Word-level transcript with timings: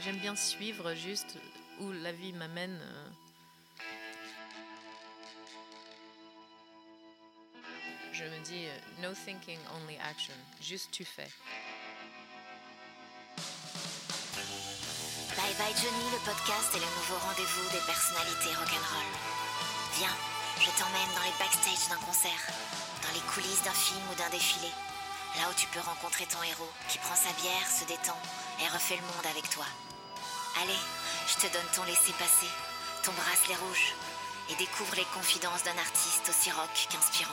J'aime 0.00 0.16
bien 0.16 0.34
suivre 0.34 0.94
juste 0.94 1.38
où 1.80 1.92
la 1.92 2.12
vie 2.12 2.32
m'amène. 2.32 2.80
euh. 2.82 3.08
Je 8.12 8.24
me 8.24 8.38
dis, 8.44 8.66
euh, 8.66 8.78
no 9.02 9.12
thinking, 9.14 9.58
only 9.74 9.96
action. 9.98 10.34
Juste 10.60 10.90
tu 10.92 11.04
fais. 11.04 11.28
Bye 15.36 15.54
Bye 15.58 15.74
Johnny, 15.76 16.10
le 16.12 16.18
podcast 16.24 16.74
est 16.74 16.78
le 16.80 16.84
nouveau 16.84 17.16
rendez-vous 17.26 17.70
des 17.72 17.84
personnalités 17.86 18.54
rock'n'roll. 18.54 19.12
Viens, 19.98 20.16
je 20.60 20.70
t'emmène 20.78 21.08
dans 21.16 21.24
les 21.24 21.36
backstage 21.38 21.88
d'un 21.88 22.04
concert, 22.04 22.42
dans 23.02 23.12
les 23.14 23.24
coulisses 23.32 23.62
d'un 23.64 23.72
film 23.72 24.00
ou 24.10 24.14
d'un 24.14 24.28
défilé, 24.30 24.68
là 25.38 25.48
où 25.50 25.54
tu 25.54 25.66
peux 25.68 25.80
rencontrer 25.80 26.26
ton 26.26 26.42
héros 26.42 26.70
qui 26.88 26.98
prend 26.98 27.14
sa 27.14 27.32
bière, 27.40 27.68
se 27.68 27.84
détend 27.84 28.18
et 28.60 28.68
refait 28.68 28.96
le 28.96 29.02
monde 29.02 29.26
avec 29.30 29.48
toi. 29.50 29.66
Allez, 30.62 30.82
je 31.26 31.46
te 31.46 31.52
donne 31.52 31.70
ton 31.74 31.84
laissez-passer, 31.84 32.50
ton 33.02 33.12
bracelet 33.12 33.56
rouge, 33.56 33.94
et 34.50 34.54
découvre 34.56 34.94
les 34.96 35.06
confidences 35.14 35.64
d'un 35.64 35.78
artiste 35.78 36.28
aussi 36.28 36.50
rock 36.50 36.88
qu'inspirant. 36.90 37.30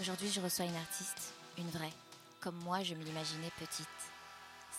Aujourd'hui, 0.00 0.32
je 0.32 0.40
reçois 0.40 0.64
une 0.64 0.76
artiste, 0.76 1.32
une 1.58 1.70
vraie, 1.70 1.92
comme 2.40 2.56
moi 2.56 2.82
je 2.82 2.94
me 2.94 3.04
l'imaginais 3.04 3.52
petite. 3.58 3.86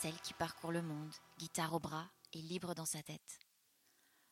Celle 0.04 0.20
qui 0.20 0.34
parcourt 0.34 0.74
le 0.74 0.82
monde, 0.82 1.14
guitare 1.38 1.74
au 1.74 1.80
bras 1.80 2.12
et 2.34 2.42
libre 2.42 2.76
dans 2.76 2.86
sa 2.86 3.02
tête. 3.02 3.40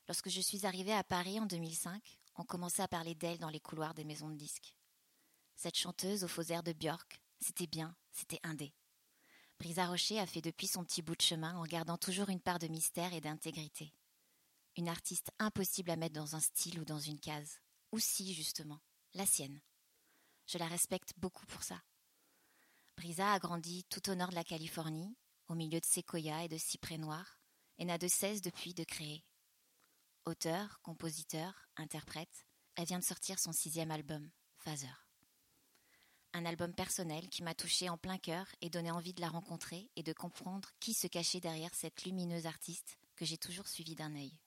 Lorsque 0.10 0.28
je 0.28 0.42
suis 0.42 0.66
arrivée 0.66 0.92
à 0.92 1.06
Paris 1.06 1.40
en 1.40 1.46
2005, 1.46 2.20
on 2.36 2.44
commençait 2.44 2.82
à 2.82 2.90
parler 2.90 3.16
d'elle 3.16 3.38
dans 3.38 3.48
les 3.48 3.62
couloirs 3.62 3.94
des 3.94 4.04
maisons 4.04 4.28
de 4.28 4.36
disques. 4.36 4.76
Cette 5.56 5.78
chanteuse 5.78 6.26
aux 6.26 6.28
faux 6.28 6.42
airs 6.42 6.64
de 6.64 6.74
Björk, 6.74 7.22
c'était 7.40 7.68
bien, 7.68 7.96
c'était 8.12 8.42
indé. 8.44 8.74
Brisa 9.60 9.88
Rocher 9.88 10.20
a 10.20 10.26
fait 10.26 10.42
depuis 10.42 10.68
son 10.68 10.84
petit 10.84 11.02
bout 11.02 11.16
de 11.16 11.22
chemin 11.22 11.56
en 11.56 11.64
gardant 11.64 11.98
toujours 11.98 12.28
une 12.28 12.42
part 12.42 12.60
de 12.60 12.68
mystère 12.68 13.14
et 13.14 13.22
d'intégrité. 13.22 13.94
Une 14.76 14.90
artiste 14.90 15.32
impossible 15.40 15.92
à 15.92 15.96
mettre 15.96 16.16
dans 16.16 16.36
un 16.36 16.42
style 16.42 16.82
ou 16.82 16.84
dans 16.84 17.00
une 17.00 17.22
case. 17.22 17.62
Ou 17.94 18.00
si, 18.00 18.34
justement, 18.34 18.82
la 19.14 19.26
sienne. 19.26 19.62
Je 20.48 20.58
la 20.58 20.68
respecte 20.68 21.14
beaucoup 21.16 21.46
pour 21.46 21.64
ça. 21.64 21.82
Brisa 22.98 23.32
a 23.32 23.40
grandi 23.40 23.86
tout 23.86 24.10
au 24.10 24.16
nord 24.16 24.32
de 24.32 24.36
la 24.36 24.44
Californie, 24.44 25.16
au 25.52 25.56
milieu 25.56 25.82
de 25.82 25.86
séquoias 25.86 26.46
et 26.46 26.48
de 26.48 26.58
cyprès 26.58 26.98
noirs, 26.98 27.38
et 27.78 27.84
n'a 27.84 27.98
de 27.98 28.08
cesse 28.08 28.42
depuis 28.42 28.74
de 28.74 28.86
créer. 28.86 29.26
Auteur, 30.24 30.80
compositeur, 30.82 31.68
interprète, 31.76 32.48
elle 32.76 32.86
vient 32.86 33.00
de 33.00 33.04
sortir 33.04 33.38
son 33.38 33.52
sixième 33.52 33.92
album, 33.92 34.32
Phaser. 34.60 34.88
Un 36.32 36.46
album 36.46 36.74
personnel 36.74 37.28
qui 37.28 37.44
m'a 37.44 37.54
touché 37.54 37.90
en 37.90 37.98
plein 37.98 38.18
cœur 38.18 38.48
et 38.62 38.70
donné 38.70 38.92
envie 38.92 39.14
de 39.14 39.20
la 39.20 39.28
rencontrer 39.28 39.92
et 39.98 40.04
de 40.04 40.14
comprendre 40.14 40.70
qui 40.80 40.94
se 40.94 41.08
cachait 41.08 41.42
derrière 41.42 41.76
cette 41.76 42.06
lumineuse 42.06 42.46
artiste 42.46 42.98
que 43.18 43.26
j'ai 43.26 43.38
toujours 43.38 43.68
suivie 43.68 43.96
d'un 43.96 44.16
œil. 44.16 44.40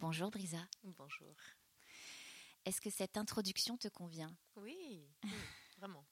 Bonjour 0.00 0.32
Brisa. 0.32 0.66
Bonjour. 0.82 1.36
Est-ce 2.64 2.80
que 2.80 2.90
cette 2.90 3.16
introduction 3.16 3.76
te 3.76 3.86
convient? 3.86 4.36
Oui, 4.56 4.76
oui, 5.22 5.30
vraiment. 5.78 6.04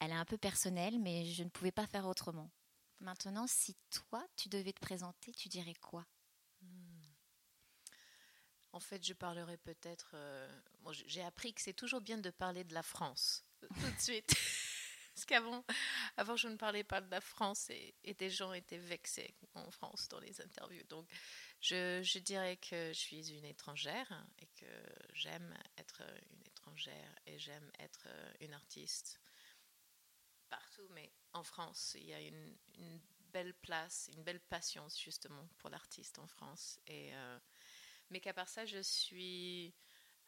Elle 0.00 0.10
est 0.10 0.14
un 0.14 0.24
peu 0.24 0.38
personnelle, 0.38 0.98
mais 0.98 1.26
je 1.26 1.44
ne 1.44 1.50
pouvais 1.50 1.70
pas 1.70 1.86
faire 1.86 2.08
autrement. 2.08 2.50
Maintenant, 3.02 3.46
si 3.46 3.76
toi, 3.90 4.26
tu 4.34 4.48
devais 4.48 4.72
te 4.72 4.80
présenter, 4.80 5.30
tu 5.34 5.50
dirais 5.50 5.74
quoi? 5.74 6.06
En 8.72 8.80
fait, 8.80 9.04
je 9.04 9.12
parlerai 9.12 9.56
peut-être. 9.58 10.12
euh, 10.14 10.48
J'ai 11.06 11.22
appris 11.22 11.52
que 11.54 11.60
c'est 11.60 11.74
toujours 11.74 12.00
bien 12.00 12.18
de 12.18 12.30
parler 12.30 12.64
de 12.64 12.74
la 12.74 12.82
France 12.82 13.44
euh, 13.62 13.68
tout 13.80 13.90
de 13.90 14.00
suite. 14.00 14.28
Parce 15.14 15.26
qu'avant, 15.26 15.64
avant, 16.16 16.36
je 16.36 16.48
ne 16.48 16.56
parlais 16.56 16.84
pas 16.84 17.02
de 17.02 17.10
la 17.10 17.20
France 17.20 17.68
et, 17.68 17.94
et 18.02 18.14
des 18.14 18.30
gens 18.30 18.54
étaient 18.54 18.78
vexés 18.78 19.34
en 19.54 19.70
France 19.70 20.08
dans 20.08 20.20
les 20.20 20.40
interviews. 20.40 20.84
Donc, 20.84 21.06
je, 21.60 22.00
je 22.02 22.18
dirais 22.18 22.56
que 22.56 22.88
je 22.94 22.98
suis 22.98 23.30
une 23.30 23.44
étrangère 23.44 24.26
et 24.38 24.46
que 24.58 24.66
j'aime 25.12 25.54
être 25.76 26.02
une 26.30 26.46
étrangère 26.46 27.14
et 27.26 27.38
j'aime 27.38 27.70
être 27.78 28.06
euh, 28.06 28.32
une 28.40 28.54
artiste 28.54 29.20
partout. 30.52 30.86
Mais 30.90 31.10
en 31.32 31.42
France, 31.42 31.96
il 31.98 32.04
y 32.04 32.12
a 32.12 32.20
une, 32.20 32.54
belle 33.32 33.54
place, 33.54 34.10
une 34.12 34.22
belle 34.22 34.40
patience 34.40 35.00
justement 35.00 35.48
pour 35.58 35.70
l'artiste 35.70 36.18
en 36.18 36.26
France. 36.26 36.78
Et. 36.86 37.14
euh, 37.14 37.38
mais 38.10 38.20
qu'à 38.20 38.34
part 38.34 38.48
ça, 38.48 38.66
je 38.66 38.82
suis 38.82 39.74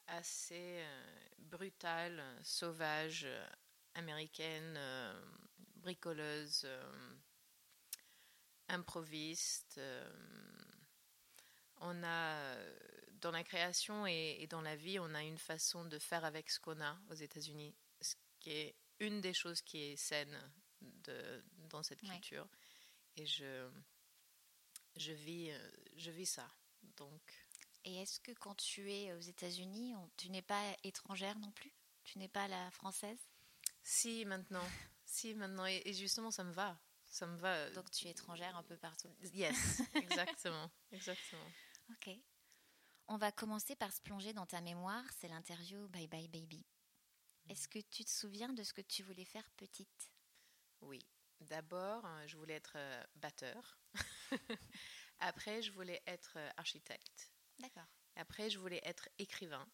assez 0.06 0.78
euh, 0.78 1.28
brutale, 1.38 2.22
sauvage, 2.42 3.26
américaine, 3.92 4.74
euh, 4.78 5.22
bricoleuse, 5.76 6.66
improviste. 8.68 9.78
on 11.76 12.02
a, 12.02 12.56
dans 13.20 13.32
la 13.32 13.44
création 13.44 14.06
et, 14.06 14.38
et 14.41 14.46
dans 14.46 14.62
la 14.62 14.76
vie, 14.76 14.98
on 14.98 15.14
a 15.14 15.22
une 15.22 15.36
façon 15.36 15.84
de 15.84 15.98
faire 15.98 16.24
avec 16.24 16.48
ce 16.48 16.60
qu'on 16.60 16.80
a 16.80 16.98
aux 17.10 17.14
États-Unis, 17.14 17.76
ce 18.00 18.14
qui 18.41 18.50
est 18.50 18.74
une 19.00 19.21
des 19.21 19.34
choses 19.34 19.60
qui 19.62 19.78
est 19.82 19.97
saine 19.97 20.53
de, 20.81 21.44
dans 21.69 21.82
cette 21.82 22.03
Ouais. 22.03 22.09
culture. 22.10 22.49
Et 23.16 23.27
je, 23.27 23.71
je, 24.97 25.12
vis, 25.12 25.50
euh, 25.50 25.71
je 25.97 26.10
vis 26.10 26.27
ça. 26.27 26.49
Donc, 26.97 27.22
Et 27.84 27.97
est-ce 27.97 28.21
que 28.21 28.33
quand 28.33 28.54
tu 28.56 28.91
es 28.93 29.12
aux 29.12 29.21
États-Unis, 29.21 29.94
tu 30.16 30.31
n'es 30.31 30.43
pas 30.43 30.77
étrangère 30.84 31.38
non 31.38 31.53
plus? 31.53 31.72
Tu 32.04 32.19
n'es 32.19 32.28
pas 32.28 32.49
la 32.49 32.71
française? 32.71 33.19
Si, 33.83 34.25
maintenant. 34.25 34.66
Si, 35.04 35.34
maintenant. 35.34 35.66
Et, 35.66 35.83
et 35.84 35.93
justement, 35.94 36.31
ça 36.31 36.44
me 36.44 36.53
va. 36.53 36.78
Ça 37.06 37.27
me 37.27 37.37
va. 37.37 37.71
Donc 37.71 37.91
tu 37.91 38.06
es 38.06 38.10
étrangère 38.10 38.56
un 38.56 38.62
peu 38.65 38.77
partout. 38.77 39.15
Yes, 39.33 39.81
exactement. 39.94 40.71
exactement. 40.91 41.50
Ok. 41.91 42.10
On 43.06 43.16
va 43.19 43.31
commencer 43.33 43.77
par 43.77 43.93
se 43.93 44.00
plonger 44.00 44.33
dans 44.33 44.47
ta 44.47 44.60
mémoire, 44.62 45.04
c'est 45.21 45.28
l'interview 45.28 45.87
Bye 45.88 46.09
Bye 46.09 46.28
Baby. 46.28 46.65
Est-ce 47.49 47.69
que 47.69 47.78
tu 47.78 48.05
te 48.05 48.10
souviens 48.10 48.53
de 48.53 48.62
ce 48.62 48.72
que 48.72 48.81
tu 48.81 49.03
voulais 49.03 49.25
faire 49.25 49.49
petite? 49.53 50.10
Oui. 50.81 51.00
D'abord, 51.41 52.06
euh, 52.06 52.27
je 52.27 52.37
voulais 52.37 52.55
être 52.55 52.75
euh, 52.77 53.05
batteur. 53.16 53.78
Après, 55.19 55.62
je 55.62 55.72
voulais 55.72 56.03
être 56.06 56.34
euh, 56.37 56.50
architecte. 56.56 57.31
D'accord. 57.59 57.87
Après, 58.16 58.49
je 58.49 58.59
voulais 58.59 58.81
être 58.84 59.09
écrivain. 59.19 59.66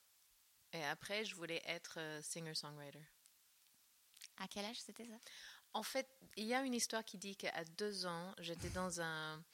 Et 0.73 0.85
après, 0.85 1.25
je 1.25 1.35
voulais 1.35 1.61
être 1.67 1.99
singer-songwriter. 2.23 3.03
À 4.37 4.47
quel 4.47 4.65
âge 4.65 4.81
c'était 4.81 5.07
ça? 5.07 5.19
En 5.73 5.83
fait, 5.83 6.09
il 6.37 6.47
y 6.47 6.55
a 6.55 6.63
une 6.63 6.75
histoire 6.75 7.05
qui 7.05 7.19
dit 7.19 7.37
qu'à 7.37 7.65
deux 7.65 8.07
ans, 8.07 8.35
j'étais 8.39 8.71
dans 8.71 9.01
un, 9.01 9.45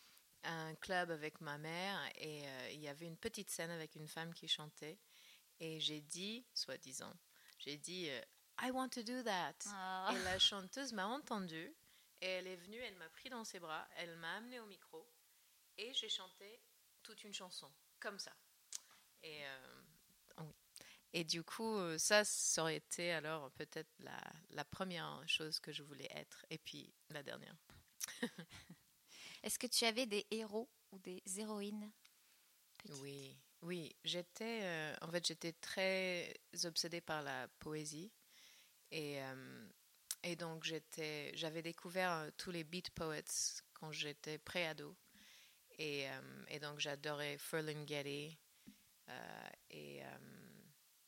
un 0.47 0.75
club 0.77 1.11
avec 1.11 1.41
ma 1.41 1.59
mère 1.59 1.99
et 2.17 2.47
euh, 2.47 2.71
il 2.73 2.81
y 2.81 2.89
avait 2.89 3.07
une 3.07 3.17
petite 3.17 3.51
scène 3.51 3.71
avec 3.71 3.97
une 3.97 4.09
femme 4.09 4.33
qui 4.33 4.49
chantait. 4.49 4.99
Et 5.59 5.81
j'ai 5.81 6.01
dit, 6.01 6.47
soi-disant, 6.55 7.13
j'ai 7.59 7.77
dit 7.77 8.09
euh, 8.11 8.21
I 8.61 8.71
want 8.71 8.91
to 8.91 9.03
do 9.03 9.23
that. 9.23 9.55
Ah. 9.67 10.13
Et 10.15 10.23
la 10.25 10.39
chanteuse 10.39 10.93
m'a 10.93 11.07
entendue 11.07 11.75
et 12.21 12.27
elle 12.27 12.47
est 12.47 12.57
venue, 12.57 12.79
elle 12.79 12.97
m'a 12.97 13.09
pris 13.11 13.29
dans 13.29 13.45
ses 13.45 13.61
bras, 13.61 13.87
elle 13.97 14.17
m'a 14.17 14.37
amené 14.37 14.61
au 14.61 14.67
micro 14.67 15.07
et 15.77 15.93
j'ai 15.95 16.09
chanté 16.09 16.61
toute 17.03 17.23
une 17.25 17.35
chanson, 17.35 17.71
comme 18.01 18.19
ça. 18.19 18.33
Et, 19.23 19.47
euh, 19.47 19.83
oui. 20.39 20.55
et 21.13 21.25
du 21.25 21.43
coup, 21.43 21.77
euh, 21.77 21.99
ça, 21.99 22.25
ça 22.25 22.63
aurait 22.63 22.77
été 22.77 23.13
alors 23.13 23.51
peut-être 23.53 23.93
la, 23.99 24.19
la 24.51 24.65
première 24.65 25.23
chose 25.27 25.61
que 25.61 25.73
je 25.73 25.83
voulais 25.83 26.09
être 26.13 26.47
et 26.51 26.59
puis 26.59 26.95
la 27.11 27.23
dernière. 27.23 27.57
Est-ce 29.43 29.59
que 29.59 29.67
tu 29.67 29.85
avais 29.85 30.07
des 30.07 30.27
héros 30.31 30.71
ou 30.93 30.99
des 30.99 31.23
héroïnes 31.37 31.93
Oui, 33.01 33.37
oui, 33.67 33.97
j'étais 34.05 34.61
euh, 34.63 34.95
en 35.03 35.11
fait 35.11 35.27
j'étais 35.27 35.53
très 35.53 36.33
obsédée 36.65 37.01
par 37.01 37.23
la 37.23 37.49
poésie 37.59 38.13
et 38.93 39.21
euh, 39.21 40.37
donc 40.39 40.63
j'étais 40.63 41.33
j'avais 41.35 41.63
découvert 41.63 42.13
euh, 42.13 42.31
tous 42.37 42.53
les 42.53 42.63
beat 42.63 42.91
poets 42.91 43.63
quand 43.75 43.91
j'étais 43.91 44.39
pré-ado 44.39 44.97
et, 45.79 46.07
et 46.49 46.61
donc 46.61 46.79
j'adorais 46.79 47.39
Ferlinghetti 47.39 48.39
et 49.71 50.01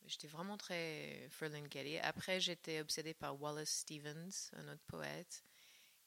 j'étais 0.05 0.27
vraiment 0.27 0.59
très 0.59 1.29
Ferlinghetti. 1.31 1.99
Après 1.99 2.41
j'étais 2.41 2.81
obsédée 2.81 3.15
par 3.15 3.41
Wallace 3.41 3.71
Stevens, 3.71 4.51
un 4.53 4.69
autre 4.69 4.85
poète 4.89 5.43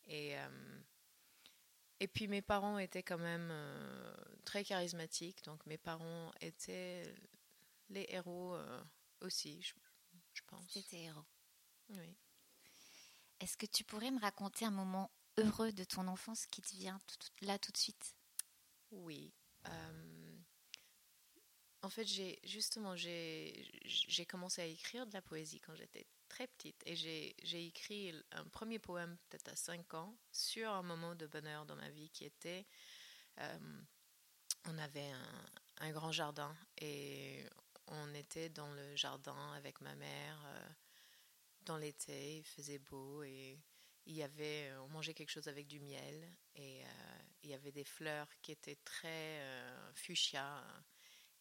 et 0.06 0.36
et 2.02 2.08
puis 2.10 2.28
mes 2.28 2.42
parents 2.42 2.80
étaient 2.80 3.04
quand 3.04 3.18
même 3.20 3.50
euh, 3.52 4.14
très 4.44 4.66
charismatiques, 4.66 5.44
donc 5.46 5.66
mes 5.68 5.78
parents 5.78 6.32
étaient 6.42 7.14
les 7.90 8.06
héros 8.10 8.56
euh, 8.56 8.84
aussi, 9.22 9.62
je, 9.62 9.74
je 10.34 10.42
pense. 10.48 10.66
C'était 10.68 11.04
héros. 11.04 11.26
Oui. 11.90 12.16
Est-ce 13.40 13.58
que 13.58 13.66
tu 13.66 13.84
pourrais 13.84 14.12
me 14.12 14.20
raconter 14.20 14.66
un 14.66 14.72
moment 14.72 15.12
heureux 15.38 15.72
de 15.72 15.84
ton 15.84 16.08
enfance 16.08 16.46
qui 16.48 16.62
te 16.62 16.76
vient 16.76 17.00
tout- 17.08 17.18
tout- 17.18 17.46
là 17.46 17.60
tout 17.60 17.72
de 17.72 17.78
suite? 17.78 18.16
Oui. 18.92 19.34
Euh, 19.68 20.38
En 21.84 21.90
fait, 21.90 22.06
j'ai 22.06 22.40
justement 22.44 22.96
j'ai 22.96 24.26
commencé 24.28 24.62
à 24.62 24.66
écrire 24.66 25.08
de 25.08 25.14
la 25.14 25.22
poésie 25.22 25.60
quand 25.60 25.76
j'étais 25.76 26.06
très 26.32 26.48
petite 26.48 26.82
et 26.86 26.96
j'ai 26.96 27.66
écrit 27.66 28.14
un 28.32 28.46
premier 28.46 28.80
poème 28.80 29.18
peut-être 29.30 29.50
à 29.50 29.56
5 29.58 29.94
ans 29.96 30.16
sur 30.32 30.72
un 30.72 30.82
moment 30.82 31.14
de 31.14 31.28
bonheur 31.28 31.66
dans 31.66 31.76
ma 31.76 31.90
vie 31.90 32.10
qui 32.10 32.24
était 32.24 32.66
euh, 33.40 33.82
on 34.66 34.78
avait 34.78 35.12
un, 35.82 35.92
grand 35.92 36.14
jardin 36.14 36.56
et 36.80 37.44
on 37.88 38.14
était 38.14 38.48
dans 38.48 38.72
le 38.72 38.96
jardin 38.96 39.52
avec 39.58 39.82
ma 39.82 39.94
mère 39.96 40.40
euh, 40.46 40.70
dans 41.66 41.78
l'été, 41.78 42.38
il 42.38 42.46
faisait 42.46 42.80
beau 42.80 43.24
et 43.24 43.60
il 44.06 44.16
y 44.16 44.24
avait, 44.24 44.72
on 44.84 44.88
mangeait 44.88 45.14
quelque 45.14 45.32
chose 45.32 45.50
avec 45.50 45.68
du 45.68 45.82
miel 45.82 46.34
et 46.56 46.86
euh, 46.86 47.20
il 47.44 47.50
y 47.50 47.54
avait 47.54 47.74
des 47.74 47.84
fleurs 47.84 48.30
qui 48.42 48.54
étaient 48.54 48.80
très 48.86 49.42
fuchsia 49.96 50.64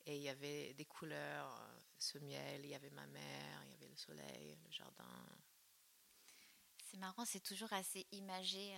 et 0.06 0.16
il 0.16 0.22
y 0.22 0.28
avait 0.28 0.74
des 0.74 0.84
couleurs, 0.84 1.64
ce 1.98 2.18
miel, 2.18 2.64
il 2.64 2.70
y 2.70 2.74
avait 2.74 2.90
ma 2.90 3.06
mère, 3.06 3.62
il 3.66 3.70
y 3.70 3.74
avait 3.74 3.79
le 3.90 3.96
soleil, 3.96 4.58
le 4.64 4.70
jardin. 4.70 5.26
C'est 6.84 6.98
marrant, 6.98 7.24
c'est 7.24 7.40
toujours 7.40 7.72
assez 7.72 8.06
imagé 8.12 8.74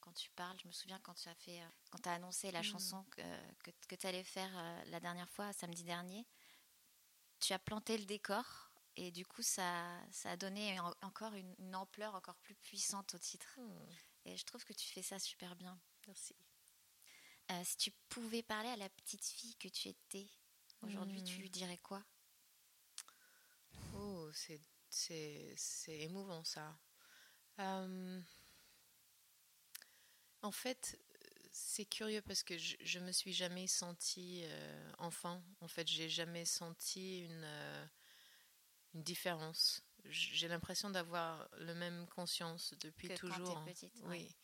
quand 0.00 0.12
tu 0.12 0.30
parles. 0.30 0.58
Je 0.62 0.66
me 0.66 0.72
souviens 0.72 0.98
quand 1.00 1.14
tu 1.14 1.28
as 1.28 1.34
fait, 1.34 1.60
quand 1.90 1.98
tu 1.98 2.08
as 2.08 2.14
annoncé 2.14 2.50
la 2.50 2.60
mm. 2.60 2.64
chanson 2.64 3.04
que, 3.10 3.22
que, 3.62 3.70
que 3.88 3.94
tu 3.94 4.06
allais 4.06 4.24
faire 4.24 4.50
la 4.86 4.98
dernière 4.98 5.30
fois, 5.30 5.52
samedi 5.52 5.84
dernier, 5.84 6.26
tu 7.40 7.52
as 7.52 7.58
planté 7.58 7.98
le 7.98 8.04
décor 8.04 8.66
et 8.96 9.10
du 9.10 9.26
coup, 9.26 9.42
ça, 9.42 10.00
ça 10.10 10.30
a 10.30 10.36
donné 10.36 10.78
encore 11.02 11.34
une, 11.34 11.74
ampleur 11.74 12.14
encore 12.14 12.36
plus 12.36 12.54
puissante 12.54 13.14
au 13.14 13.18
titre. 13.18 13.58
Hmm. 13.58 13.86
Et 14.24 14.36
je 14.36 14.44
trouve 14.44 14.64
que 14.64 14.72
tu 14.72 14.88
fais 14.88 15.02
ça 15.02 15.18
super 15.18 15.54
bien. 15.54 15.78
Merci. 16.06 16.34
Euh, 17.52 17.62
si 17.62 17.76
tu 17.76 17.90
pouvais 18.08 18.42
parler 18.42 18.70
à 18.70 18.76
la 18.76 18.88
petite 18.88 19.24
fille 19.24 19.54
que 19.56 19.68
tu 19.68 19.88
étais 19.88 20.28
aujourd'hui, 20.80 21.22
tu 21.22 21.36
hmm. 21.36 21.40
lui 21.42 21.50
dirais 21.50 21.78
quoi? 21.78 22.02
Oh, 23.94 24.30
c'est, 24.32 24.60
c'est, 24.88 25.98
émouvant 26.00 26.44
ça. 26.44 26.78
Euh, 27.58 28.20
en 30.42 30.52
fait, 30.52 30.98
c'est 31.52 31.86
curieux 31.86 32.22
parce 32.22 32.42
que 32.42 32.58
je, 32.58 32.76
je 32.80 32.98
me 32.98 33.12
suis 33.12 33.32
jamais 33.32 33.66
sentie 33.66 34.42
euh, 34.44 34.92
enfant. 34.98 35.42
En 35.60 35.68
fait, 35.68 35.88
j'ai 35.88 36.08
jamais 36.08 36.44
senti 36.44 37.20
une 37.20 37.46
différence. 39.02 39.82
J'ai 40.04 40.48
l'impression 40.48 40.90
d'avoir 40.90 41.48
le 41.58 41.74
même 41.74 42.06
conscience 42.08 42.74
depuis 42.80 43.08
toujours. 43.14 43.64
petite, 43.64 43.92
oui. 44.04 44.34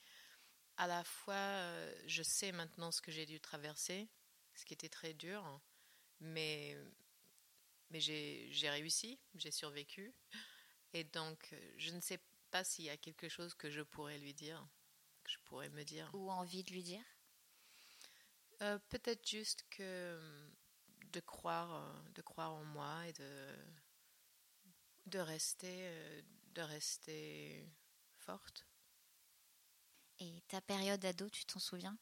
À 0.77 0.87
la 0.87 1.05
fois, 1.05 1.35
euh, 1.35 1.95
je 2.07 2.23
sais 2.23 2.51
maintenant 2.51 2.91
ce 2.91 3.01
que 3.01 3.13
j'ai 3.13 3.27
dû 3.27 3.41
traverser, 3.41 4.09
ce 4.55 4.65
qui 4.65 4.75
était 4.75 4.89
très 4.89 5.15
dur, 5.15 5.61
mais, 6.21 6.77
mais 7.93 8.01
j'ai 8.01 8.71
réussi, 8.71 9.19
j'ai 9.35 9.51
survécu. 9.51 10.13
Et 10.95 11.05
donc, 11.05 11.55
je 11.77 11.91
ne 11.91 12.01
sais 12.01 12.21
pas 12.51 12.65
s'il 12.65 12.85
y 12.87 12.91
a 12.91 12.97
quelque 12.97 13.29
chose 13.29 13.55
que 13.55 13.71
je 13.71 13.83
pourrais 13.83 14.19
lui 14.19 14.35
dire, 14.35 14.67
que 15.25 15.31
je 15.31 15.39
pourrais 15.45 15.71
me 15.71 15.85
dire. 15.85 16.11
Ou 16.15 16.31
envie 16.31 16.65
de 16.65 16.73
lui 16.73 16.83
dire? 16.83 17.05
Euh, 18.63 18.79
Peut-être 18.91 19.27
juste 19.29 19.65
que 19.71 20.19
de 21.13 21.21
croire, 21.21 21.75
euh, 21.75 22.11
de 22.15 22.23
croire 22.23 22.53
en 22.53 22.65
moi 22.65 23.07
et 23.07 23.13
de, 23.13 23.57
de 25.07 25.19
rester, 25.19 25.81
euh, 25.83 26.23
de 26.55 26.63
rester 26.63 27.69
forte. 28.19 28.67
Et 30.21 30.43
ta 30.49 30.61
période 30.61 31.05
ado, 31.05 31.29
tu 31.31 31.45
t'en 31.45 31.59
souviens? 31.59 31.99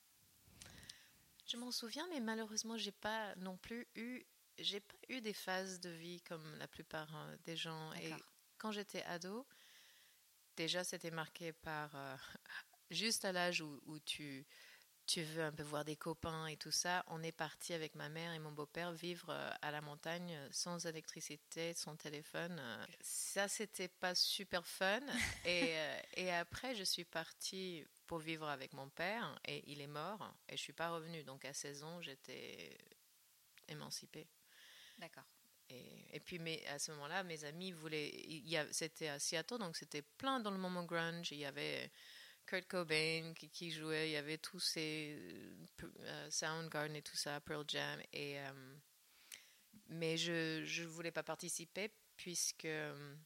Je 1.47 1.57
m'en 1.57 1.73
souviens, 1.73 2.07
mais 2.11 2.21
malheureusement, 2.21 2.77
j'ai 2.77 2.93
pas 2.93 3.35
non 3.37 3.57
plus 3.57 3.89
eu, 3.97 4.25
j'ai 4.61 4.81
pas 4.81 4.97
eu 5.09 5.21
des 5.21 5.33
phases 5.33 5.81
de 5.81 5.91
vie 5.91 6.21
comme 6.23 6.57
la 6.59 6.69
plupart 6.69 7.15
euh, 7.15 7.37
des 7.45 7.57
gens. 7.57 7.93
Et 7.95 8.13
quand 8.59 8.73
j'étais 8.73 9.03
ado, 9.05 9.47
déjà, 10.57 10.85
c'était 10.85 11.11
marqué 11.11 11.53
par 11.53 11.91
euh, 11.95 12.17
juste 12.91 13.25
à 13.25 13.33
l'âge 13.33 13.61
où, 13.61 13.81
où 13.87 13.99
tu 13.99 14.47
tu 15.11 15.23
veux 15.25 15.43
un 15.43 15.51
peu 15.51 15.65
voir 15.65 15.85
des 15.85 15.97
copains 15.97 16.47
et 16.47 16.57
tout 16.57 16.71
ça, 16.71 17.05
on 17.09 17.21
est 17.25 17.33
parti 17.33 17.73
avec 17.73 17.97
ma 17.97 18.09
mère 18.09 18.33
et 18.33 18.39
mon 18.39 18.53
beau-père 18.53 18.93
vivre 18.93 19.31
euh, 19.31 19.51
à 19.61 19.73
la 19.73 19.81
montagne 19.81 20.39
sans 20.53 20.87
électricité, 20.87 21.75
sans 21.75 21.97
téléphone. 21.97 22.63
Ça, 23.01 23.49
c'était 23.49 23.89
pas 23.89 24.15
super 24.15 24.65
fun. 24.65 25.01
Et, 25.45 25.77
euh, 25.77 26.01
et 26.15 26.33
après, 26.33 26.77
je 26.77 26.85
suis 26.85 27.05
partie 27.05 27.85
pour 28.07 28.19
vivre 28.19 28.49
avec 28.49 28.73
mon 28.73 28.89
père 28.89 29.37
et 29.45 29.65
il 29.67 29.81
est 29.81 29.89
mort 29.89 30.33
et 30.49 30.57
je 30.57 30.63
suis 30.63 30.73
pas 30.73 30.91
revenue. 30.91 31.25
Donc 31.25 31.45
à 31.45 31.53
16 31.53 31.83
ans, 31.83 32.01
j'étais 32.03 32.79
émancipée. 33.67 34.29
D'accord. 35.01 35.25
Et, 35.71 36.21
puis 36.21 36.39
mais 36.39 36.65
à 36.67 36.79
ce 36.79 36.91
moment-là, 36.93 37.23
mes 37.23 37.45
amis 37.45 37.73
voulaient. 37.73 38.13
C'était 38.73 39.09
à 39.09 39.19
Seattle, 39.19 39.59
donc 39.59 39.77
c'était 39.77 40.03
plein 40.03 40.41
dans 40.41 40.51
le 40.51 40.59
moment 40.59 40.85
grunge. 40.85 41.31
Il 41.33 41.39
y 41.39 41.45
avait 41.45 41.91
Kurt 42.47 42.67
Cobain 42.67 43.33
qui, 43.35 43.71
jouait, 43.71 44.11
il 44.11 44.13
y 44.13 44.17
avait 44.17 44.39
tous 44.39 44.61
ces 44.61 45.17
euh, 45.83 46.31
Soundgarden 46.31 46.97
et 46.97 47.03
tout 47.03 47.17
ça, 47.17 47.41
Pearl 47.41 47.65
Jam. 47.69 48.01
Et, 48.13 48.41
euh, 48.41 48.77
mais 49.89 50.17
je 50.17 50.83
ne 50.83 50.87
voulais 50.87 51.13
pas 51.13 51.23
participer 51.23 51.91
puisque 52.17 52.65
euh, 52.65 53.17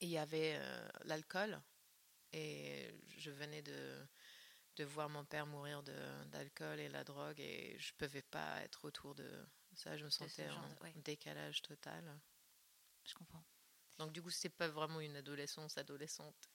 il 0.00 0.08
y 0.08 0.18
avait 0.18 0.58
l'alcool 1.04 1.60
et 2.32 2.90
je 3.18 3.30
venais 3.30 3.62
de, 3.62 4.06
de 4.76 4.84
voir 4.84 5.08
mon 5.08 5.24
père 5.24 5.46
mourir 5.46 5.82
d'alcool 6.26 6.80
et 6.80 6.88
la 6.88 7.04
drogue 7.04 7.40
et 7.40 7.76
je 7.78 7.92
ne 7.92 8.06
pouvais 8.06 8.22
pas 8.22 8.60
être 8.62 8.84
autour 8.84 9.14
de 9.14 9.46
ça. 9.76 9.96
Je 9.96 10.04
me 10.04 10.10
sentais 10.10 10.48
en 10.48 10.68
décalage 10.96 11.62
total. 11.62 12.20
Je 13.04 13.14
comprends. 13.14 13.44
Donc 13.98 14.12
du 14.12 14.22
coup, 14.22 14.30
c'est 14.30 14.48
pas 14.50 14.68
vraiment 14.68 15.00
une 15.00 15.16
adolescence 15.16 15.78
adolescente. 15.78 16.48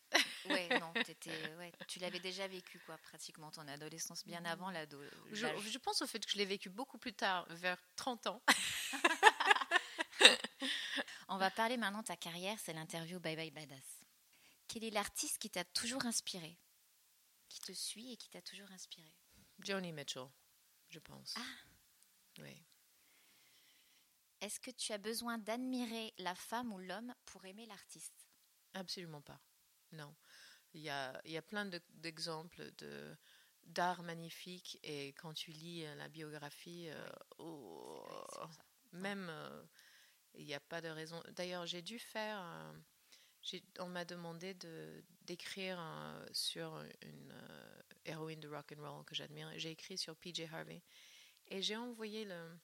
ouais, 0.49 0.67
non, 0.79 0.91
ouais, 0.93 1.71
tu 1.87 1.99
l'avais 1.99 2.19
déjà 2.19 2.47
vécu, 2.47 2.79
quoi, 2.79 2.97
pratiquement, 2.97 3.51
ton 3.51 3.67
adolescence, 3.67 4.25
bien 4.25 4.43
avant 4.45 4.71
l'ado. 4.71 5.01
Je, 5.31 5.47
je, 5.57 5.77
pense 5.77 6.01
au 6.01 6.07
fait 6.07 6.25
que 6.25 6.31
je 6.31 6.37
l'ai 6.37 6.45
vécu 6.45 6.69
beaucoup 6.69 6.97
plus 6.97 7.13
tard, 7.13 7.45
vers 7.49 7.77
30 7.95 8.27
ans. 8.27 8.43
On 11.29 11.37
va 11.37 11.51
parler 11.51 11.77
maintenant 11.77 12.01
de 12.01 12.07
ta 12.07 12.17
carrière, 12.17 12.57
c'est 12.59 12.73
l'interview 12.73 13.19
Bye 13.19 13.35
Bye 13.35 13.51
Badass. 13.51 13.99
Quel 14.67 14.83
est 14.83 14.89
l'artiste 14.89 15.37
qui 15.37 15.49
t'a 15.49 15.63
toujours 15.63 16.05
inspiré? 16.05 16.57
Qui 17.47 17.59
te 17.61 17.71
suit 17.71 18.11
et 18.11 18.17
qui 18.17 18.29
t'a 18.29 18.41
toujours 18.41 18.71
inspiré? 18.71 19.13
Joni 19.59 19.93
Mitchell, 19.93 20.27
je 20.89 20.99
pense. 20.99 21.35
Ah 21.37 22.39
Oui. 22.39 22.63
Est-ce 24.41 24.59
que 24.59 24.71
tu 24.71 24.93
as 24.93 24.97
besoin 24.97 25.37
d'admirer 25.37 26.13
la 26.17 26.35
femme 26.35 26.71
ou 26.71 26.77
l'homme 26.79 27.13
pour 27.25 27.45
aimer 27.45 27.65
l'artiste? 27.65 28.27
Absolument 28.73 29.21
pas. 29.21 29.39
Non. 29.91 30.15
Il 30.73 30.81
y 30.81 30.89
a, 30.89 31.19
il 31.25 31.31
y 31.31 31.37
a 31.37 31.41
plein 31.41 31.65
d'exemples 31.95 32.71
de, 32.77 33.15
d'art 33.63 34.03
magnifique 34.03 34.79
et 34.83 35.09
quand 35.13 35.33
tu 35.33 35.51
lis 35.51 35.85
euh, 35.85 35.95
la 35.95 36.07
biographie, 36.09 36.89
euh, 36.89 37.09
oh, 37.39 38.07
même 38.91 39.27
euh, 39.29 39.63
il 40.35 40.45
n'y 40.45 40.53
a 40.53 40.59
pas 40.59 40.81
de 40.81 40.89
raison. 40.89 41.21
D'ailleurs, 41.35 41.65
j'ai 41.65 41.81
dû 41.81 41.99
faire. 41.99 42.41
on 43.79 43.87
m'a 43.87 44.05
demandé 44.05 44.53
de, 44.53 45.03
d'écrire 45.21 45.79
sur 46.31 46.83
une 47.01 47.33
héroïne 48.05 48.39
de 48.39 48.47
rock 48.47 48.73
and 48.77 48.81
roll 48.81 49.05
que 49.05 49.15
j'admire. 49.15 49.51
J'ai 49.57 49.71
écrit 49.71 49.97
sur 49.97 50.15
PJ 50.15 50.41
Harvey 50.51 50.81
et 51.47 51.61
j'ai 51.61 51.75
envoyé 51.75 52.25
le, 52.25 52.59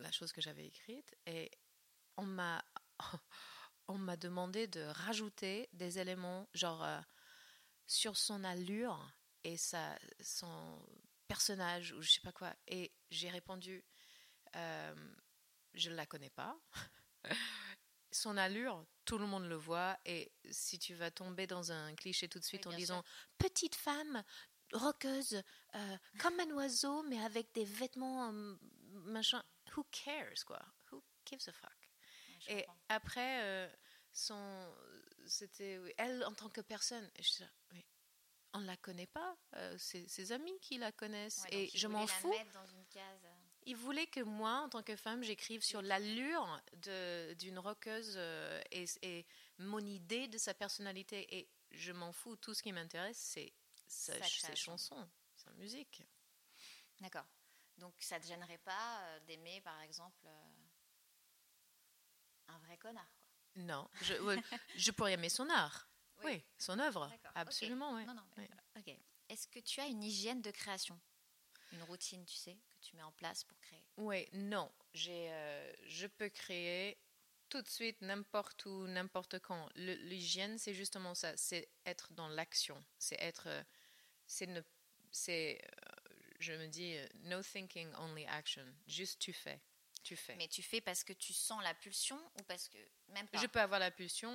la 0.00 0.10
chose 0.12 0.32
que 0.32 0.40
j'avais 0.40 0.66
écrite 0.66 1.14
et 1.26 1.50
on 2.16 2.24
m'a 2.24 2.64
on 3.88 3.98
m'a 3.98 4.16
demandé 4.16 4.68
de 4.68 4.82
rajouter 4.82 5.68
des 5.72 5.98
éléments 5.98 6.48
genre 6.54 6.84
euh, 6.84 7.00
sur 7.86 8.16
son 8.16 8.44
allure 8.44 9.12
et 9.42 9.56
sa, 9.56 9.98
son 10.20 10.80
personnage 11.26 11.92
ou 11.92 12.02
je 12.02 12.12
sais 12.12 12.20
pas 12.20 12.32
quoi. 12.32 12.54
Et 12.68 12.92
j'ai 13.10 13.30
répondu, 13.30 13.84
euh, 14.54 15.14
je 15.74 15.90
ne 15.90 15.96
la 15.96 16.06
connais 16.06 16.30
pas. 16.30 16.56
son 18.12 18.36
allure, 18.36 18.84
tout 19.04 19.18
le 19.18 19.26
monde 19.26 19.48
le 19.48 19.56
voit. 19.56 19.98
Et 20.04 20.32
si 20.50 20.78
tu 20.78 20.94
vas 20.94 21.10
tomber 21.10 21.48
dans 21.48 21.72
un 21.72 21.94
cliché 21.96 22.28
tout 22.28 22.38
de 22.38 22.44
suite 22.44 22.66
en 22.68 22.72
disant 22.72 23.02
petite 23.38 23.74
femme 23.74 24.22
roqueuse, 24.72 25.42
euh, 25.74 25.96
comme 26.20 26.38
un 26.38 26.50
oiseau, 26.52 27.02
mais 27.02 27.20
avec 27.24 27.52
des 27.54 27.64
vêtements 27.64 28.32
machin, 29.04 29.42
who 29.76 29.84
cares 29.90 30.44
quoi? 30.44 30.60
Who 30.90 31.02
gives 31.24 31.48
a 31.48 31.52
fuck? 31.52 31.90
et 32.48 32.64
après, 32.88 33.42
euh, 33.42 33.68
son, 34.12 34.74
c'était 35.26 35.78
elle 35.98 36.24
en 36.24 36.32
tant 36.32 36.48
que 36.48 36.60
personne. 36.60 37.08
je 37.18 37.44
oui, 37.72 37.84
on 38.52 38.60
ne 38.60 38.66
la 38.66 38.76
connaît 38.76 39.06
pas. 39.06 39.36
Euh, 39.54 39.76
c'est 39.78 40.08
ses 40.08 40.32
amis 40.32 40.58
qui 40.60 40.78
la 40.78 40.92
connaissent. 40.92 41.44
et 41.50 41.70
je 41.74 41.86
m'en 41.86 42.06
fous. 42.06 42.34
Il 43.64 43.76
voulait 43.76 44.06
que 44.06 44.20
moi, 44.20 44.62
en 44.64 44.68
tant 44.70 44.82
que 44.82 44.96
femme, 44.96 45.22
j'écrive 45.22 45.62
sur 45.62 45.82
l'allure 45.82 46.60
d'une 47.38 47.58
rockeuse 47.58 48.14
euh, 48.16 48.60
et, 48.70 48.86
et, 49.02 49.26
mon 49.58 49.80
idée 49.80 50.28
de 50.28 50.38
sa 50.38 50.54
personnalité. 50.54 51.36
Et 51.36 51.48
je 51.70 51.92
m'en 51.92 52.12
fous. 52.12 52.36
Tout 52.36 52.54
ce 52.54 52.62
qui 52.62 52.72
m'intéresse, 52.72 53.18
c'est 53.18 53.52
ses 53.86 54.56
chansons, 54.56 55.08
sa 55.36 55.52
musique. 55.52 56.02
D'accord. 57.00 57.26
Donc 57.80 57.94
ça 57.98 58.18
ne 58.18 58.22
te 58.22 58.28
gênerait 58.28 58.58
pas 58.58 59.00
euh, 59.02 59.20
d'aimer, 59.20 59.60
par 59.62 59.80
exemple, 59.80 60.20
euh, 60.26 60.50
un 62.48 62.58
vrai 62.60 62.76
connard 62.76 63.10
quoi? 63.16 63.24
Non, 63.56 63.88
je, 64.02 64.14
je 64.76 64.90
pourrais 64.92 65.14
aimer 65.14 65.28
son 65.28 65.48
art. 65.50 65.88
Oui, 66.24 66.42
son 66.58 66.78
œuvre. 66.78 67.10
Absolument, 67.34 67.94
oui. 67.94 68.04
Ok. 68.76 68.94
Est-ce 69.28 69.48
que 69.48 69.58
tu 69.60 69.80
as 69.80 69.86
une 69.86 70.02
hygiène 70.02 70.42
de 70.42 70.50
création? 70.50 71.00
Une 71.72 71.82
routine, 71.84 72.24
tu 72.26 72.36
sais, 72.36 72.54
que 72.54 72.80
tu 72.80 72.96
mets 72.96 73.02
en 73.02 73.12
place 73.12 73.44
pour 73.44 73.58
créer? 73.60 73.82
Oui, 73.96 74.28
non. 74.32 74.70
J'ai, 74.92 75.30
je 75.86 76.06
peux 76.06 76.28
créer 76.28 76.98
tout 77.50 77.60
de 77.60 77.68
suite, 77.68 78.00
n'importe 78.00 78.64
où, 78.64 78.86
n'importe 78.86 79.40
quand. 79.40 79.68
L'hygiène, 79.74 80.56
c'est 80.56 80.72
justement 80.72 81.14
ça, 81.14 81.36
c'est 81.36 81.68
être 81.84 82.12
dans 82.14 82.28
l'action, 82.28 82.82
c'est 82.98 83.20
être, 83.20 83.48
euh, 83.48 83.62
c'est 84.26 84.46
ne, 84.46 84.62
c'est, 85.10 85.60
euh, 85.60 85.79
je 86.40 86.52
me 86.52 86.66
dis, 86.66 86.96
euh, 86.96 87.06
no 87.24 87.42
thinking, 87.42 87.92
only 87.98 88.26
action. 88.26 88.64
Juste 88.86 89.20
tu 89.20 89.32
fais, 89.32 89.60
tu 90.02 90.16
fais. 90.16 90.36
Mais 90.36 90.48
tu 90.48 90.62
fais 90.62 90.80
parce 90.80 91.04
que 91.04 91.12
tu 91.12 91.32
sens 91.32 91.62
la 91.62 91.74
pulsion 91.74 92.18
ou 92.38 92.42
parce 92.44 92.68
que 92.68 92.78
même 93.08 93.28
pas? 93.28 93.40
Je 93.40 93.46
peux 93.46 93.60
avoir 93.60 93.78
la 93.78 93.90
pulsion 93.90 94.30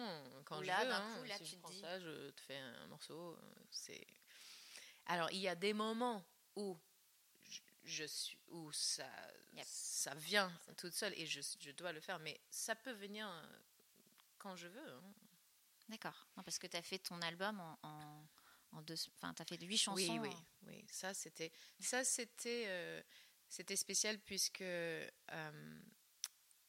quand 0.45 0.61
je 0.61 0.65
veux. 0.65 0.71
Hein, 0.71 1.17
coup, 1.17 1.23
là, 1.25 1.37
tu 1.39 1.45
je 1.45 1.55
dis... 1.55 1.79
ça, 1.81 1.99
je 1.99 2.29
te 2.29 2.41
fais 2.41 2.57
un 2.57 2.87
morceau. 2.87 3.37
C'est. 3.71 4.05
Alors 5.07 5.31
il 5.31 5.39
y 5.39 5.47
a 5.47 5.55
des 5.55 5.73
moments 5.73 6.23
où 6.55 6.77
je 7.83 8.05
suis 8.05 8.37
où 8.49 8.71
ça 8.71 9.09
ça 9.63 10.13
vient 10.15 10.51
toute 10.77 10.93
seule 10.93 11.13
et 11.15 11.25
je, 11.25 11.39
je, 11.59 11.71
dois 11.71 11.91
le 11.91 11.99
faire 11.99 12.19
mais 12.19 12.39
ça 12.49 12.75
peut 12.75 12.91
venir 12.91 13.29
euh, 13.29 13.59
quand 14.37 14.55
je 14.55 14.67
veux 14.67 14.91
hein. 14.91 15.13
d'accord 15.89 16.27
parce 16.43 16.59
que 16.59 16.67
tu 16.67 16.75
as 16.75 16.81
fait 16.81 16.99
ton 16.99 17.21
album 17.21 17.59
en, 17.59 17.77
en, 17.83 18.27
deux 18.81 18.95
enfin 19.15 19.33
tu 19.33 19.41
as 19.41 19.45
fait 19.45 19.61
huit 19.63 19.77
chansons 19.77 20.19
oui 20.19 20.19
oui 20.19 20.35
oui. 20.63 20.85
Ça 20.89 21.13
c'était 21.13 21.51
ça 21.79 22.03
c'était 22.03 22.65
euh, 22.67 23.01
c'était 23.49 23.75
spécial 23.75 24.19
puisque 24.19 24.61
euh, 24.61 25.09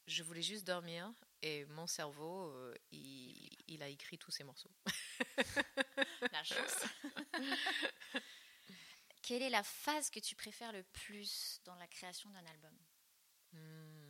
je 0.06 0.22
voulais 0.22 0.42
juste 0.42 0.66
dormir 0.66 1.12
et 1.42 1.64
mon 1.66 1.86
cerveau 1.86 2.54
il, 2.90 3.48
il 3.66 3.82
a 3.82 3.88
écrit 3.88 4.18
tous 4.18 4.30
ces 4.30 4.44
morceaux. 4.44 4.72
La 6.32 6.44
chance. 6.44 6.84
Quelle 9.26 9.42
est 9.42 9.50
la 9.50 9.64
phase 9.64 10.08
que 10.08 10.20
tu 10.20 10.36
préfères 10.36 10.70
le 10.70 10.84
plus 10.84 11.60
dans 11.64 11.74
la 11.74 11.88
création 11.88 12.30
d'un 12.30 12.46
album? 12.46 12.78
Hmm. 13.52 14.06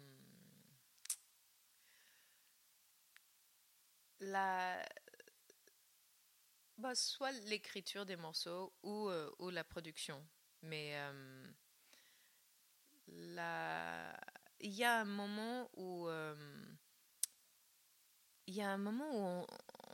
La... 4.21 4.87
Bah, 6.79 6.95
soit 6.95 7.33
l'écriture 7.47 8.05
des 8.05 8.17
morceaux 8.17 8.73
ou, 8.83 9.09
euh, 9.09 9.31
ou, 9.39 9.51
la 9.51 9.65
production. 9.65 10.27
Mais 10.63 10.93
euh, 10.95 11.47
la... 13.09 14.19
il 14.61 14.73
y 14.73 14.85
a 14.85 15.01
un 15.01 15.05
moment 15.05 15.71
où... 15.75 16.09
Euh, 16.09 16.35
il 18.49 18.55
y 18.55 18.63
a 18.63 18.71
un 18.71 18.79
moment 18.79 19.11
où 19.11 19.19
on, 19.19 19.47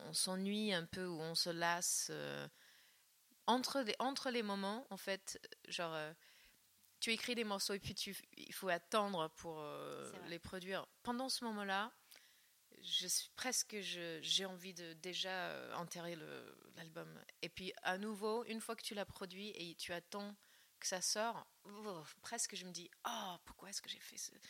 on 0.09 0.13
s'ennuie 0.13 0.75
un 0.75 0.85
peu, 0.85 1.07
où 1.07 1.21
on 1.21 1.35
se 1.35 1.49
lasse 1.49 2.13
entre, 3.47 3.83
entre 3.99 4.31
les 4.31 4.43
moments, 4.43 4.87
en 4.91 4.99
fait, 4.99 5.41
genre, 5.69 5.97
tu 7.03 7.11
écris 7.11 7.35
des 7.35 7.43
morceaux 7.43 7.75
et 7.75 7.81
puis 7.81 7.97
tu, 7.97 8.17
il 8.37 8.55
faut 8.55 8.69
attendre 8.69 9.29
pour 9.37 9.59
euh, 9.59 10.13
les 10.29 10.39
produire. 10.39 10.87
Pendant 11.03 11.29
ce 11.29 11.45
moment-là, 11.45 11.93
je 12.83 13.07
suis 13.07 13.31
presque, 13.37 13.77
j'ai 13.81 14.45
envie 14.45 14.75
de 14.75 14.93
déjà 14.95 15.31
euh, 15.31 15.75
enterrer 15.75 16.17
l'album. 16.77 17.09
Et 17.43 17.49
puis, 17.49 17.73
à 17.83 17.99
nouveau, 17.99 18.45
une 18.45 18.61
fois 18.61 18.77
que 18.77 18.83
tu 18.83 18.95
l'as 18.95 19.05
produit 19.05 19.51
et 19.51 19.75
tu 19.77 19.93
attends 19.93 20.35
que 20.81 20.87
ça 20.87 21.01
sort, 21.01 21.47
presque 22.23 22.57
je 22.57 22.65
me 22.65 22.73
dis, 22.73 22.91
oh, 23.07 23.37
pourquoi 23.45 23.71
est-ce 23.71 23.81
que 23.81 23.89
j'ai 23.89 24.01
fait 24.01 24.17
cet 24.17 24.43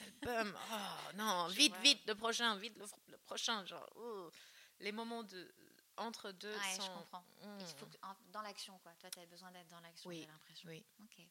album? 0.00 0.56
Oh 0.72 1.16
non, 1.16 1.46
vite, 1.48 1.74
vite, 1.82 2.00
le 2.06 2.14
prochain, 2.14 2.56
vite, 2.56 2.76
le, 2.78 3.18
prochain. 3.18 3.64
Genre, 3.66 3.88
oh. 3.96 4.30
les 4.78 4.92
moments 4.92 5.24
de 5.24 5.52
entre 5.96 6.32
deux 6.32 6.52
ouais, 6.52 6.76
je 6.80 6.88
comprends. 6.88 7.24
Il 7.60 7.66
faut 7.66 7.86
dans 8.32 8.42
l'action, 8.42 8.78
quoi. 8.78 8.92
Toi, 9.00 9.10
tu 9.10 9.18
as 9.18 9.26
besoin 9.26 9.50
d'être 9.50 9.68
dans 9.68 9.80
l'action, 9.80 10.08
oui. 10.08 10.20
j'ai 10.20 10.26
l'impression. 10.26 10.68
Oui. 10.68 10.84
Ok. 11.02 11.26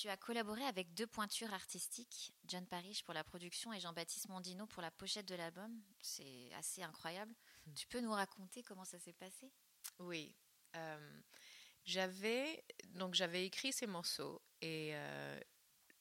Tu 0.00 0.08
as 0.08 0.16
collaboré 0.16 0.64
avec 0.64 0.92
deux 0.94 1.06
pointures 1.06 1.52
artistiques, 1.52 2.32
John 2.46 2.66
Parrish 2.66 3.04
pour 3.04 3.14
la 3.14 3.22
production 3.22 3.72
et 3.72 3.80
Jean-Baptiste 3.80 4.28
Mondino 4.28 4.66
pour 4.66 4.82
la 4.82 4.90
pochette 4.90 5.26
de 5.26 5.34
l'album. 5.34 5.82
C'est 6.00 6.52
assez 6.54 6.82
incroyable. 6.82 7.32
Hmm. 7.66 7.74
Tu 7.74 7.86
peux 7.86 8.00
nous 8.00 8.12
raconter 8.12 8.62
comment 8.62 8.84
ça 8.84 8.98
s'est 8.98 9.12
passé? 9.12 9.52
Oui. 9.98 10.34
Euh, 10.76 11.20
j'avais 11.84 12.64
donc 12.88 13.14
j'avais 13.14 13.46
écrit 13.46 13.72
ces 13.72 13.86
morceaux 13.86 14.42
et 14.60 14.90
euh, 14.94 15.40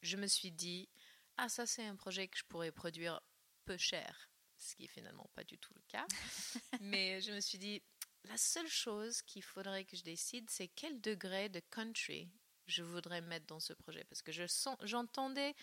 je 0.01 0.17
me 0.17 0.27
suis 0.27 0.51
dit 0.51 0.89
ah 1.37 1.49
ça 1.49 1.65
c'est 1.65 1.85
un 1.85 1.95
projet 1.95 2.27
que 2.27 2.37
je 2.37 2.43
pourrais 2.45 2.71
produire 2.71 3.21
peu 3.65 3.77
cher 3.77 4.33
ce 4.63 4.75
qui 4.75 4.85
est 4.85 4.87
finalement 4.87 5.29
pas 5.35 5.43
du 5.43 5.57
tout 5.57 5.73
le 5.75 5.81
cas. 5.87 6.07
Mais 6.81 7.21
je 7.21 7.31
me 7.31 7.39
suis 7.39 7.57
dit, 7.57 7.81
la 8.25 8.37
seule 8.37 8.67
chose 8.67 9.21
qu'il 9.23 9.43
faudrait 9.43 9.85
que 9.85 9.97
je 9.97 10.03
décide, 10.03 10.49
c'est 10.49 10.69
quel 10.69 11.01
degré 11.01 11.49
de 11.49 11.61
country 11.69 12.31
je 12.73 12.83
voudrais 12.83 13.21
mettre 13.21 13.45
dans 13.47 13.59
ce 13.59 13.73
projet. 13.73 14.03
Parce 14.05 14.21
que 14.21 14.31
je 14.31 14.47
sens, 14.47 14.77
j'entendais 14.81 15.55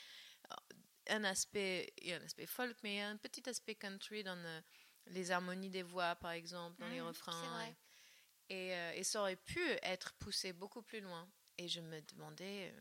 euh, 0.50 0.54
un 1.08 1.24
aspect, 1.24 1.92
un 2.06 2.22
aspect 2.22 2.46
folk, 2.46 2.76
mais 2.82 3.00
un 3.00 3.16
petit 3.16 3.48
aspect 3.48 3.74
country 3.74 4.22
dans 4.22 4.38
euh, 4.38 4.60
les 5.06 5.30
harmonies 5.30 5.70
des 5.70 5.82
voix, 5.82 6.14
par 6.16 6.32
exemple, 6.32 6.80
dans 6.80 6.88
les 6.88 7.00
mmh, 7.00 7.06
refrains. 7.06 7.74
Et, 8.48 8.74
euh, 8.74 8.92
et, 8.94 9.04
ça 9.04 9.20
aurait 9.20 9.36
pu 9.36 9.60
être 9.82 10.12
poussé 10.14 10.52
beaucoup 10.52 10.82
plus 10.82 11.00
loin. 11.00 11.28
Et 11.58 11.68
je 11.68 11.80
me 11.80 12.00
demandais 12.00 12.74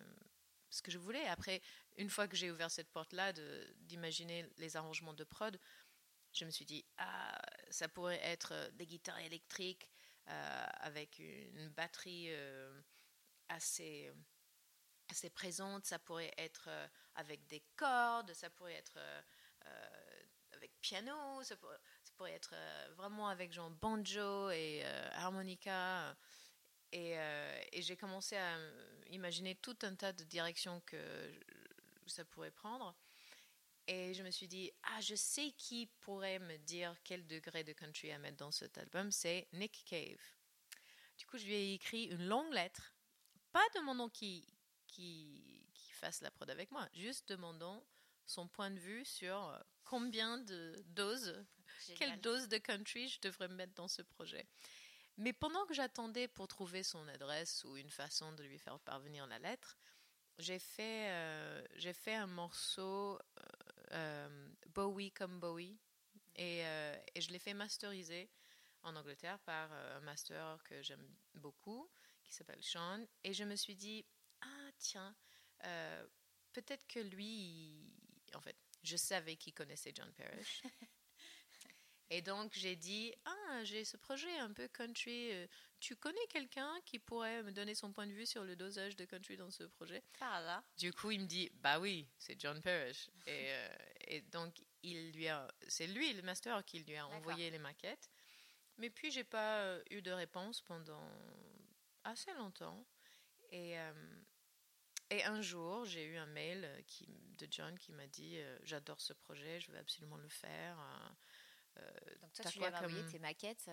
ce 0.69 0.81
que 0.81 0.89
je 0.89 0.97
voulais. 0.97 1.25
Après, 1.27 1.61
une 1.97 2.09
fois 2.09 2.27
que 2.27 2.37
j'ai 2.37 2.49
ouvert 2.49 2.71
cette 2.71 2.89
porte-là, 2.89 3.33
d'imaginer 3.81 4.47
les 4.57 4.77
arrangements 4.77 5.13
de 5.13 5.23
prod, 5.25 5.59
je 6.33 6.45
me 6.45 6.51
suis 6.51 6.65
dit, 6.65 6.85
ah, 6.97 7.41
ça 7.69 7.89
pourrait 7.89 8.21
être 8.23 8.71
des 8.73 8.85
guitares 8.85 9.19
électriques 9.19 9.89
euh, 10.29 10.65
avec 10.81 11.19
une 11.19 11.69
batterie 11.69 12.29
assez, 13.49 14.11
assez 15.09 15.29
présente, 15.29 15.85
ça 15.85 15.99
pourrait 15.99 16.33
être 16.37 16.69
avec 17.15 17.45
des 17.47 17.63
cordes, 17.75 18.33
ça 18.33 18.49
pourrait 18.49 18.75
être 18.75 18.99
avec 20.51 20.71
piano, 20.81 21.43
ça 21.43 21.55
pourrait, 21.57 22.33
être 22.33 22.53
vraiment 22.95 23.27
avec 23.29 23.51
genre 23.53 23.69
banjo 23.69 24.49
et 24.49 24.83
harmonica. 25.13 26.15
Et, 26.91 27.15
et 27.71 27.81
j'ai 27.81 27.95
commencé 27.95 28.35
à 28.35 28.57
imaginer 29.07 29.55
tout 29.55 29.77
un 29.83 29.95
tas 29.95 30.13
de 30.13 30.23
directions 30.23 30.81
que 30.81 30.97
ça 32.07 32.25
pourrait 32.25 32.51
prendre. 32.51 32.95
Et 33.91 34.13
je 34.13 34.21
me 34.21 34.29
suis 34.29 34.47
dit, 34.47 34.71
ah, 34.83 35.01
je 35.01 35.15
sais 35.15 35.51
qui 35.57 35.87
pourrait 36.01 36.37
me 36.37 36.57
dire 36.57 36.95
quel 37.03 37.25
degré 37.25 37.63
de 37.63 37.73
country 37.73 38.11
à 38.11 38.19
mettre 38.19 38.37
dans 38.37 38.51
cet 38.51 38.77
album, 38.77 39.11
c'est 39.11 39.47
Nick 39.53 39.83
Cave. 39.83 40.21
Du 41.17 41.25
coup, 41.25 41.39
je 41.39 41.45
lui 41.45 41.55
ai 41.55 41.73
écrit 41.73 42.03
une 42.03 42.27
longue 42.27 42.53
lettre, 42.53 42.93
pas 43.51 43.65
demandant 43.75 44.09
qu'il 44.09 44.45
qui, 44.87 45.67
qui 45.73 45.91
fasse 45.91 46.21
la 46.21 46.31
prod 46.31 46.49
avec 46.49 46.71
moi, 46.71 46.87
juste 46.93 47.29
demandant 47.29 47.85
son 48.25 48.47
point 48.47 48.71
de 48.71 48.79
vue 48.79 49.05
sur 49.05 49.63
combien 49.83 50.37
de 50.37 50.75
doses, 50.87 51.43
quelle 51.97 52.19
dose 52.21 52.47
de 52.47 52.57
country 52.57 53.07
je 53.07 53.19
devrais 53.21 53.47
mettre 53.47 53.73
dans 53.73 53.87
ce 53.87 54.01
projet. 54.01 54.47
Mais 55.17 55.33
pendant 55.33 55.65
que 55.65 55.73
j'attendais 55.73 56.27
pour 56.27 56.47
trouver 56.47 56.83
son 56.83 57.07
adresse 57.07 57.63
ou 57.65 57.75
une 57.75 57.89
façon 57.89 58.31
de 58.33 58.43
lui 58.43 58.57
faire 58.57 58.79
parvenir 58.79 59.27
la 59.27 59.39
lettre, 59.39 59.77
j'ai 60.37 60.59
fait, 60.59 61.09
euh, 61.11 61.61
j'ai 61.75 61.93
fait 61.93 62.15
un 62.15 62.27
morceau 62.27 63.17
euh, 63.17 63.43
euh, 63.91 64.49
Bowie 64.67 65.11
comme 65.11 65.39
Bowie. 65.39 65.77
Et, 66.35 66.65
euh, 66.65 66.95
et 67.15 67.21
je 67.21 67.31
l'ai 67.31 67.39
fait 67.39 67.53
masteriser 67.53 68.29
en 68.83 68.95
Angleterre 68.95 69.39
par 69.39 69.69
euh, 69.73 69.97
un 69.97 69.99
master 70.01 70.63
que 70.63 70.81
j'aime 70.81 71.05
beaucoup, 71.33 71.89
qui 72.29 72.35
s'appelle 72.35 72.63
Sean. 72.63 73.05
Et 73.23 73.33
je 73.33 73.43
me 73.43 73.55
suis 73.55 73.75
dit, 73.75 74.05
ah 74.41 74.71
tiens, 74.77 75.15
peut-être 76.53 76.87
que 76.87 76.99
lui, 76.99 77.91
en 78.33 78.41
fait, 78.41 78.55
je 78.83 78.95
savais 78.95 79.35
qu'il 79.35 79.53
connaissait 79.53 79.91
John 79.93 80.11
Parrish. 80.13 80.63
Et 82.11 82.21
donc 82.23 82.51
j'ai 82.55 82.75
dit 82.75 83.13
ah 83.25 83.63
j'ai 83.63 83.85
ce 83.85 83.95
projet 83.95 84.35
un 84.39 84.51
peu 84.51 84.67
country. 84.67 85.31
Euh, 85.31 85.47
tu 85.79 85.95
connais 85.95 86.25
quelqu'un 86.29 86.71
qui 86.85 86.97
pourrait 86.97 87.43
me 87.43 87.51
donner 87.51 87.75
son 87.75 87.91
point 87.91 88.07
de 88.07 88.11
vue 88.11 88.25
sur 88.25 88.43
le 88.43 88.55
dosage 88.55 88.95
de 88.95 89.05
country 89.05 89.37
dans 89.37 89.51
ce 89.51 89.63
projet? 89.63 90.03
Par 90.17 90.41
là. 90.41 90.63
Du 90.77 90.91
coup 90.91 91.11
il 91.11 91.21
me 91.21 91.27
dit 91.27 91.51
bah 91.53 91.79
oui 91.79 92.07
c'est 92.17 92.39
John 92.39 92.61
Parrish 92.61 93.09
et, 93.27 93.51
euh, 93.51 93.75
et, 94.07 94.21
donc 94.21 94.55
il 94.81 95.11
lui 95.11 95.27
a 95.27 95.47
c'est 95.67 95.85
lui 95.85 96.13
le 96.13 96.23
master 96.23 96.65
qui 96.65 96.79
lui 96.79 96.95
a 96.95 97.05
envoyé 97.07 97.51
les 97.51 97.59
maquettes. 97.59 98.09
Mais 98.77 98.89
puis 98.89 99.11
j'ai 99.11 99.23
pas 99.23 99.59
euh, 99.59 99.83
eu 99.91 100.01
de 100.01 100.11
réponse 100.11 100.61
pendant 100.61 101.07
assez 102.03 102.33
longtemps 102.33 102.85
et 103.51 103.75
et 105.11 105.23
un 105.23 105.41
jour, 105.41 105.85
j'ai 105.85 106.03
eu 106.03 106.17
un 106.17 106.27
mail 106.27 106.83
qui, 106.85 107.07
de 107.37 107.47
John 107.49 107.77
qui 107.79 107.91
m'a 107.93 108.05
dit 108.07 108.39
J'adore 108.61 109.01
ce 109.01 109.13
projet, 109.13 109.59
je 109.59 109.71
veux 109.71 109.77
absolument 109.79 110.17
le 110.17 110.29
faire. 110.29 110.77
Euh, 111.77 111.89
Donc 112.21 112.33
toi, 112.33 112.45
tu 112.51 112.59
lui 112.59 112.65
avais 112.65 112.77
envoyé 112.77 113.03
tes 113.07 113.17
maquettes 113.19 113.69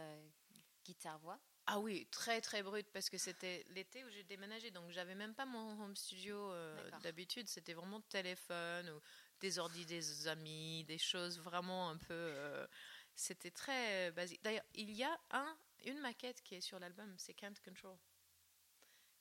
guitare-voix 0.85 1.39
Ah 1.67 1.79
oui, 1.81 2.07
très 2.11 2.41
très 2.41 2.63
brut 2.63 2.89
parce 2.91 3.11
que 3.11 3.19
c'était 3.19 3.65
l'été 3.69 4.05
où 4.05 4.09
j'ai 4.09 4.23
déménagé, 4.25 4.71
donc 4.71 4.91
j'avais 4.91 5.15
même 5.15 5.35
pas 5.35 5.45
mon 5.45 5.79
home 5.83 5.97
studio 5.97 6.53
euh, 6.53 6.91
d'habitude. 7.03 7.49
C'était 7.49 7.75
vraiment 7.75 8.01
téléphone 8.03 8.89
ou 8.91 9.01
des 9.41 9.59
ordi 9.59 9.85
des 9.85 10.29
amis, 10.29 10.85
des 10.85 10.99
choses 10.99 11.39
vraiment 11.41 11.91
un 11.91 11.99
peu. 11.99 12.15
Euh, 12.15 12.67
c'était 13.15 13.51
très 13.51 14.11
basique. 14.13 14.43
D'ailleurs, 14.43 14.65
il 14.75 14.91
y 14.93 15.03
a 15.03 15.21
un, 15.31 15.59
une 15.85 15.99
maquette 16.01 16.41
qui 16.43 16.55
est 16.55 16.61
sur 16.61 16.79
l'album, 16.79 17.15
c'est 17.19 17.35
Can't 17.35 17.55
Control, 17.65 17.99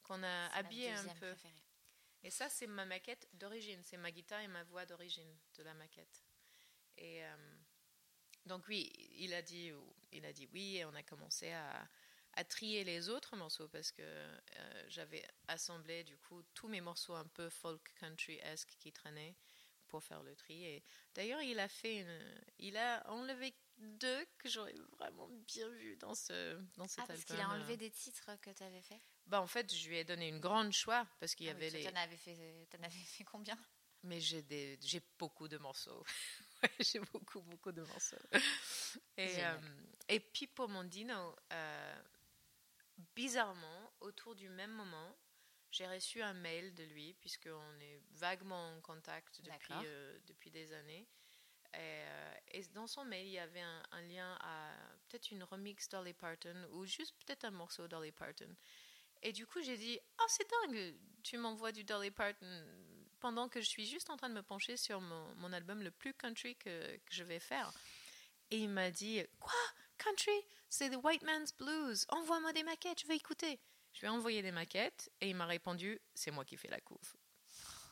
qu'on 0.06 0.24
a 0.24 0.48
habillé 0.54 0.92
un 0.92 1.08
peu. 1.16 1.34
Et 2.24 2.30
ça, 2.30 2.50
c'est 2.50 2.68
ma 2.68 2.86
maquette 2.86 3.28
d'origine. 3.34 3.82
C'est 3.84 3.98
ma 3.98 4.12
guitare 4.12 4.42
et 4.42 4.48
ma 4.48 4.64
voix 4.64 4.86
d'origine 4.86 5.38
de 5.58 5.64
la 5.64 5.74
maquette. 5.74 6.24
Et 6.98 7.24
euh, 7.24 7.56
donc 8.46 8.68
oui, 8.68 8.92
il 9.18 9.34
a 9.34 9.42
dit, 9.42 9.72
il 10.12 10.26
a 10.26 10.34
dit 10.34 10.48
oui, 10.54 10.78
et 10.78 10.86
on 10.86 10.94
a 10.96 11.04
commencé 11.04 11.52
à, 11.52 11.88
à 12.34 12.44
trier 12.44 12.84
les 12.84 13.10
autres 13.10 13.36
morceaux 13.36 13.68
parce 13.68 13.92
que 13.92 14.02
euh, 14.02 14.86
j'avais 14.88 15.26
assemblé 15.48 16.04
du 16.04 16.18
coup 16.18 16.42
tous 16.54 16.68
mes 16.68 16.82
morceaux 16.82 17.16
un 17.16 17.28
peu 17.28 17.50
folk 17.50 17.94
country-esque 17.96 18.76
qui 18.80 18.92
traînaient 18.92 19.36
pour 19.88 20.04
faire 20.04 20.24
le 20.24 20.36
tri. 20.36 20.66
Et 20.66 20.84
d'ailleurs, 21.14 21.42
il 21.42 21.60
a 21.60 21.68
fait 21.68 22.00
une, 22.02 22.42
il 22.60 22.78
a 22.78 23.08
enlevé 23.10 23.54
deux 23.78 24.26
que 24.38 24.50
j'aurais 24.50 24.76
vraiment 24.98 25.28
bien 25.48 25.68
vu 25.70 25.98
dans 25.98 26.16
ce 26.16 26.58
dans 26.78 26.88
cet 26.88 27.04
ah, 27.04 27.08
parce 27.08 27.26
qu'il 27.26 27.40
a 27.40 27.50
enlevé 27.50 27.78
des 27.78 27.92
titres 27.92 28.32
que 28.42 28.50
tu 28.52 28.64
avais 28.64 28.82
fait. 28.82 29.02
Bah 29.28 29.42
en 29.42 29.48
fait, 29.48 29.74
je 29.74 29.90
lui 29.90 29.98
ai 29.98 30.04
donné 30.04 30.28
une 30.28 30.40
grande 30.40 30.72
choix 30.72 31.08
parce 31.20 31.34
qu'il 31.34 31.48
y 31.48 31.50
ah 31.50 31.54
avait 31.54 31.70
les. 31.70 31.84
T'en 31.84 31.96
avais 31.96 32.18
fait, 32.18 32.68
en 32.80 32.84
avais 32.84 32.90
fait 32.90 33.24
combien? 33.24 33.58
Mais 34.04 34.20
j'ai 34.20 34.44
des, 34.44 34.78
j'ai 34.82 35.02
beaucoup 35.18 35.48
de 35.48 35.58
morceaux. 35.58 36.04
j'ai 36.80 37.00
beaucoup 37.00 37.42
beaucoup 37.42 37.72
de 37.72 37.82
morceaux. 37.82 38.18
Et 39.18 39.44
euh, 39.44 39.58
et 40.10 40.20
puis 40.20 40.46
pour 40.46 40.70
mon 40.70 40.84
dino, 40.84 41.36
euh, 41.52 42.04
bizarrement, 43.16 43.94
autour 44.02 44.36
du 44.36 44.50
même 44.50 44.72
moment, 44.72 45.18
j'ai 45.72 45.88
reçu 45.88 46.22
un 46.22 46.34
mail 46.34 46.74
de 46.74 46.84
lui, 46.84 47.14
puisqu'on 47.16 47.80
est 47.82 48.02
vaguement 48.12 48.70
en 48.70 48.82
contact 48.82 49.42
depuis, 49.42 49.74
euh, 49.74 50.18
depuis 50.28 50.52
des 50.52 50.72
années. 50.74 51.08
Euh, 51.76 52.34
et, 52.52 52.64
dans 52.74 52.88
son 52.88 53.04
mail, 53.04 53.28
il 53.28 53.34
y 53.34 53.40
avait 53.40 53.60
un, 53.92 54.02
lien 54.04 54.38
à 54.40 54.72
peut-être 55.10 55.32
une 55.32 55.44
remix 55.44 55.90
Dolly 55.90 56.14
Parton 56.14 56.56
ou 56.72 56.86
juste 56.86 57.14
peut-être 57.18 57.44
un 57.44 57.52
morceau 57.52 57.88
Dolly 57.88 58.14
Parton. 58.14 58.56
Et 59.26 59.34
du 59.34 59.48
coup, 59.48 59.60
j'ai 59.64 59.76
dit 59.76 60.00
Oh, 60.22 60.26
c'est 60.28 60.48
dingue, 60.50 60.96
tu 61.24 61.38
m'envoies 61.38 61.72
du 61.72 61.84
Dolly 61.84 62.12
Parton 62.12 62.46
pendant 63.20 63.50
que 63.50 63.60
je 63.60 63.68
suis 63.68 63.88
juste 63.88 64.12
en 64.12 64.18
train 64.18 64.30
de 64.30 64.36
me 64.36 64.44
pencher 64.44 64.78
sur 64.78 65.02
mon, 65.02 65.34
mon 65.38 65.52
album 65.52 65.82
le 65.82 65.90
plus 65.90 66.14
country 66.14 66.56
que, 66.58 66.96
que 66.98 67.12
je 67.12 67.24
vais 67.24 67.40
faire. 67.40 67.74
Et 68.52 68.60
il 68.60 68.70
m'a 68.70 68.92
dit 68.92 69.24
Quoi? 69.40 69.52
Country? 69.98 70.40
C'est 70.70 70.92
The 70.92 71.04
White 71.04 71.24
Man's 71.24 71.58
Blues. 71.58 72.06
Envoie-moi 72.10 72.54
des 72.54 72.62
maquettes, 72.62 73.02
je 73.02 73.08
vais 73.08 73.16
écouter. 73.16 73.60
Je 73.94 74.02
lui 74.02 74.06
ai 74.06 74.10
envoyé 74.10 74.44
des 74.44 74.52
maquettes 74.52 75.10
et 75.22 75.30
il 75.30 75.36
m'a 75.36 75.48
répondu 75.48 76.00
C'est 76.14 76.30
moi 76.30 76.46
qui 76.46 76.56
fais 76.56 76.68
la 76.68 76.82
couve. 76.82 77.16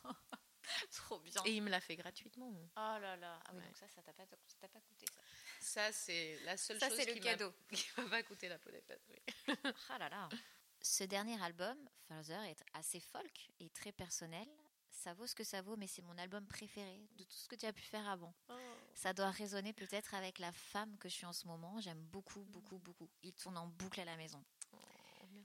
Trop 0.92 1.18
bien. 1.18 1.42
Et 1.46 1.56
il 1.56 1.62
me 1.62 1.70
l'a 1.70 1.80
fait 1.80 1.96
gratuitement. 1.96 2.52
Oh 2.76 2.98
là 3.00 3.16
là. 3.16 3.40
Ah 3.46 3.50
oui, 3.54 3.62
donc 3.64 3.76
ça, 3.76 3.88
ça 3.88 4.02
t'a 4.02 4.12
pas, 4.12 4.24
pas 4.26 4.80
coûté 4.80 5.06
ça. 5.12 5.20
Ça, 5.60 5.92
c'est 5.92 6.38
la 6.44 6.56
seule 6.56 6.78
chose 6.78 6.96
le 6.96 7.12
qui 7.12 7.20
cadeau. 7.20 7.52
m'a 7.96 8.04
pas 8.04 8.22
coûté 8.22 8.48
la 8.48 8.58
peau 8.58 8.70
des 8.70 8.82
pâtes. 8.82 9.02
Oui. 9.08 9.56
ah 9.88 9.98
là 9.98 10.08
là. 10.08 10.28
Ce 10.86 11.02
dernier 11.02 11.42
album, 11.42 11.78
Father, 12.08 12.42
est 12.44 12.62
assez 12.74 13.00
folk 13.00 13.50
et 13.58 13.70
très 13.70 13.90
personnel 13.90 14.46
ça 14.94 15.12
vaut 15.12 15.26
ce 15.26 15.34
que 15.34 15.44
ça 15.44 15.60
vaut, 15.60 15.76
mais 15.76 15.86
c'est 15.86 16.02
mon 16.02 16.16
album 16.18 16.46
préféré 16.46 17.06
de 17.18 17.24
tout 17.24 17.36
ce 17.36 17.48
que 17.48 17.56
tu 17.56 17.66
as 17.66 17.72
pu 17.72 17.82
faire 17.82 18.08
avant. 18.08 18.32
Oh. 18.48 18.54
Ça 18.94 19.12
doit 19.12 19.30
résonner 19.30 19.72
peut-être 19.72 20.14
avec 20.14 20.38
la 20.38 20.52
femme 20.52 20.96
que 20.98 21.08
je 21.08 21.14
suis 21.14 21.26
en 21.26 21.32
ce 21.32 21.46
moment. 21.46 21.80
J'aime 21.80 22.00
beaucoup, 22.04 22.40
mm. 22.40 22.50
beaucoup, 22.52 22.78
beaucoup. 22.78 23.10
Il 23.22 23.34
tourne 23.34 23.56
en 23.58 23.66
boucle 23.66 24.00
à 24.00 24.04
la 24.04 24.16
maison. 24.16 24.42
Oh, 24.72 24.76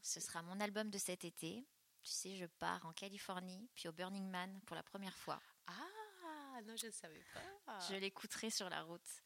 ce 0.02 0.20
sera 0.20 0.44
mon 0.44 0.60
album 0.60 0.90
de 0.90 0.98
cet 0.98 1.26
été. 1.26 1.66
Tu 2.02 2.12
sais, 2.12 2.36
je 2.38 2.46
pars 2.46 2.86
en 2.86 2.94
Californie, 2.94 3.70
puis 3.76 3.90
au 3.90 3.92
Burning 3.92 4.30
Man 4.30 4.62
pour 4.66 4.76
la 4.76 4.84
première 4.84 5.18
fois. 5.18 5.42
Ah, 5.68 6.62
non, 6.66 6.76
je 6.78 6.86
ne 6.86 6.92
savais 6.92 7.24
pas. 7.34 7.80
Je 7.90 7.96
l'écouterai 7.96 8.50
sur 8.52 8.70
la 8.70 8.84
route. 8.84 9.24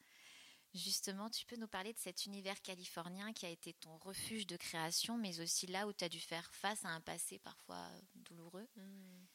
Justement, 0.73 1.29
tu 1.29 1.45
peux 1.45 1.55
nous 1.55 1.67
parler 1.67 1.93
de 1.93 1.99
cet 1.99 2.25
univers 2.25 2.59
californien 2.61 3.31
qui 3.33 3.45
a 3.45 3.49
été 3.49 3.73
ton 3.73 3.95
refuge 3.97 4.47
de 4.47 4.57
création, 4.57 5.17
mais 5.17 5.39
aussi 5.39 5.67
là 5.67 5.87
où 5.87 5.93
tu 5.93 6.03
as 6.03 6.09
dû 6.09 6.19
faire 6.19 6.51
face 6.53 6.83
à 6.83 6.89
un 6.89 7.01
passé 7.01 7.37
parfois 7.37 7.87
douloureux? 8.15 8.67
Mm. 8.75 9.25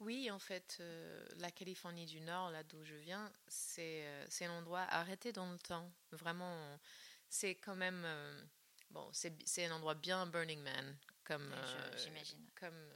Oui, 0.00 0.30
en 0.30 0.38
fait, 0.38 0.76
euh, 0.80 1.26
la 1.36 1.50
Californie 1.50 2.06
du 2.06 2.20
Nord, 2.20 2.50
là 2.50 2.62
d'où 2.62 2.84
je 2.84 2.94
viens, 2.94 3.32
c'est 3.48 4.04
euh, 4.04 4.26
un 4.42 4.50
endroit 4.50 4.82
arrêté 4.90 5.32
dans 5.32 5.50
le 5.50 5.58
temps. 5.58 5.92
Vraiment, 6.12 6.78
c'est 7.28 7.56
quand 7.56 7.74
même. 7.74 8.02
Euh, 8.04 8.42
bon, 8.90 9.08
c'est 9.12 9.64
un 9.64 9.72
endroit 9.72 9.94
bien 9.94 10.26
Burning 10.26 10.60
Man, 10.60 10.96
comme, 11.24 11.52
j'imagine. 11.96 12.46
comme 12.54 12.92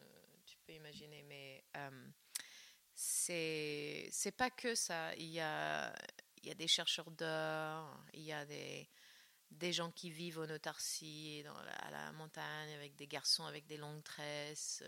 tu 0.46 0.56
peux 0.64 0.72
imaginer, 0.72 1.22
mais 1.24 1.64
c'est 2.94 4.08
c'est 4.12 4.32
pas 4.32 4.50
que 4.50 4.76
ça. 4.76 5.14
Il 5.16 5.30
y 5.30 5.40
a, 5.40 5.92
il 6.42 6.48
y 6.48 6.50
a 6.50 6.54
des 6.54 6.68
chercheurs 6.68 7.10
d'or, 7.10 8.04
il 8.14 8.22
y 8.22 8.32
a 8.32 8.44
des, 8.44 8.88
des 9.50 9.72
gens 9.72 9.90
qui 9.90 10.10
vivent 10.10 10.40
en 10.40 10.50
autarcie, 10.50 11.44
à 11.80 11.90
la 11.90 12.12
montagne, 12.12 12.74
avec 12.74 12.96
des 12.96 13.06
garçons 13.06 13.44
avec 13.44 13.66
des 13.66 13.76
longues 13.76 14.02
tresses. 14.02 14.82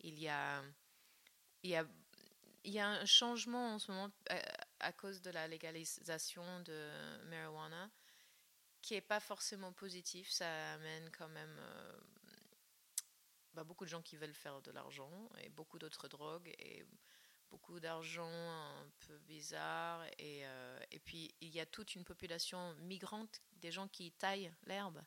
il 0.00 0.18
y 0.18 0.28
a 0.28 0.62
il 1.62 1.70
y 1.70 1.76
a, 1.76 1.86
il 2.64 2.72
y 2.72 2.78
a 2.78 2.88
un 2.88 3.04
changement 3.04 3.74
en 3.74 3.78
ce 3.78 3.90
moment 3.90 4.10
euh, 4.30 4.40
à, 4.80 4.92
cause 4.92 5.20
de 5.22 5.30
la 5.30 5.48
légalisation 5.48 6.60
de 6.60 6.90
marijuana 7.28 7.90
qui 8.82 8.94
n'est 8.94 9.00
pas 9.00 9.20
forcément 9.20 9.72
positif. 9.72 10.30
Ça 10.30 10.72
amène 10.72 11.10
quand 11.10 11.28
même 11.28 11.56
euh, 11.58 12.00
bah, 13.54 13.64
beaucoup 13.64 13.84
de 13.84 13.90
gens 13.90 14.02
qui 14.02 14.16
veulent 14.16 14.34
faire 14.34 14.62
de 14.62 14.70
l'argent 14.70 15.28
et 15.42 15.48
beaucoup 15.50 15.78
d'autres 15.78 16.08
drogues 16.08 16.54
beaucoup 17.50 17.80
d'argent 17.80 18.30
un 18.30 18.90
peu 19.06 19.18
bizarre. 19.18 20.04
Et, 20.18 20.46
euh, 20.46 20.80
et 20.90 20.98
puis 21.00 21.34
il 21.40 21.50
y 21.50 21.60
a 21.60 21.66
toute 21.66 21.94
une 21.94 22.04
population 22.04 22.74
migrante, 22.80 23.40
des 23.52 23.72
gens 23.72 23.88
qui 23.88 24.12
taillent 24.12 24.52
l'herbe 24.66 25.02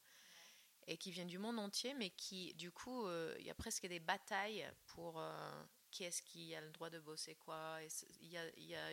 et 0.88 0.98
qui 0.98 1.12
viennent 1.12 1.28
du 1.28 1.38
monde 1.40 1.60
entier, 1.60 1.94
mais 1.94 2.10
qui, 2.10 2.54
du 2.56 2.72
coup, 2.72 3.10
il 3.40 3.46
y 3.46 3.50
a 3.50 3.56
presque 3.56 3.88
des 3.88 4.02
batailles 4.02 4.70
pour 4.88 5.24
qui 5.92 6.04
est-ce 6.04 6.22
qui 6.22 6.54
a 6.56 6.62
le 6.62 6.72
droit 6.72 6.90
de 6.90 7.00
bosser 7.00 7.36
quoi. 7.36 7.80
Il 8.20 8.28
y 8.28 8.38
a, 8.38 8.60
y 8.60 8.76
a, 8.76 8.90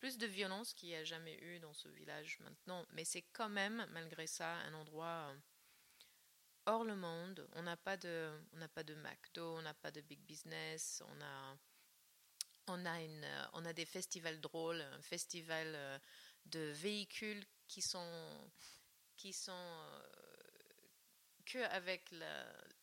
plus 0.00 0.16
de 0.16 0.26
violence 0.26 0.72
qu'il 0.72 0.88
n'y 0.88 0.96
a 0.96 1.04
jamais 1.04 1.38
eu 1.44 1.60
dans 1.60 1.74
ce 1.74 1.88
village 1.88 2.40
maintenant. 2.40 2.84
Mais 2.92 3.04
c'est 3.04 3.22
quand 3.34 3.50
même, 3.50 3.86
malgré 3.90 4.26
ça, 4.26 4.54
un 4.66 4.74
endroit 4.74 5.30
euh, 5.30 5.36
hors 6.66 6.84
le 6.84 6.96
monde. 6.96 7.46
On 7.52 7.62
n'a 7.62 7.76
pas 7.76 7.98
de, 7.98 8.32
on 8.54 8.56
n'a 8.56 8.68
pas 8.68 8.82
de 8.82 8.94
McDo, 8.94 9.58
on 9.58 9.62
n'a 9.62 9.74
pas 9.74 9.90
de 9.90 10.00
big 10.00 10.20
business, 10.20 11.02
on 11.06 11.20
a, 11.20 11.56
on 12.66 12.86
a 12.86 13.00
une, 13.02 13.24
euh, 13.24 13.46
on 13.54 13.64
a 13.64 13.72
des 13.72 13.86
festivals 13.86 14.40
drôles, 14.40 14.80
un 14.80 15.02
festival 15.02 15.72
euh, 15.74 15.98
de 16.46 16.60
véhicules 16.72 17.44
qui 17.66 17.82
sont, 17.82 18.50
qui 19.16 19.32
sont 19.32 19.86
que 21.46 21.58
avec 21.70 22.10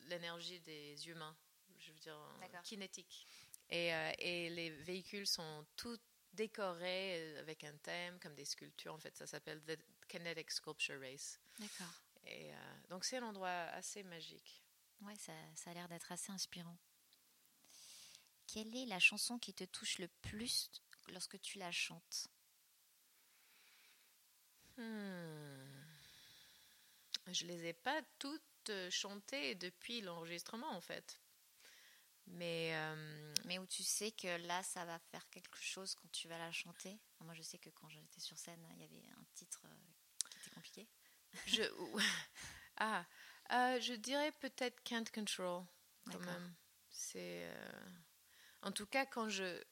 l'énergie 0.07 0.59
des 0.61 1.07
humains, 1.07 1.35
je 1.79 1.91
veux 1.91 1.99
dire 1.99 2.17
kinétique. 2.63 3.27
Et, 3.69 3.93
euh, 3.93 4.11
et, 4.19 4.49
les 4.49 4.69
véhicules 4.69 5.27
sont 5.27 5.65
tous 5.75 5.99
décorés 6.33 7.17
euh, 7.19 7.39
avec 7.41 7.63
un 7.63 7.75
thème, 7.77 8.19
comme 8.19 8.35
des 8.35 8.45
sculptures. 8.45 8.93
En 8.93 8.99
fait, 8.99 9.15
ça 9.17 9.27
s'appelle 9.27 9.61
The 9.63 9.77
Kinetic 10.07 10.51
Sculpture 10.51 10.99
Race. 11.01 11.39
D'accord. 11.59 11.93
Et 12.25 12.53
euh, 12.53 12.55
donc, 12.89 13.03
c'est 13.03 13.17
un 13.17 13.23
endroit 13.23 13.49
assez 13.49 14.03
magique. 14.03 14.63
Ouais, 15.01 15.15
ça, 15.15 15.33
ça 15.55 15.71
a 15.71 15.73
l'air 15.73 15.87
d'être 15.87 16.11
assez 16.11 16.31
inspirant. 16.31 16.77
Quelle 18.47 18.75
est 18.75 18.86
la 18.86 18.99
chanson 18.99 19.38
qui 19.38 19.53
te 19.53 19.65
touche 19.65 19.99
le 19.99 20.07
plus 20.21 20.71
lorsque 21.10 21.39
tu 21.41 21.60
la 21.60 21.71
chantes? 21.71 22.27
Hmm. 24.77 25.57
Je 27.27 27.45
les 27.45 27.65
ai 27.65 27.73
pas 27.73 28.01
toutes 28.19 28.71
chantées 28.89 29.55
depuis 29.55 30.01
l'enregistrement, 30.01 30.71
en 30.71 30.81
fait. 30.81 31.19
Mais, 32.27 32.71
euh, 32.75 33.33
mais 33.45 33.57
où 33.57 33.65
tu 33.65 33.83
sais 33.83 34.12
que 34.12 34.27
là, 34.47 34.62
ça 34.63 34.83
va 34.86 34.99
faire 34.99 35.27
quelque 35.29 35.57
chose 35.60 35.95
quand 35.95 36.10
tu 36.12 36.27
vas 36.27 36.38
la 36.38 36.51
chanter? 36.51 36.99
Moi, 37.21 37.33
je 37.33 37.41
sais 37.41 37.57
que 37.57 37.69
quand 37.69 37.88
j'étais 37.89 38.19
sur 38.19 38.38
scène, 38.38 38.65
il 38.75 38.81
y 38.81 38.83
avait 38.83 39.10
un 39.17 39.25
titre 39.33 39.62
euh, 39.65 40.29
qui 40.29 40.38
était 40.38 40.49
compliqué. 40.51 40.88
Je, 41.45 41.63
ah, 42.77 43.05
euh, 43.51 43.79
je 43.79 43.93
dirais 43.93 44.31
peut-être 44.33 44.81
Can't 44.83 45.05
Control, 45.13 45.65
quand 46.12 46.19
même. 46.19 46.53
C'est, 46.89 47.49
en 48.62 48.72
tout 48.72 48.86
cas, 48.86 49.06
quand 49.06 49.30
je, 49.30 49.63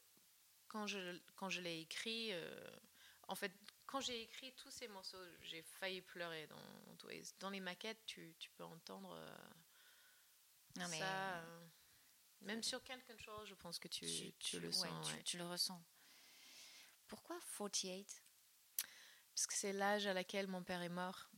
quand 0.67 0.87
je, 0.87 1.19
quand 1.35 1.49
je 1.49 1.61
l'ai 1.61 1.79
écrit, 1.81 2.31
en 3.27 3.35
fait, 3.35 3.51
quand 3.85 3.99
j'ai 4.01 4.21
écrit 4.21 4.53
tous 4.53 4.71
ces 4.71 4.87
morceaux, 4.87 5.17
j'ai 5.41 5.61
failli 5.61 6.01
pleurer 6.01 6.47
dans, 6.47 7.09
dans 7.39 7.49
les 7.49 7.59
maquettes. 7.59 8.05
Tu, 8.05 8.35
tu 8.39 8.49
peux 8.51 8.63
entendre 8.63 9.17
non, 10.77 10.87
mais... 10.89 10.99
ça. 10.99 11.43
Même 12.41 12.61
sur 12.61 12.83
Can't 12.83 13.01
Control, 13.07 13.47
je 13.47 13.55
pense 13.55 13.79
que 13.79 13.87
tu, 13.87 14.05
tu, 14.39 14.59
le 14.59 14.71
sens. 14.71 15.11
Tu, 15.23 15.37
le 15.37 15.45
ressens. 15.45 15.81
Pourquoi 17.07 17.39
48 17.57 18.23
Parce 19.33 19.47
que 19.47 19.53
c'est 19.53 19.73
l'âge 19.73 20.05
à 20.05 20.13
laquelle 20.13 20.47
mon 20.47 20.63
père 20.63 20.81
est 20.81 20.89
mort. 20.89 21.29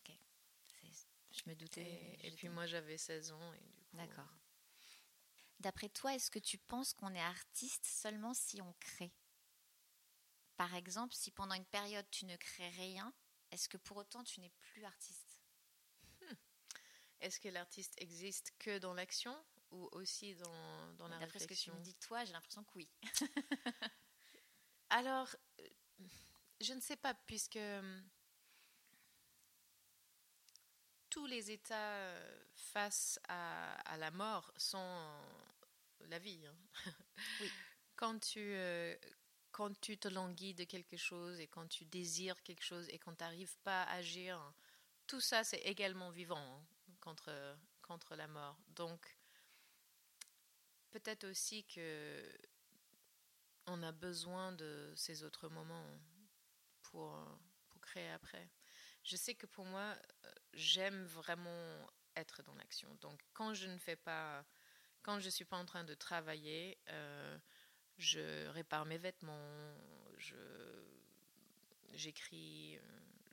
Je 1.32 1.50
me 1.50 1.56
doutais. 1.56 2.18
Et, 2.24 2.32
puis 2.32 2.50
moi, 2.50 2.66
j'avais 2.66 2.98
16 2.98 3.32
ans. 3.32 3.54
D'accord. 3.94 4.28
D'après 5.60 5.90
toi, 5.90 6.14
est-ce 6.14 6.30
que 6.30 6.40
tu 6.40 6.58
penses 6.58 6.94
qu'on 6.94 7.14
est 7.16 7.22
artiste 7.22 7.86
seulement 7.86 8.34
si 8.34 8.62
on 8.62 8.74
crée? 8.80 9.14
Par 10.56 10.74
exemple, 10.76 11.14
si 11.14 11.32
pendant 11.32 11.56
une 11.56 11.66
période 11.66 12.06
tu 12.12 12.26
ne 12.26 12.36
crées 12.36 12.70
rien, 12.70 13.14
est-ce 13.52 13.70
que 13.70 13.78
pour 13.78 13.98
autant 13.98 14.24
tu 14.24 14.40
n'es 14.40 14.52
plus 14.60 14.84
artiste? 14.86 15.40
Hmm. 16.22 16.36
Est-ce 17.22 17.40
que 17.40 17.50
l'artiste 17.50 17.94
existe 17.98 18.54
que 18.60 18.78
dans 18.80 18.94
l'action 18.94 19.36
ou 19.72 19.90
aussi 19.92 20.36
dans, 20.36 20.94
dans 20.94 21.08
la 21.08 21.20
D'après 21.20 21.40
ce 21.40 21.48
que 21.48 21.54
tu 21.54 21.72
me 21.72 21.80
dis 21.80 21.96
toi, 21.96 22.24
j'ai 22.26 22.34
l'impression 22.34 22.64
que 22.64 22.72
oui. 22.76 22.90
Alors, 24.90 25.36
euh, 25.60 25.68
je 26.62 26.74
ne 26.74 26.80
sais 26.80 26.96
pas, 26.96 27.14
puisque 27.14 27.60
tous 31.18 31.26
les 31.26 31.50
états 31.50 31.96
euh, 31.96 32.44
face 32.54 33.20
à, 33.28 33.98
la 33.98 34.12
mort 34.12 34.54
sont 34.56 35.10
la 36.02 36.20
vie. 36.20 36.46
Hein. 36.46 36.56
Oui. 37.42 37.52
quand, 37.96 38.20
tu, 38.20 38.40
euh, 38.40 38.96
quand 39.52 39.74
tu 39.82 39.98
te 39.98 40.08
languis 40.08 40.54
de 40.54 40.64
quelque 40.64 40.96
chose 40.96 41.40
et 41.40 41.48
quand 41.48 41.68
tu 41.68 41.86
désires 41.86 42.44
quelque 42.44 42.64
chose 42.64 42.88
et 42.90 43.00
quand 43.00 43.16
tu 43.16 43.24
n'arrives 43.24 43.58
pas 43.64 43.82
à 43.86 43.96
agir, 43.96 44.54
tout 45.08 45.20
ça 45.20 45.44
c'est 45.44 45.62
également 45.62 46.12
vivant 46.12 46.38
hein, 46.38 46.94
contre, 47.02 47.58
contre 47.82 48.16
la 48.16 48.28
mort. 48.28 48.60
Donc, 48.68 49.18
peut-être 50.92 51.24
aussi 51.24 51.64
que 51.64 52.32
on 53.66 53.82
a 53.82 53.92
besoin 53.92 54.52
de 54.52 54.94
ces 54.96 55.24
autres 55.24 55.50
moments 55.50 56.00
pour, 56.84 57.20
pour 57.70 57.82
créer 57.82 58.12
après 58.12 58.48
je 59.08 59.16
sais 59.16 59.36
que 59.36 59.46
pour 59.46 59.66
moi, 59.66 59.96
euh, 60.26 60.32
j'aime 60.54 61.06
vraiment 61.06 61.88
être 62.16 62.44
dans 62.44 62.54
l'action. 62.56 62.94
Donc, 62.96 63.22
quand 63.34 63.54
je 63.54 63.68
ne 63.68 63.78
fais 63.78 63.96
pas, 63.96 64.46
quand 65.02 65.20
je 65.20 65.30
suis 65.30 65.46
pas 65.46 65.58
en 65.58 65.66
train 65.66 65.86
de 65.86 65.94
travailler, 65.94 66.78
euh, 66.90 67.38
je 67.98 68.48
répare 68.48 68.86
mes 68.86 68.98
vêtements, 68.98 69.76
je 70.18 70.36
j'écris, 71.94 72.78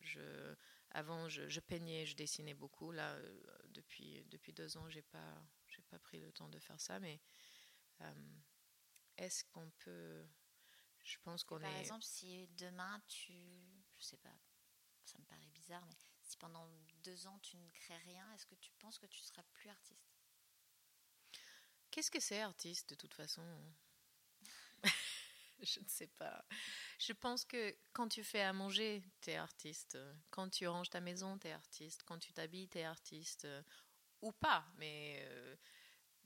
je 0.01 0.55
avant 0.93 1.29
je, 1.29 1.61
peignais, 1.61 2.07
je 2.07 2.15
dessinais 2.15 2.55
beaucoup. 2.55 2.93
Là, 2.93 3.15
euh, 3.15 3.43
depuis 3.71 4.25
depuis 4.31 4.53
deux 4.53 4.77
ans, 4.77 4.89
j'ai 4.89 5.03
pas 5.03 5.43
j'ai 5.67 5.83
pas 5.83 5.99
pris 5.99 6.21
le 6.21 6.31
temps 6.31 6.49
de 6.49 6.61
faire 6.61 6.81
ça, 6.81 7.01
mais 7.01 7.21
est-ce 9.17 9.45
qu'on 9.45 9.71
peut 9.81 10.25
je 11.03 11.19
pense 11.25 11.43
qu'on 11.43 11.59
est. 11.59 11.63
Par 11.63 11.77
exemple, 11.77 12.05
si 12.05 12.47
demain 12.57 13.03
tu, 13.09 13.35
je 13.99 14.05
sais 14.05 14.17
pas, 14.19 14.37
ça 15.05 15.19
me 15.19 15.25
paraît 15.25 15.47
si 16.23 16.37
pendant 16.39 16.67
deux 17.03 17.27
ans 17.27 17.39
tu 17.41 17.57
ne 17.57 17.71
crées 17.71 17.97
rien, 17.99 18.33
est-ce 18.33 18.47
que 18.47 18.55
tu 18.57 18.73
penses 18.79 18.99
que 18.99 19.07
tu 19.07 19.21
seras 19.23 19.43
plus 19.53 19.69
artiste? 19.69 20.15
Qu'est-ce 21.91 22.11
que 22.11 22.21
c'est 22.21 22.41
artiste 22.41 22.91
de 22.91 22.95
toute 22.95 23.15
façon? 23.15 23.45
Je 25.63 25.81
ne 25.81 25.89
sais 25.89 26.09
pas. 26.09 26.45
Je 26.99 27.13
pense 27.13 27.45
que 27.45 27.77
quand 27.93 28.09
tu 28.09 28.25
fais 28.25 28.43
à 28.43 28.53
manger, 28.53 29.03
tu 29.21 29.31
es 29.31 29.37
artiste. 29.37 29.97
Quand 30.31 30.51
tu 30.51 30.67
ranges 30.67 30.91
ta 30.91 31.01
maison, 31.01 31.39
tu 31.39 31.47
es 31.49 31.53
artiste. 31.53 32.03
Quand 32.03 32.19
tu 32.19 32.33
t'habilles, 32.33 32.69
tu 32.69 32.79
es 32.79 32.85
artiste. 32.85 33.47
Ou 34.21 34.33
pas, 34.33 34.67
mais 34.77 35.23
euh, 35.29 35.57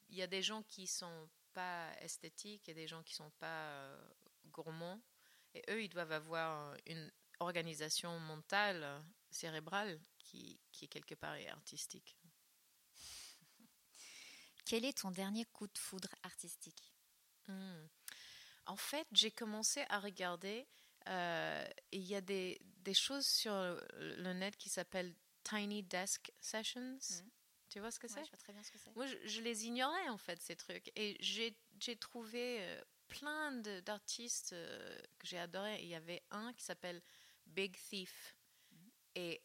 il 0.08 0.16
y 0.16 0.22
a 0.22 0.26
des 0.26 0.42
gens 0.42 0.62
qui 0.62 0.86
sont 0.86 1.28
pas 1.52 1.92
esthétiques 2.00 2.68
et 2.68 2.74
des 2.74 2.88
gens 2.88 3.02
qui 3.02 3.14
sont 3.14 3.30
pas 3.32 3.70
euh, 3.70 4.08
gourmands. 4.46 5.00
Et 5.54 5.62
eux, 5.70 5.82
ils 5.82 5.88
doivent 5.88 6.12
avoir 6.12 6.76
une 6.86 7.12
organisation 7.40 8.18
mentale, 8.20 9.02
cérébrale, 9.30 10.00
qui, 10.18 10.60
qui 10.72 10.84
est 10.84 10.88
quelque 10.88 11.14
part 11.14 11.36
artistique. 11.50 12.16
Quel 14.64 14.84
est 14.84 14.98
ton 14.98 15.10
dernier 15.10 15.44
coup 15.46 15.66
de 15.66 15.78
foudre 15.78 16.14
artistique? 16.22 16.92
Hmm. 17.46 17.86
En 18.66 18.76
fait, 18.76 19.06
j'ai 19.12 19.30
commencé 19.30 19.84
à 19.88 19.98
regarder. 19.98 20.66
Euh, 21.08 21.66
il 21.90 22.02
y 22.02 22.14
a 22.14 22.20
des, 22.20 22.60
des, 22.60 22.92
choses 22.92 23.26
sur 23.26 23.52
le 23.94 24.32
net 24.34 24.56
qui 24.58 24.68
s'appellent 24.68 25.14
Tiny 25.42 25.82
Desk 25.82 26.30
Sessions. 26.38 26.98
Hmm. 26.98 27.30
Tu 27.70 27.80
vois 27.80 27.90
ce 27.90 27.98
que 27.98 28.08
c'est? 28.08 28.24
Je 28.24 28.30
vois 28.30 28.38
très 28.38 28.52
bien 28.52 28.62
ce 28.62 28.70
que 28.70 28.78
c'est. 28.78 28.94
Moi, 28.94 29.06
je, 29.06 29.40
les 29.40 29.66
ignorais 29.66 30.08
en 30.08 30.18
fait, 30.18 30.40
ces 30.40 30.56
trucs. 30.56 30.90
Et 30.96 31.16
j'ai 31.20 31.96
trouvé 31.96 32.58
euh, 32.60 32.82
plein 33.08 33.52
d'artistes 33.82 34.52
euh, 34.52 34.98
que 35.18 35.26
j'ai 35.26 35.38
adorés. 35.38 35.80
Il 35.82 35.88
y 35.88 35.94
avait 35.94 36.22
un 36.30 36.52
qui 36.54 36.64
s'appelle 36.64 37.02
Big 37.46 37.76
Thief. 37.76 38.36
Et 39.18 39.42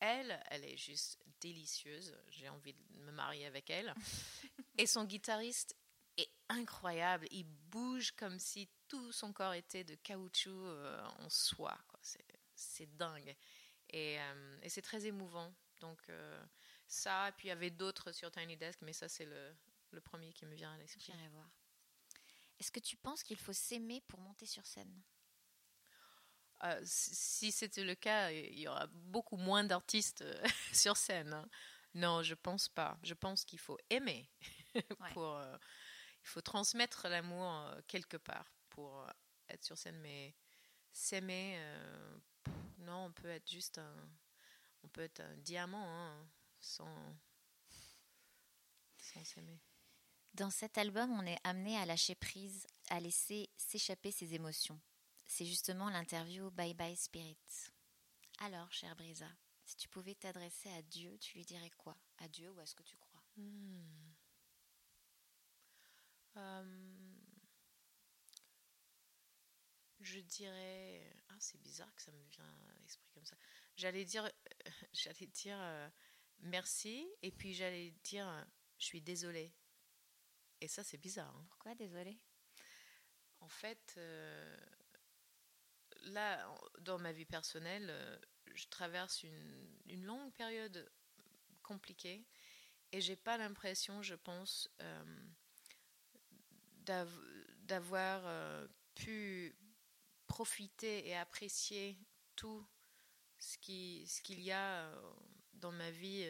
elle, 0.00 0.42
elle 0.50 0.64
est 0.64 0.76
juste 0.76 1.22
délicieuse. 1.40 2.12
J'ai 2.28 2.48
envie 2.48 2.74
de 2.74 2.82
me 3.04 3.12
marier 3.12 3.46
avec 3.46 3.70
elle. 3.70 3.94
et 4.78 4.86
son 4.88 5.04
guitariste 5.04 5.76
est 6.16 6.30
incroyable. 6.48 7.28
Il 7.30 7.44
bouge 7.44 8.10
comme 8.16 8.40
si 8.40 8.68
tout 8.88 9.12
son 9.12 9.32
corps 9.32 9.54
était 9.54 9.84
de 9.84 9.94
caoutchouc 9.94 10.50
euh, 10.50 11.06
en 11.20 11.30
soie. 11.30 11.78
C'est 12.56 12.96
dingue. 12.96 13.36
Et, 13.90 14.18
euh, 14.18 14.58
et 14.62 14.68
c'est 14.68 14.82
très 14.82 15.06
émouvant. 15.06 15.54
Donc 15.80 16.08
euh, 16.08 16.44
ça, 16.88 17.28
et 17.28 17.32
puis 17.32 17.46
il 17.46 17.50
y 17.50 17.52
avait 17.52 17.70
d'autres 17.70 18.10
sur 18.10 18.32
Tiny 18.32 18.56
Desk, 18.56 18.80
mais 18.82 18.92
ça 18.92 19.08
c'est 19.08 19.24
le, 19.24 19.54
le 19.92 20.00
premier 20.00 20.32
qui 20.32 20.46
me 20.46 20.54
vient 20.56 20.72
à 20.72 20.78
l'esprit. 20.78 21.00
J'irai 21.00 21.28
voir. 21.28 21.48
Est-ce 22.58 22.72
que 22.72 22.80
tu 22.80 22.96
penses 22.96 23.22
qu'il 23.22 23.38
faut 23.38 23.52
s'aimer 23.52 24.00
pour 24.08 24.18
monter 24.18 24.46
sur 24.46 24.66
scène? 24.66 25.00
Euh, 26.64 26.80
si 26.84 27.50
c'était 27.50 27.84
le 27.84 27.94
cas, 27.94 28.30
il 28.30 28.58
y 28.58 28.68
aura 28.68 28.86
beaucoup 28.86 29.36
moins 29.36 29.64
d'artistes 29.64 30.22
euh, 30.22 30.44
sur 30.72 30.96
scène. 30.96 31.32
Hein. 31.32 31.48
Non, 31.94 32.22
je 32.22 32.34
pense 32.34 32.68
pas. 32.68 32.98
Je 33.02 33.14
pense 33.14 33.44
qu'il 33.44 33.58
faut 33.58 33.78
aimer. 33.90 34.28
pour, 35.12 35.36
euh, 35.36 35.56
il 36.22 36.28
faut 36.28 36.40
transmettre 36.40 37.08
l'amour 37.08 37.70
quelque 37.88 38.16
part 38.16 38.52
pour 38.70 39.06
être 39.48 39.64
sur 39.64 39.76
scène. 39.76 39.98
Mais 40.00 40.34
s'aimer, 40.92 41.60
non, 42.78 43.06
on 43.06 43.12
peut 43.12 43.28
être 43.28 43.50
juste 43.50 43.78
un, 43.78 44.10
on 44.84 44.88
peut 44.88 45.02
être 45.02 45.20
un 45.20 45.36
diamant 45.38 45.84
hein, 45.84 46.26
sans, 46.60 47.16
sans 48.96 49.24
s'aimer. 49.24 49.60
Dans 50.32 50.50
cet 50.50 50.78
album, 50.78 51.10
on 51.12 51.26
est 51.26 51.38
amené 51.44 51.76
à 51.76 51.84
lâcher 51.84 52.14
prise, 52.14 52.66
à 52.88 53.00
laisser 53.00 53.50
s'échapper 53.58 54.12
ses 54.12 54.32
émotions 54.34 54.80
c'est 55.32 55.46
justement 55.46 55.88
l'interview 55.88 56.50
Bye 56.50 56.74
Bye 56.74 56.94
Spirit. 56.94 57.38
Alors, 58.40 58.70
chère 58.70 58.94
Brisa, 58.96 59.30
si 59.64 59.76
tu 59.76 59.88
pouvais 59.88 60.14
t'adresser 60.14 60.68
à 60.72 60.82
Dieu, 60.82 61.16
tu 61.20 61.38
lui 61.38 61.44
dirais 61.46 61.70
quoi? 61.78 61.96
À 62.18 62.28
Dieu 62.28 62.50
ou 62.50 62.60
à 62.60 62.66
ce 62.66 62.74
que 62.74 62.82
tu 62.82 62.98
crois? 62.98 63.22
Hmm. 63.36 64.12
euh, 66.36 67.14
Je 70.00 70.20
dirais. 70.20 71.10
Ah, 71.30 71.36
c'est 71.38 71.62
bizarre 71.62 71.94
que 71.94 72.02
ça 72.02 72.12
me 72.12 72.22
vient 72.24 72.44
à 72.44 72.78
l'esprit 72.82 73.08
comme 73.14 73.24
ça. 73.24 73.36
J'allais 73.74 74.04
dire, 74.04 74.30
j'allais 74.92 75.28
dire 75.28 75.56
euh, 75.58 75.88
merci, 76.40 77.08
et 77.22 77.30
puis 77.30 77.54
j'allais 77.54 77.92
dire 78.04 78.46
je 78.78 78.84
suis 78.84 79.00
désolée. 79.00 79.54
Et 80.60 80.68
ça, 80.68 80.84
c'est 80.84 80.98
bizarre. 80.98 81.34
Hein. 81.34 81.46
Pourquoi 81.48 81.74
désolée? 81.74 82.18
En 83.40 83.48
fait, 83.48 83.94
euh, 83.96 84.56
là, 86.04 86.46
dans 86.80 86.98
ma 86.98 87.12
vie 87.12 87.24
personnelle, 87.24 87.88
euh, 87.90 88.18
je 88.54 88.66
traverse 88.68 89.22
une, 89.22 90.04
longue 90.04 90.32
période 90.32 90.90
compliquée 91.62 92.26
et 92.92 93.00
j'ai 93.00 93.16
pas 93.16 93.36
l'impression, 93.36 94.02
je 94.02 94.14
pense, 94.14 94.68
euh, 94.80 95.30
d'avoir 97.66 98.22
euh, 98.26 98.66
pu 98.94 99.54
profiter 100.26 101.06
et 101.06 101.16
apprécier 101.16 101.98
tout 102.36 102.66
ce 103.38 103.58
qu'il 103.58 104.08
ce 104.08 104.22
qu'il 104.22 104.40
y 104.40 104.50
a 104.50 104.90
dans 105.52 105.72
ma 105.72 105.90
vie 105.90 106.26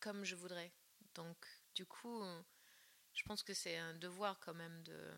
comme 0.00 0.24
je 0.24 0.36
voudrais. 0.36 0.72
Donc, 1.14 1.36
du 1.74 1.84
coup, 1.84 2.22
je 3.12 3.22
pense 3.24 3.42
que 3.42 3.54
c'est 3.54 3.76
un 3.76 3.94
devoir 3.94 4.38
quand 4.38 4.54
même 4.54 4.82
de 4.84 5.12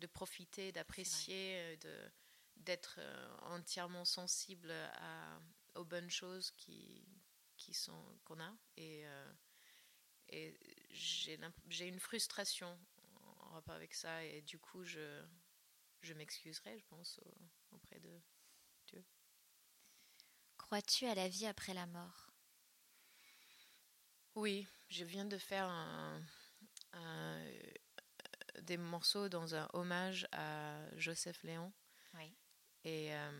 de 0.00 0.06
profiter, 0.08 0.72
d'apprécier, 0.72 1.56
euh, 1.60 1.76
de 1.76 2.12
d'être 2.56 2.96
euh, 2.98 3.36
entièrement 3.42 4.04
sensible 4.04 4.70
à, 4.70 5.40
aux 5.76 5.84
bonnes 5.84 6.10
choses 6.10 6.50
qui, 6.50 7.08
qui 7.56 7.72
sont 7.72 8.18
qu'on 8.24 8.38
a. 8.40 8.54
Et, 8.76 9.06
euh, 9.06 9.32
et 10.28 10.58
j'ai 10.90 11.88
une 11.88 12.00
frustration 12.00 12.78
en 13.40 13.50
rapport 13.50 13.74
avec 13.74 13.94
ça. 13.94 14.24
Et 14.24 14.42
du 14.42 14.58
coup 14.58 14.84
je, 14.84 15.24
je 16.02 16.12
m'excuserai 16.14 16.78
je 16.78 16.84
pense 16.86 17.20
auprès 17.70 17.98
de 18.00 18.20
Dieu. 18.88 19.02
Crois-tu 20.58 21.06
à 21.06 21.14
la 21.14 21.28
vie 21.28 21.46
après 21.46 21.72
la 21.74 21.86
mort? 21.86 22.30
Oui, 24.34 24.66
je 24.88 25.04
viens 25.04 25.24
de 25.24 25.38
faire 25.38 25.66
un, 25.68 26.22
un, 26.92 27.44
des 28.62 28.76
morceaux 28.76 29.28
dans 29.28 29.54
un 29.54 29.68
hommage 29.72 30.26
à 30.32 30.78
Joseph 30.96 31.42
Léon. 31.42 31.72
Et 32.84 33.14
euh, 33.14 33.30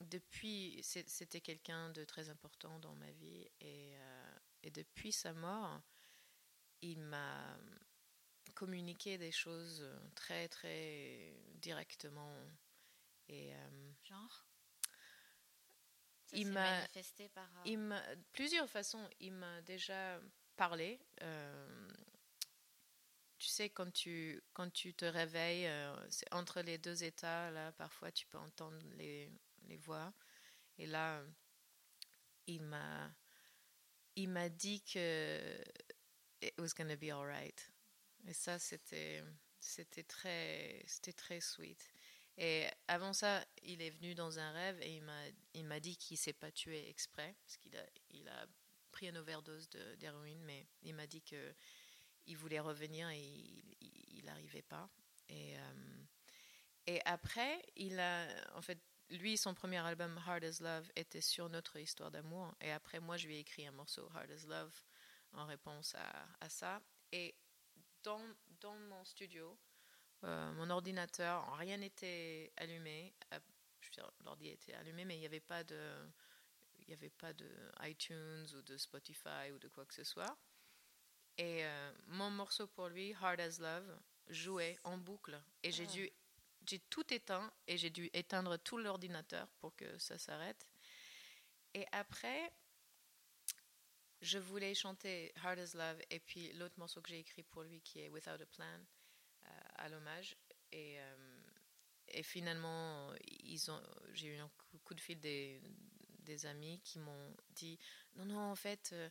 depuis, 0.00 0.80
c'était 0.82 1.40
quelqu'un 1.40 1.90
de 1.90 2.04
très 2.04 2.28
important 2.28 2.78
dans 2.78 2.94
ma 2.94 3.10
vie 3.10 3.48
et, 3.60 3.96
euh, 3.96 4.38
et 4.62 4.70
depuis 4.70 5.10
sa 5.12 5.32
mort, 5.32 5.80
il 6.82 7.00
m'a 7.00 7.58
communiqué 8.54 9.18
des 9.18 9.32
choses 9.32 9.84
très 10.14 10.48
très 10.48 11.34
directement 11.54 12.36
et 13.28 13.54
euh, 13.54 13.92
genre? 14.04 14.46
Il 16.34 16.48
m'a 16.48 16.78
manifesté 16.78 17.28
par 17.28 17.48
il 17.64 17.78
m'a 17.78 18.02
plusieurs 18.32 18.68
façons 18.68 19.06
il 19.20 19.32
m'a 19.32 19.60
déjà 19.62 20.18
parlé 20.56 20.98
tu 23.42 23.48
sais, 23.48 23.70
quand 23.70 23.90
tu, 23.92 24.40
quand 24.52 24.70
tu 24.70 24.94
te 24.94 25.04
réveilles, 25.04 25.68
c'est 26.10 26.32
entre 26.32 26.60
les 26.62 26.78
deux 26.78 27.02
états, 27.02 27.50
là, 27.50 27.72
parfois 27.72 28.12
tu 28.12 28.24
peux 28.26 28.38
entendre 28.38 28.78
les, 28.96 29.32
les 29.66 29.76
voix. 29.78 30.12
Et 30.78 30.86
là, 30.86 31.24
il 32.46 32.62
m'a, 32.62 33.12
il 34.14 34.28
m'a 34.28 34.48
dit 34.48 34.80
que 34.82 35.60
it 36.40 36.54
was 36.60 36.68
gonna 36.76 36.94
be 36.94 37.10
alright. 37.10 37.68
Et 38.28 38.32
ça, 38.32 38.60
c'était, 38.60 39.24
c'était 39.58 40.04
très, 40.04 40.80
c'était 40.86 41.12
très 41.12 41.40
sweet. 41.40 41.90
Et 42.38 42.68
avant 42.86 43.12
ça, 43.12 43.44
il 43.64 43.82
est 43.82 43.90
venu 43.90 44.14
dans 44.14 44.38
un 44.38 44.52
rêve 44.52 44.80
et 44.82 44.94
il 44.94 45.02
m'a, 45.02 45.24
il 45.54 45.64
m'a 45.64 45.80
dit 45.80 45.96
qu'il 45.96 46.16
s'est 46.16 46.32
pas 46.32 46.52
tué 46.52 46.88
exprès 46.88 47.34
parce 47.42 47.56
qu'il 47.56 47.76
a, 47.76 47.84
il 48.10 48.28
a 48.28 48.46
pris 48.92 49.08
une 49.08 49.16
overdose 49.16 49.68
d'héroïne, 49.98 50.42
mais 50.44 50.68
il 50.82 50.94
m'a 50.94 51.08
dit 51.08 51.22
que 51.22 51.54
il 52.26 52.36
voulait 52.36 52.60
revenir 52.60 53.08
et 53.08 53.20
il 53.20 54.24
n'arrivait 54.24 54.62
pas. 54.62 54.88
Et, 55.28 55.56
euh, 55.56 56.04
et 56.86 57.00
après, 57.04 57.62
il 57.76 57.98
a, 57.98 58.26
en 58.54 58.62
fait, 58.62 58.78
lui, 59.10 59.36
son 59.36 59.54
premier 59.54 59.78
album, 59.78 60.18
Hard 60.26 60.44
as 60.44 60.60
Love, 60.60 60.90
était 60.96 61.20
sur 61.20 61.48
notre 61.48 61.76
histoire 61.78 62.10
d'amour. 62.10 62.54
Et 62.60 62.72
après, 62.72 63.00
moi, 63.00 63.16
je 63.16 63.26
lui 63.26 63.36
ai 63.36 63.40
écrit 63.40 63.66
un 63.66 63.72
morceau, 63.72 64.08
Hard 64.14 64.30
as 64.30 64.46
Love, 64.46 64.74
en 65.32 65.46
réponse 65.46 65.94
à, 66.40 66.48
ça. 66.48 66.80
Et 67.12 67.34
dans, 68.02 68.20
dans 68.60 68.74
mon 68.74 69.04
studio, 69.04 69.58
euh, 70.24 70.52
mon 70.52 70.70
ordinateur, 70.70 71.56
rien 71.56 71.76
n'était 71.76 72.52
allumé. 72.56 73.14
Euh, 73.32 73.38
l'ordi 74.24 74.48
était 74.48 74.74
allumé, 74.74 75.04
mais 75.04 75.16
il 75.16 75.20
n'y 75.20 75.26
avait 75.26 75.40
pas 75.40 75.64
de, 75.64 76.08
il 76.78 76.86
n'y 76.88 76.94
avait 76.94 77.10
pas 77.10 77.32
de 77.32 77.50
iTunes 77.82 78.46
ou 78.54 78.62
de 78.62 78.76
Spotify 78.76 79.50
ou 79.52 79.58
de 79.58 79.68
quoi 79.68 79.84
que 79.84 79.94
ce 79.94 80.04
soit. 80.04 80.36
Et 81.38 81.64
euh, 81.64 81.92
mon 82.08 82.30
morceau 82.30 82.66
pour 82.66 82.88
lui, 82.88 83.14
Hard 83.20 83.40
as 83.40 83.58
Love, 83.58 83.98
jouait 84.28 84.78
en 84.84 84.98
boucle. 84.98 85.40
Et 85.62 85.72
j'ai 85.72 85.86
ah. 85.88 85.92
dû 85.92 86.10
j'ai 86.64 86.78
tout 86.78 87.12
éteint 87.12 87.52
et 87.66 87.76
j'ai 87.76 87.90
dû 87.90 88.08
éteindre 88.12 88.56
tout 88.56 88.78
l'ordinateur 88.78 89.48
pour 89.58 89.74
que 89.74 89.98
ça 89.98 90.16
s'arrête. 90.16 90.68
Et 91.74 91.84
après, 91.90 92.52
je 94.20 94.38
voulais 94.38 94.74
chanter 94.74 95.32
Hard 95.42 95.58
as 95.58 95.74
Love 95.74 96.00
et 96.10 96.20
puis 96.20 96.52
l'autre 96.52 96.78
morceau 96.78 97.00
que 97.00 97.10
j'ai 97.10 97.18
écrit 97.18 97.42
pour 97.42 97.64
lui 97.64 97.80
qui 97.80 98.00
est 98.00 98.08
Without 98.10 98.40
a 98.40 98.46
Plan 98.46 98.80
euh, 99.44 99.48
à 99.74 99.88
l'hommage. 99.88 100.36
Et, 100.70 101.00
euh, 101.00 101.40
et 102.08 102.22
finalement, 102.22 103.12
ils 103.26 103.70
ont, 103.70 103.82
j'ai 104.12 104.28
eu 104.28 104.38
un 104.38 104.50
coup 104.84 104.94
de 104.94 105.00
fil 105.00 105.18
des, 105.18 105.60
des 106.20 106.46
amis 106.46 106.80
qui 106.84 106.98
m'ont 106.98 107.36
dit 107.50 107.78
non, 108.14 108.24
non, 108.24 108.40
en 108.40 108.56
fait, 108.56 108.90
euh, 108.92 109.08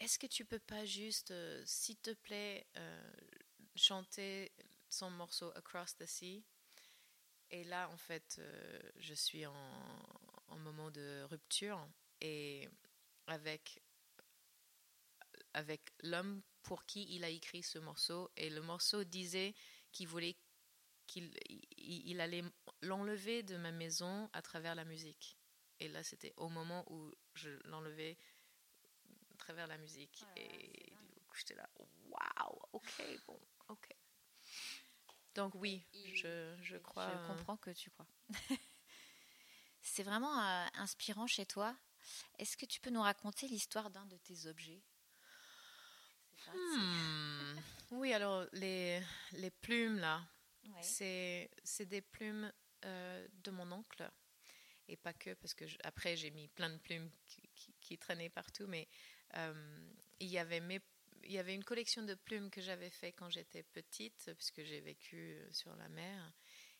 est-ce 0.00 0.18
que 0.18 0.26
tu 0.26 0.44
peux 0.44 0.58
pas 0.58 0.84
juste, 0.84 1.32
s'il 1.64 1.96
te 1.98 2.12
plaît, 2.14 2.66
chanter 3.76 4.52
son 4.88 5.10
morceau 5.10 5.52
Across 5.54 5.96
the 5.96 6.06
Sea? 6.06 6.44
Et 7.50 7.64
là, 7.64 7.88
en 7.90 7.96
fait, 7.96 8.36
euh, 8.38 8.80
je 8.96 9.14
suis 9.14 9.44
en, 9.44 9.54
en, 10.48 10.58
moment 10.58 10.90
de 10.90 11.24
rupture 11.24 11.84
et 12.20 12.68
avec, 13.26 13.82
avec 15.52 15.80
l'homme 16.02 16.42
pour 16.62 16.86
qui 16.86 17.12
il 17.14 17.24
a 17.24 17.28
écrit 17.28 17.62
ce 17.62 17.78
morceau. 17.78 18.30
Et 18.36 18.50
le 18.50 18.62
morceau 18.62 19.02
disait 19.02 19.54
qu'il 19.90 20.06
voulait 20.06 20.36
qu'il 21.08 21.32
il, 21.76 22.20
allait 22.20 22.44
l'enlever 22.82 23.42
de 23.42 23.56
ma 23.56 23.72
maison 23.72 24.30
à 24.32 24.42
travers 24.42 24.76
la 24.76 24.84
musique. 24.84 25.36
Et 25.80 25.88
là, 25.88 26.04
c'était 26.04 26.34
au 26.36 26.48
moment 26.48 26.84
où 26.92 27.10
je 27.34 27.50
l'enlevais 27.64 28.16
travers 29.50 29.66
la 29.66 29.78
musique. 29.78 30.24
et 30.36 30.92
j'étais 31.34 31.56
là, 31.56 31.68
waouh, 32.08 32.60
ok, 32.72 33.02
bon, 33.26 33.40
ok. 33.68 33.88
Donc 35.34 35.54
oui, 35.56 35.84
je, 36.14 36.56
je 36.62 36.76
crois. 36.76 37.10
Je 37.10 37.16
euh, 37.16 37.26
comprends 37.26 37.56
que 37.56 37.70
tu 37.70 37.90
crois. 37.90 38.06
C'est 39.82 40.02
vraiment 40.02 40.38
euh, 40.40 40.66
inspirant 40.74 41.26
chez 41.26 41.46
toi. 41.46 41.76
Est-ce 42.38 42.56
que 42.56 42.66
tu 42.66 42.80
peux 42.80 42.90
nous 42.90 43.02
raconter 43.02 43.48
l'histoire 43.48 43.90
d'un 43.90 44.06
de 44.06 44.16
tes 44.18 44.46
objets? 44.46 44.82
Hmm. 46.52 47.56
Oui, 47.92 48.12
alors 48.12 48.46
les, 48.52 49.02
les 49.32 49.50
plumes 49.50 49.98
là, 49.98 50.24
c'est 50.80 51.50
des 51.80 52.00
plumes 52.00 52.52
euh, 52.84 53.26
de 53.42 53.50
mon 53.50 53.72
oncle. 53.72 54.08
Et 54.86 54.96
pas 54.96 55.12
que, 55.12 55.34
parce 55.34 55.54
que 55.54 55.64
après 55.82 56.16
j'ai 56.16 56.30
mis 56.30 56.46
plein 56.46 56.70
de 56.70 56.78
plumes 56.78 57.10
qui, 57.26 57.74
qui, 57.80 57.98
traînaient 57.98 58.30
partout, 58.30 58.66
mais 58.68 58.88
il 59.34 60.28
y 60.28 60.38
avait 60.38 60.60
mes 60.60 60.80
il 61.24 61.32
y 61.32 61.38
avait 61.38 61.54
une 61.54 61.64
collection 61.64 62.02
de 62.02 62.14
plumes 62.14 62.50
que 62.50 62.60
j'avais 62.60 62.90
fait 62.90 63.12
quand 63.12 63.30
j'étais 63.30 63.62
petite, 63.62 64.32
puisque 64.36 64.62
j'ai 64.64 64.80
vécu 64.80 65.16
euh, 65.16 65.52
sur 65.52 65.74
la 65.76 65.88
mer. 65.88 66.32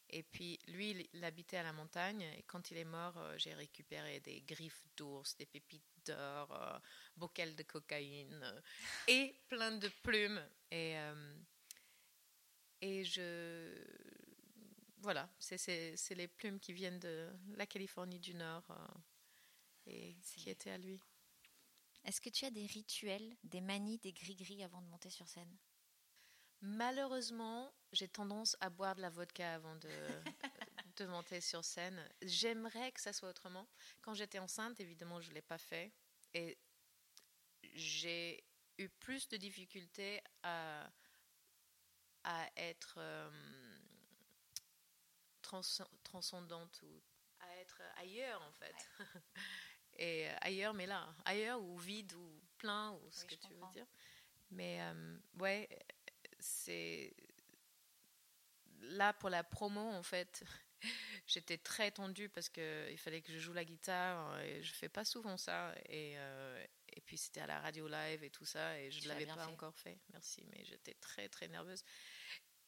Et 0.09 0.23
puis 0.25 0.59
lui, 0.67 1.09
il 1.13 1.25
habitait 1.25 1.59
à 1.59 1.63
la 1.63 1.73
montagne. 1.73 2.23
Et 2.37 2.43
quand 2.43 2.71
il 2.71 2.77
est 2.79 2.85
mort, 2.85 3.17
euh, 3.19 3.39
j'ai 3.39 3.55
récupéré 3.55 4.21
des 4.21 4.41
griffes 4.43 4.85
d'ours, 4.97 5.37
des 5.37 5.47
pépites 5.47 5.85
d'or, 6.05 6.53
euh, 6.53 6.79
bocals 7.17 7.55
de 7.55 7.63
cocaïne 7.63 8.63
et 9.07 9.35
plein 9.49 9.73
de 9.73 9.89
plumes. 10.03 10.43
Et, 10.71 10.97
et 12.81 13.05
je. 13.05 13.73
Voilà, 14.99 15.31
c'est 15.39 15.97
les 16.11 16.29
plumes 16.29 16.61
qui 16.61 16.73
viennent 16.73 16.99
de 16.99 17.31
la 17.57 17.67
Californie 17.67 18.19
du 18.19 18.35
Nord 18.35 18.65
et 19.87 20.17
qui 20.23 20.51
étaient 20.51 20.71
à 20.71 20.79
lui. 20.79 21.01
Est-ce 22.05 22.21
que 22.21 22.31
tu 22.31 22.45
as 22.45 22.51
des 22.51 22.67
rituels, 22.67 23.37
des 23.45 23.61
manies, 23.61 23.99
des 23.99 24.13
gris-gris 24.13 24.63
avant 24.63 24.81
de 24.83 24.87
monter 24.89 25.11
sur 25.11 25.29
scène? 25.29 25.59
Malheureusement, 26.63 27.73
j'ai 27.93 28.09
tendance 28.09 28.57
à 28.61 28.69
boire 28.71 28.95
de 28.95 29.01
la 29.01 29.11
vodka 29.11 29.55
avant 29.55 29.75
de, 29.77 29.89
de 30.97 31.07
monter 31.07 31.41
sur 31.41 31.65
scène. 31.65 32.07
J'aimerais 32.23 32.93
que 32.93 33.01
ça 33.01 33.13
soit 33.13 33.31
autrement. 33.31 33.67
Quand 34.03 34.15
j'étais 34.15 34.39
enceinte, 34.39 34.79
évidemment, 34.81 35.21
je 35.21 35.31
ne 35.31 35.35
l'ai 35.35 35.43
pas 35.43 35.59
fait. 35.59 35.93
Et 36.35 36.59
j'ai 37.75 38.45
eu 38.79 38.89
plus 38.89 39.29
de 39.29 39.37
difficultés 39.37 40.21
à, 40.43 40.91
à 42.25 42.49
être 42.57 42.95
euh, 42.99 43.31
transcendante 46.03 46.83
ou 46.83 47.03
à 47.41 47.57
être 47.57 47.81
ailleurs, 47.97 48.43
en 48.43 48.53
fait. 48.53 48.89
et 50.01 50.29
euh, 50.29 50.35
ailleurs, 50.41 50.75
mais 50.75 50.87
là, 50.87 51.07
ailleurs 51.27 51.61
ou 51.63 51.77
vide 51.77 52.13
ou 52.15 52.41
plein 52.57 52.93
ou 52.93 53.11
ce 53.11 53.25
que 53.27 53.35
tu 53.35 53.53
veux 53.53 53.73
dire. 53.73 53.87
Mais 54.51 54.81
euh, 54.81 55.19
ouais, 55.39 55.69
c'est 56.39 57.15
là 58.81 59.13
pour 59.13 59.29
la 59.29 59.45
promo 59.45 59.81
en 59.81 60.03
fait. 60.03 60.43
J'étais 61.27 61.59
très 61.59 61.91
tendue 61.91 62.31
parce 62.31 62.49
que 62.49 62.91
il 62.91 62.99
fallait 62.99 63.21
que 63.21 63.33
je 63.33 63.39
joue 63.39 63.53
la 63.53 63.65
guitare 63.65 64.41
et 64.41 64.63
je 64.63 64.73
fais 64.73 64.89
pas 64.89 65.05
souvent 65.05 65.37
ça 65.37 65.75
et, 65.87 66.15
euh, 66.17 66.67
et 66.89 67.01
puis 67.03 67.19
c'était 67.19 67.43
à 67.43 67.47
la 67.47 67.61
radio 67.61 67.87
live 67.87 68.25
et 68.25 68.31
tout 68.31 68.47
ça 68.47 68.81
et 68.81 68.91
je 68.91 69.07
l'avais 69.07 69.27
pas 69.27 69.47
encore 69.47 69.77
fait. 69.77 69.99
Merci, 70.13 70.45
mais 70.51 70.65
j'étais 70.65 70.95
très 70.95 71.29
très 71.29 71.47
nerveuse. 71.49 71.85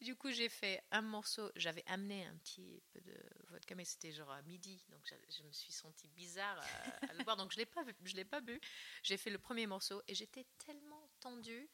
Du 0.02 0.16
coup, 0.16 0.32
j'ai 0.32 0.48
fait 0.48 0.82
un 0.90 1.00
morceau. 1.02 1.50
J'avais 1.54 1.84
amené 1.86 2.26
un 2.26 2.36
petit 2.38 2.82
peu 2.90 3.00
de 3.00 3.14
vodka, 3.48 3.74
mais 3.76 3.84
c'était 3.84 4.12
genre 4.12 4.30
à 4.30 4.42
midi. 4.42 4.82
Donc, 4.88 5.00
je 5.28 5.42
me 5.44 5.52
suis 5.52 5.72
sentie 5.72 6.08
bizarre 6.08 6.58
à, 7.08 7.12
le 7.14 7.22
boire. 7.22 7.36
Donc, 7.36 7.52
je 7.52 7.60
ne 7.60 8.16
l'ai 8.16 8.24
pas 8.24 8.40
bu. 8.40 8.60
J'ai 9.02 9.16
fait 9.16 9.30
le 9.30 9.38
premier 9.38 9.66
morceau 9.66 10.02
et 10.08 10.14
j'étais 10.14 10.44
tellement 10.58 11.08
tendue. 11.20 11.70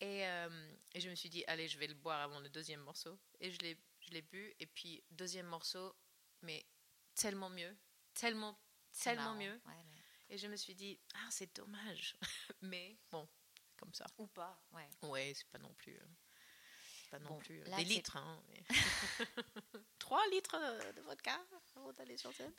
Et, 0.00 0.26
euh, 0.26 0.74
et, 0.92 1.00
je 1.00 1.10
me 1.10 1.14
suis 1.14 1.28
dit, 1.28 1.44
allez, 1.46 1.68
je 1.68 1.78
vais 1.78 1.86
le 1.86 1.94
boire 1.94 2.20
avant 2.20 2.40
le 2.40 2.48
deuxième 2.48 2.80
morceau. 2.80 3.18
Et 3.40 3.50
je 3.50 3.58
l'ai, 3.58 3.78
je 4.00 4.10
l'ai 4.10 4.22
bu. 4.22 4.54
Et 4.58 4.66
puis, 4.66 5.04
deuxième 5.10 5.46
morceau, 5.46 5.94
mais 6.42 6.64
tellement 7.14 7.50
mieux. 7.50 7.76
Tellement, 8.14 8.58
tellement 9.02 9.34
mieux. 9.34 9.60
Et 10.30 10.38
je 10.38 10.46
me 10.46 10.56
suis 10.56 10.74
dit, 10.74 10.98
ah, 11.14 11.28
c'est 11.30 11.54
dommage. 11.54 12.16
mais 12.62 12.96
bon, 13.10 13.28
comme 13.76 13.92
ça. 13.92 14.06
Ou 14.16 14.26
pas, 14.28 14.58
ouais. 14.72 14.88
Ouais, 15.02 15.32
c'est 15.34 15.48
pas 15.48 15.58
non 15.58 15.74
plus. 15.74 16.00
Euh, 17.14 17.18
non 17.20 17.38
plus 17.38 17.60
euh, 17.60 17.76
des 17.76 17.84
litres. 17.84 18.16
Hein, 18.16 18.42
3 19.98 20.28
litres 20.30 20.56
de 20.96 21.00
vodka 21.02 21.38
avant 21.76 21.92
d'aller 21.92 22.16
sur 22.16 22.32
scène. 22.34 22.52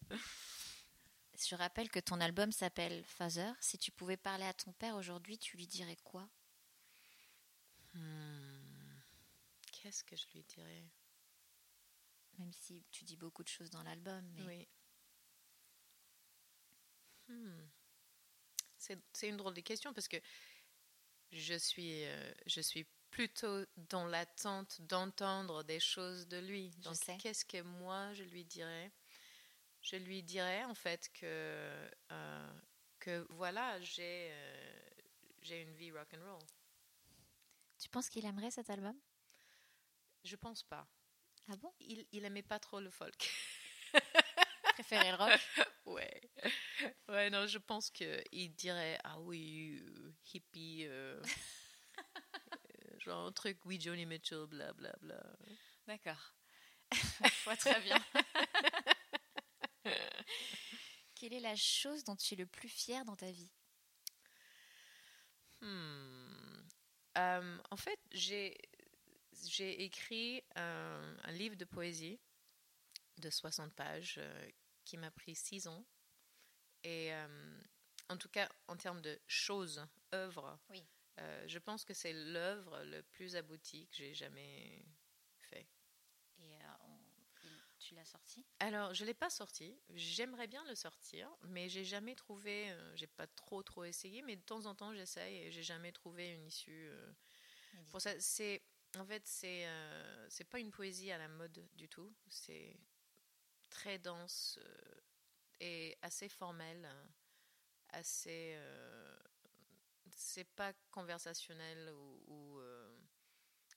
Je 1.37 1.55
rappelle 1.55 1.89
que 1.89 1.99
ton 1.99 2.21
album 2.21 2.51
s'appelle 2.51 3.03
Father. 3.03 3.51
Si 3.59 3.77
tu 3.77 3.91
pouvais 3.91 4.17
parler 4.17 4.45
à 4.45 4.53
ton 4.53 4.71
père 4.73 4.95
aujourd'hui, 4.95 5.37
tu 5.37 5.57
lui 5.57 5.67
dirais 5.67 5.97
quoi? 6.03 6.29
Hmm. 7.93 8.99
Qu'est-ce 9.71 10.03
que 10.03 10.15
je 10.15 10.25
lui 10.33 10.43
dirais? 10.43 10.85
Même 12.37 12.53
si 12.53 12.85
tu 12.91 13.03
dis 13.03 13.17
beaucoup 13.17 13.43
de 13.43 13.49
choses 13.49 13.69
dans 13.69 13.83
l'album. 13.83 14.25
Mais... 14.37 14.45
Oui. 14.45 14.67
Hmm. 17.27 17.67
C'est 18.77 19.27
une 19.27 19.37
drôle 19.37 19.55
de 19.55 19.61
question 19.61 19.93
parce 19.93 20.07
que 20.07 20.17
je 21.31 21.55
suis, 21.55 22.05
euh, 22.05 22.33
je 22.45 22.61
suis 22.61 22.85
plutôt 23.15 23.63
dans 23.77 24.05
l'attente 24.05 24.81
d'entendre 24.81 25.63
des 25.63 25.79
choses 25.79 26.27
de 26.27 26.37
lui. 26.37 26.71
Donc, 26.83 26.97
qu'est-ce 27.17 27.45
que 27.45 27.61
moi 27.61 28.13
je 28.13 28.23
lui 28.23 28.43
dirais? 28.43 28.91
Je 29.81 29.95
lui 29.95 30.21
dirais 30.21 30.65
en 30.65 30.75
fait 30.75 31.09
que, 31.13 31.89
euh, 32.11 32.53
que 32.99 33.25
voilà, 33.29 33.79
j'ai 33.79 34.31
euh, 34.31 34.79
j'ai 35.41 35.61
une 35.61 35.73
vie 35.75 35.93
rock 35.93 36.09
and 36.13 36.29
roll. 36.29 36.43
Tu 37.79 37.87
penses 37.87 38.09
qu'il 38.09 38.25
aimerait 38.25 38.51
cet 38.51 38.69
album? 38.69 38.97
Je 40.25 40.35
pense 40.35 40.63
pas. 40.63 40.85
Ah 41.49 41.55
bon? 41.55 41.71
Il, 41.79 42.05
il 42.11 42.25
aimait 42.25 42.41
pas 42.43 42.59
trop 42.59 42.81
le 42.81 42.89
folk. 42.89 43.31
Préférait 44.73 45.11
le 45.11 45.17
rock? 45.17 45.39
Ouais. 45.85 46.19
Ouais, 47.07 47.29
non, 47.29 47.45
je 47.47 47.59
pense 47.59 47.91
qu'il 47.91 48.55
dirait 48.55 48.97
Ah 49.03 49.19
oui, 49.21 49.79
euh, 49.81 50.11
hippie, 50.33 50.85
euh, 50.87 51.21
genre 53.05 53.27
un 53.27 53.31
truc, 53.31 53.63
oui, 53.65 53.79
Johnny 53.79 54.05
Mitchell, 54.05 54.45
blablabla. 54.47 54.95
Bla, 54.99 55.17
bla. 55.17 55.23
D'accord. 55.87 56.33
Je 56.91 57.43
vois 57.43 57.55
très 57.55 57.79
bien. 57.81 58.03
Quelle 61.15 61.33
est 61.33 61.39
la 61.39 61.55
chose 61.55 62.03
dont 62.03 62.15
tu 62.15 62.33
es 62.33 62.37
le 62.37 62.45
plus 62.45 62.69
fier 62.69 63.05
dans 63.05 63.15
ta 63.15 63.31
vie? 63.31 63.51
Hmm. 65.61 66.67
En 67.15 67.77
fait, 67.77 67.99
j'ai 68.11 68.57
j'ai 69.47 69.83
écrit 69.83 70.43
un, 70.55 71.17
un, 71.23 71.31
livre 71.31 71.55
de 71.55 71.65
poésie 71.65 72.19
de 73.17 73.29
60 73.29 73.73
pages 73.73 74.19
qui 74.85 74.97
m'a 74.97 75.11
pris 75.11 75.35
six 75.35 75.67
ans. 75.67 75.85
Et 76.83 77.13
euh, 77.13 77.61
en 78.09 78.17
tout 78.17 78.29
cas, 78.29 78.47
en 78.67 78.77
termes 78.77 79.01
de 79.01 79.19
choses, 79.27 79.85
œuvres, 80.13 80.59
oui. 80.69 80.85
Euh, 81.19 81.47
je 81.47 81.59
pense 81.59 81.85
que 81.85 81.93
c'est 81.93 82.13
l'œuvre 82.13 82.83
le 82.83 83.01
plus 83.03 83.35
aboutie 83.35 83.87
que 83.87 83.95
j'ai 83.95 84.13
jamais 84.13 84.85
fait. 85.39 85.67
Et 86.39 86.55
euh, 86.55 87.47
tu 87.79 87.95
l'as 87.95 88.05
sorti? 88.05 88.45
Alors, 88.59 88.93
je 88.93 89.05
l'ai 89.05 89.13
pas 89.13 89.29
sorti. 89.29 89.77
J'aimerais 89.93 90.47
bien 90.47 90.63
le 90.65 90.75
sortir, 90.75 91.29
mais 91.43 91.69
j'ai 91.69 91.85
jamais 91.85 92.15
trouvé. 92.15 92.71
Euh, 92.71 92.95
j'ai 92.95 93.07
pas 93.07 93.27
trop 93.27 93.63
trop 93.63 93.83
essayé, 93.83 94.21
mais 94.21 94.35
de 94.35 94.41
temps 94.41 94.65
en 94.65 94.75
temps, 94.75 94.93
j'essaye 94.93 95.37
et 95.37 95.51
j'ai 95.51 95.63
jamais 95.63 95.91
trouvé 95.91 96.29
une 96.31 96.45
issue. 96.45 96.89
pour 97.91 98.01
ça, 98.01 98.19
c'est 98.19 98.61
en 98.97 99.05
fait 99.05 99.25
c'est 99.25 99.67
c'est 100.29 100.45
pas 100.45 100.59
une 100.59 100.71
poésie 100.71 101.11
à 101.11 101.17
la 101.17 101.27
mode 101.27 101.65
du 101.75 101.87
tout. 101.87 102.13
C'est 102.27 102.77
très 103.69 103.99
dense 103.99 104.57
euh, 104.61 105.01
et 105.59 105.97
assez 106.01 106.29
formelle, 106.29 106.87
assez. 107.89 108.57
Euh, 110.15 110.17
c'est 110.17 110.45
pas 110.55 110.73
conversationnel 110.91 111.91
ou, 112.27 112.59
euh, 112.59 112.97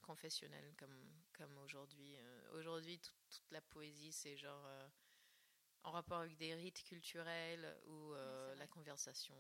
confessionnel 0.03 0.75
comme, 0.79 1.23
comme 1.35 1.59
aujourd'hui. 1.59 2.17
aujourd'hui, 2.53 2.99
toute 2.99 3.51
la 3.51 3.61
poésie, 3.61 4.13
c'est 4.13 4.37
genre 4.37 4.67
en 5.83 5.91
rapport 5.91 6.19
avec 6.19 6.37
des 6.37 6.55
rites 6.55 6.83
culturels 6.85 7.77
ou 7.87 8.15
la 8.57 8.67
conversation. 8.69 9.37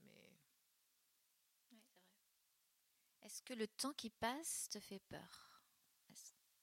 Mais. 0.00 0.30
Est-ce 3.22 3.42
que 3.42 3.54
le 3.54 3.66
temps 3.66 3.94
qui 3.94 4.10
passe 4.10 4.68
te 4.68 4.78
fait 4.78 5.00
peur? 5.00 5.62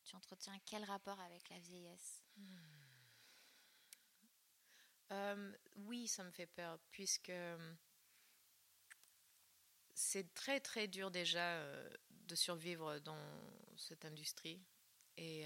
Tu 0.03 0.15
entretiens 0.15 0.57
quel 0.65 0.85
rapport 0.85 1.19
avec 1.19 1.49
la 1.49 1.59
vieillesse? 1.59 2.23
Hmm. 2.37 2.81
Euh, 5.11 5.51
oui, 5.75 6.07
ça 6.07 6.23
me 6.23 6.31
fait 6.31 6.47
peur, 6.47 6.79
puisque 6.89 7.29
euh, 7.29 7.75
c'est 10.01 10.33
très 10.33 10.59
très 10.59 10.87
dur 10.87 11.11
déjà 11.11 11.57
euh, 11.57 11.89
de 12.09 12.35
survivre 12.35 12.99
dans 12.99 13.17
cette 13.77 14.03
industrie. 14.05 14.59
Et 15.17 15.45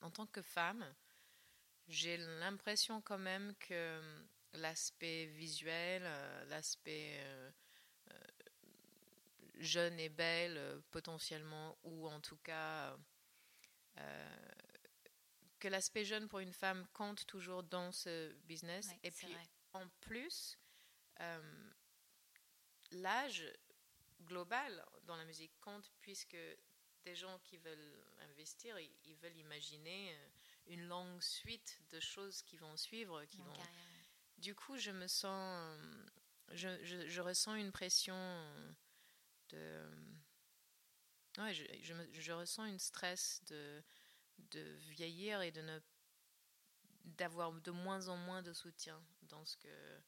en 0.00 0.10
tant 0.10 0.26
que 0.26 0.40
femme, 0.40 0.86
j'ai 1.88 2.16
l'impression 2.16 3.02
quand 3.02 3.18
même 3.18 3.54
que 3.56 4.00
l'aspect 4.54 5.26
visuel, 5.26 6.04
l'aspect 6.48 7.20
jeune 9.58 9.98
et 9.98 10.08
belle 10.08 10.80
potentiellement, 10.90 11.76
ou 11.82 12.08
en 12.08 12.20
tout 12.20 12.38
cas 12.38 12.96
que 15.60 15.68
l'aspect 15.68 16.04
jeune 16.04 16.26
pour 16.26 16.40
une 16.40 16.52
femme 16.52 16.86
compte 16.92 17.26
toujours 17.26 17.62
dans 17.62 17.92
ce 17.92 18.32
business. 18.46 18.88
et 19.02 19.10
puis, 19.10 19.36
en 19.74 19.86
plus, 20.00 20.58
euh, 21.20 21.70
l'âge 22.90 23.44
global 24.26 24.84
dans 25.04 25.16
la 25.16 25.24
musique 25.24 25.52
compte 25.60 25.90
puisque 26.00 26.36
des 27.04 27.14
gens 27.14 27.38
qui 27.44 27.56
veulent 27.58 28.04
investir, 28.30 28.78
ils, 28.78 29.16
veulent 29.16 29.36
imaginer 29.36 30.12
euh, 30.12 30.28
une 30.66 30.86
longue 30.86 31.22
suite 31.22 31.80
de 31.90 31.98
choses 31.98 32.42
qui 32.42 32.56
vont 32.58 32.76
suivre. 32.76 33.24
Qui 33.24 33.38
vont... 33.38 33.52
Du 34.38 34.54
coup, 34.54 34.76
je 34.76 34.90
me 34.90 35.06
sens, 35.06 35.78
je, 36.52 36.68
je, 36.82 37.20
ressens 37.20 37.54
une 37.54 37.72
pression 37.72 38.14
de, 39.48 39.86
ouais, 41.38 41.54
je, 41.54 41.64
je, 41.82 41.94
je 42.12 42.32
ressens 42.32 42.64
une 42.66 42.78
stress 42.78 43.42
de 43.46 43.82
de 44.52 44.60
vieillir 44.90 45.42
et 45.42 45.52
de 45.52 45.60
ne 45.60 45.80
d'avoir 47.04 47.52
de 47.52 47.70
moins 47.70 48.08
en 48.08 48.16
moins 48.16 48.42
de 48.42 48.52
soutien 48.52 49.02
dans 49.22 49.44
ce 49.44 49.56
que 49.56 50.02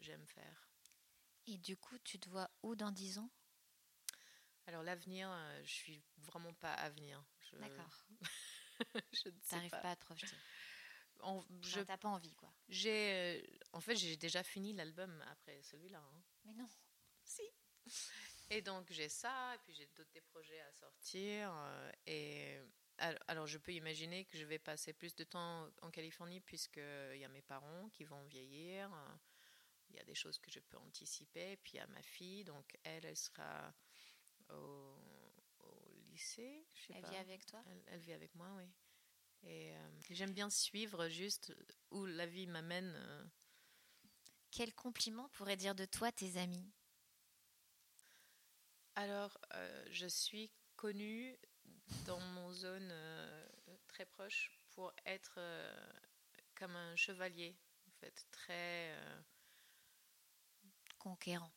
j'aime 0.00 0.26
faire. 0.26 0.65
Et 1.46 1.58
du 1.58 1.76
coup, 1.76 1.98
tu 1.98 2.18
te 2.18 2.28
vois 2.28 2.50
où 2.62 2.74
dans 2.74 2.90
10 2.90 3.18
ans? 3.18 3.30
Alors 4.66 4.82
l'avenir, 4.82 5.30
euh, 5.30 5.62
je 5.64 5.72
suis 5.72 6.02
vraiment 6.18 6.52
pas 6.54 6.72
à 6.72 6.90
venir. 6.90 7.22
D'accord. 7.60 8.06
je 9.12 9.28
ne 9.28 9.34
sais 9.40 9.68
pas. 9.70 9.80
pas. 9.80 9.90
à 9.90 9.96
te 9.96 10.04
projeter. 10.04 10.36
En, 11.20 11.42
je 11.62 11.80
n'as 11.80 11.96
pas 11.96 12.08
envie 12.08 12.34
quoi. 12.34 12.52
J'ai, 12.68 13.40
euh, 13.40 13.42
en 13.72 13.80
fait, 13.80 13.96
j'ai 13.96 14.16
déjà 14.16 14.42
fini 14.42 14.74
l'album 14.74 15.22
après 15.30 15.62
celui-là. 15.62 15.98
Hein. 16.00 16.22
Mais 16.44 16.54
non. 16.54 16.68
Si. 17.24 17.42
Et 18.50 18.60
donc 18.60 18.92
j'ai 18.92 19.08
ça, 19.08 19.54
et 19.54 19.58
puis 19.58 19.72
j'ai 19.72 19.86
d'autres 19.96 20.20
projets 20.26 20.60
à 20.60 20.72
sortir, 20.72 21.52
euh, 21.52 21.92
et 22.06 22.60
alors, 23.28 23.46
je 23.46 23.58
peux 23.58 23.72
imaginer 23.72 24.24
que 24.24 24.38
je 24.38 24.44
vais 24.44 24.58
passer 24.58 24.92
plus 24.92 25.14
de 25.14 25.24
temps 25.24 25.68
en 25.82 25.90
Californie 25.90 26.40
puisqu'il 26.40 27.18
y 27.18 27.24
a 27.24 27.28
mes 27.28 27.42
parents 27.42 27.88
qui 27.90 28.04
vont 28.04 28.22
vieillir. 28.24 28.90
Il 28.90 29.35
y 29.98 30.02
a 30.02 30.04
des 30.04 30.14
choses 30.14 30.38
que 30.38 30.50
je 30.50 30.60
peux 30.60 30.76
anticiper. 30.78 31.56
Puis 31.58 31.74
il 31.74 31.76
y 31.76 31.80
a 31.80 31.86
ma 31.88 32.02
fille, 32.02 32.44
donc 32.44 32.76
elle, 32.84 33.04
elle 33.04 33.16
sera 33.16 33.74
au, 34.50 34.94
lycée. 36.10 36.66
elle 36.94 37.04
vit 37.04 37.16
avec 37.16 37.44
toi? 37.46 37.62
Elle, 37.86 38.00
vit 38.00 38.12
avec 38.12 38.34
moi, 38.34 38.48
oui. 38.56 38.68
Et 39.42 39.76
euh, 39.76 39.88
j'aime 40.10 40.32
bien 40.32 40.50
suivre 40.50 41.08
juste 41.08 41.54
où 41.90 42.06
la 42.06 42.26
vie 42.26 42.46
m'amène. 42.46 42.92
Euh. 42.96 43.24
Quel 44.50 44.74
compliment 44.74 45.28
pourraient 45.30 45.56
dire 45.56 45.74
de 45.74 45.84
toi 45.84 46.10
tes 46.10 46.38
amis? 46.38 46.72
Alors, 48.94 49.38
euh, 49.52 49.86
je 49.90 50.06
suis 50.06 50.50
connue 50.76 51.36
dans 52.06 52.20
mon 52.20 52.50
zone 52.52 52.88
euh, 52.90 53.46
très 53.88 54.06
proche 54.06 54.50
pour 54.70 54.92
être 55.04 55.38
comme 56.54 56.74
un 56.74 56.96
chevalier, 56.96 57.54
en 57.86 57.90
fait, 58.00 58.26
très 58.30 58.94
conquérant. 61.06 61.52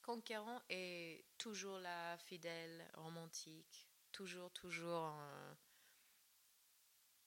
Conquérant 0.00 0.62
et 0.70 1.26
toujours 1.36 1.78
là, 1.78 2.16
fidèle, 2.16 2.90
romantique, 2.94 3.86
toujours, 4.12 4.50
toujours, 4.52 5.14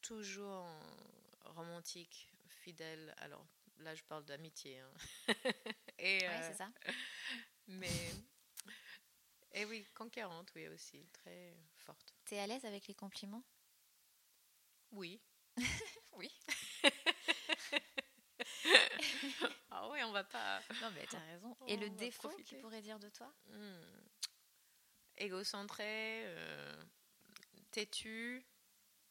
toujours 0.01 0.67
romantique, 1.43 2.31
fidèle. 2.49 3.13
Alors 3.17 3.45
là, 3.77 3.93
je 3.93 4.01
parle 4.05 4.25
d'amitié. 4.25 4.79
Hein. 4.79 4.93
et, 5.99 6.19
c'est 6.19 6.57
ça. 6.57 6.71
Mais 7.67 8.11
et 9.53 9.65
oui, 9.65 9.85
conquérante, 9.93 10.51
oui, 10.55 10.67
aussi, 10.69 11.05
très 11.13 11.55
forte. 11.77 12.15
T'es 12.25 12.39
à 12.39 12.47
l'aise 12.47 12.65
avec 12.65 12.87
les 12.87 12.95
compliments? 12.95 13.43
Oui. 14.91 15.21
oui. 16.13 16.31
Ah 19.77 19.89
oui, 19.91 19.99
on 20.03 20.11
va 20.11 20.23
pas. 20.23 20.61
Non, 20.81 20.89
mais 20.93 21.05
t'as 21.09 21.19
raison. 21.19 21.55
Et 21.67 21.75
le 21.75 21.89
défaut 21.89 22.29
qu'il 22.29 22.59
pourrait 22.59 22.81
dire 22.81 22.99
de 22.99 23.09
toi? 23.09 23.31
Hmm. 23.47 23.99
Égocentré, 25.17 26.23
euh, 26.25 26.83
têtu. 27.71 28.45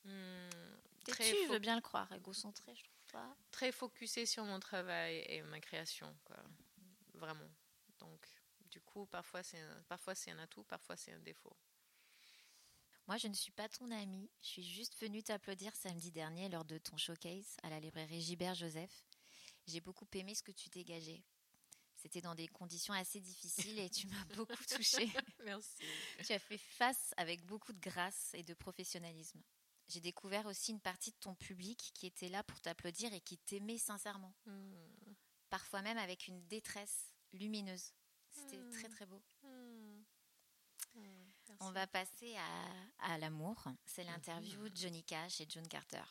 Hmm, 0.04 0.48
têtu, 1.04 1.36
je 1.46 1.52
veux 1.52 1.58
bien 1.58 1.76
le 1.76 1.82
croire. 1.82 2.10
Égocentré, 2.12 2.74
je 2.74 2.82
trouve 2.82 3.12
pas. 3.12 3.36
Très 3.50 3.72
focusé 3.72 4.26
sur 4.26 4.44
mon 4.44 4.58
travail 4.58 5.24
et 5.28 5.42
ma 5.42 5.60
création, 5.60 6.14
quoi. 6.24 6.36
Vraiment. 7.14 7.50
Donc, 7.98 8.26
du 8.70 8.80
coup, 8.80 9.06
parfois 9.06 9.42
c'est 9.42 9.60
un, 9.60 9.82
parfois 9.88 10.14
c'est 10.14 10.30
un 10.30 10.38
atout, 10.38 10.64
parfois 10.64 10.96
c'est 10.96 11.12
un 11.12 11.20
défaut. 11.20 11.56
Moi, 13.06 13.18
je 13.18 13.28
ne 13.28 13.34
suis 13.34 13.52
pas 13.52 13.68
ton 13.68 13.90
amie. 13.90 14.30
Je 14.40 14.48
suis 14.48 14.62
juste 14.62 14.98
venue 14.98 15.22
t'applaudir 15.22 15.76
samedi 15.76 16.10
dernier 16.10 16.48
lors 16.48 16.64
de 16.64 16.78
ton 16.78 16.96
showcase 16.96 17.56
à 17.62 17.68
la 17.68 17.78
librairie 17.78 18.22
Gilbert 18.22 18.54
Joseph. 18.54 19.04
J'ai 19.66 19.80
beaucoup 19.80 20.06
aimé 20.14 20.34
ce 20.34 20.42
que 20.42 20.52
tu 20.52 20.68
dégageais. 20.68 21.22
C'était 21.96 22.20
dans 22.20 22.34
des 22.34 22.48
conditions 22.48 22.92
assez 22.92 23.20
difficiles 23.20 23.78
et 23.78 23.88
tu 23.88 24.06
m'as 24.08 24.24
beaucoup 24.36 24.64
touchée. 24.66 25.10
Merci. 25.44 25.70
Tu 26.24 26.32
as 26.32 26.38
fait 26.38 26.58
face 26.58 27.14
avec 27.16 27.44
beaucoup 27.46 27.72
de 27.72 27.80
grâce 27.80 28.30
et 28.34 28.42
de 28.42 28.52
professionnalisme. 28.54 29.40
J'ai 29.88 30.00
découvert 30.00 30.46
aussi 30.46 30.72
une 30.72 30.80
partie 30.80 31.10
de 31.12 31.16
ton 31.16 31.34
public 31.34 31.92
qui 31.94 32.06
était 32.06 32.28
là 32.28 32.42
pour 32.42 32.60
t'applaudir 32.60 33.12
et 33.14 33.20
qui 33.20 33.38
t'aimait 33.38 33.78
sincèrement. 33.78 34.34
Hmm. 34.46 34.74
Parfois 35.50 35.82
même 35.82 35.98
avec 35.98 36.26
une 36.26 36.42
détresse 36.46 37.14
lumineuse. 37.32 37.92
C'était 38.30 38.58
Hmm. 38.58 38.70
très 38.70 38.88
très 38.88 39.06
beau. 39.06 39.22
Hmm. 39.42 40.02
On 41.60 41.70
va 41.72 41.86
passer 41.86 42.34
à, 42.36 43.12
à 43.14 43.18
l'amour. 43.18 43.62
C'est 43.86 44.04
l'interview 44.04 44.60
Mhm. 44.62 44.68
de 44.70 44.76
Johnny 44.76 45.04
Cash 45.04 45.40
et 45.40 45.46
John 45.48 45.66
Carter. 45.68 46.02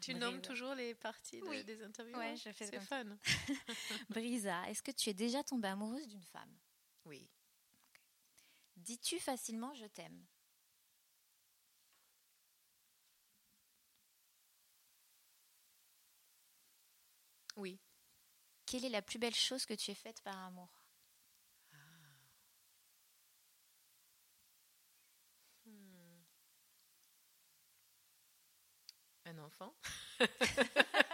Tu 0.00 0.14
nommes 0.14 0.40
toujours 0.40 0.74
les 0.74 0.94
parties 0.94 1.40
de- 1.40 1.46
Oui. 1.46 1.64
des 1.64 1.82
interviews 1.82 2.16
Ouais, 2.16 2.30
hein 2.30 2.34
je 2.36 2.50
fais 2.50 2.66
C'est 2.66 2.80
fun. 2.80 3.04
Brisa, 4.10 4.68
est-ce 4.68 4.82
que 4.82 4.90
tu 4.90 5.10
es 5.10 5.14
déjà 5.14 5.42
tombée 5.44 5.68
amoureuse 5.68 6.08
d'une 6.08 6.24
femme? 6.24 6.52
Oui. 7.04 7.28
Dis-tu 8.76 9.18
facilement 9.20 9.72
je 9.74 9.86
t'aime 9.86 10.24
Oui. 17.56 17.78
Quelle 18.66 18.84
est 18.84 18.88
la 18.90 19.02
plus 19.02 19.18
belle 19.18 19.34
chose 19.34 19.66
que 19.66 19.74
tu 19.74 19.90
aies 19.90 19.94
faite 19.94 20.20
par 20.22 20.36
amour? 20.38 20.81
Un 29.24 29.38
enfant 29.38 29.74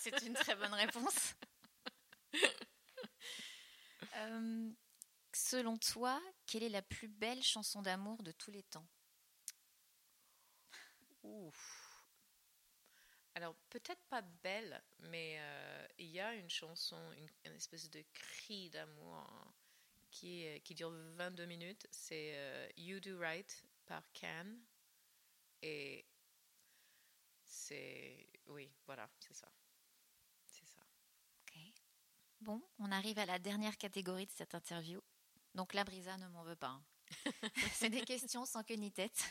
C'est 0.00 0.22
une 0.22 0.34
très 0.34 0.54
bonne 0.56 0.74
réponse. 0.74 1.34
Euh, 4.14 4.70
selon 5.32 5.78
toi, 5.78 6.20
quelle 6.46 6.62
est 6.62 6.68
la 6.68 6.82
plus 6.82 7.08
belle 7.08 7.42
chanson 7.42 7.80
d'amour 7.82 8.22
de 8.22 8.30
tous 8.30 8.50
les 8.50 8.62
temps? 8.62 8.86
Ouf. 11.22 12.04
Alors, 13.34 13.54
peut-être 13.70 14.02
pas 14.10 14.20
belle, 14.20 14.82
mais 15.00 15.36
euh, 15.38 15.86
il 15.98 16.08
y 16.08 16.20
a 16.20 16.34
une 16.34 16.50
chanson, 16.50 16.96
une, 17.16 17.28
une 17.46 17.56
espèce 17.56 17.88
de 17.90 18.04
cri 18.12 18.68
d'amour 18.70 19.16
hein, 19.16 19.52
qui, 20.10 20.46
qui 20.62 20.74
dure 20.74 20.90
22 20.90 21.46
minutes. 21.46 21.86
C'est 21.90 22.32
euh, 22.36 22.68
You 22.76 23.00
Do 23.00 23.18
Right 23.18 23.64
par. 23.92 24.44
Et 25.62 26.06
c'est. 27.44 28.28
Oui, 28.46 28.70
voilà, 28.86 29.08
c'est 29.18 29.34
ça. 29.34 29.48
C'est 30.46 30.66
ça. 30.66 30.80
Ok. 31.42 31.58
Bon, 32.40 32.62
on 32.78 32.90
arrive 32.90 33.18
à 33.18 33.26
la 33.26 33.38
dernière 33.38 33.76
catégorie 33.76 34.26
de 34.26 34.32
cette 34.32 34.54
interview. 34.54 35.00
Donc 35.54 35.74
là, 35.74 35.84
Brisa 35.84 36.16
ne 36.16 36.28
m'en 36.28 36.42
veut 36.42 36.56
pas. 36.56 36.68
hein. 36.68 36.84
C'est 37.74 37.90
des 37.90 38.00
questions 38.02 38.46
sans 38.46 38.64
queue 38.64 38.76
ni 38.76 38.90
tête. 38.90 39.22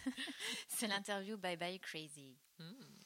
C'est 0.68 0.88
l'interview 0.88 1.38
Bye 1.38 1.58
Bye 1.58 1.80
Crazy. 1.80 2.38
Hmm. 2.60 3.00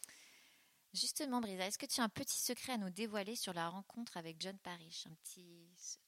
Justement, 0.93 1.39
Brisa, 1.39 1.65
est-ce 1.67 1.77
que 1.77 1.85
tu 1.85 2.01
as 2.01 2.03
un 2.03 2.09
petit 2.09 2.39
secret 2.39 2.73
à 2.73 2.77
nous 2.77 2.89
dévoiler 2.89 3.35
sur 3.35 3.53
la 3.53 3.69
rencontre 3.69 4.17
avec 4.17 4.41
John 4.41 4.57
Parrish? 4.59 5.07
Un 5.07 5.15
petit 5.15 5.73
secret 5.77 6.05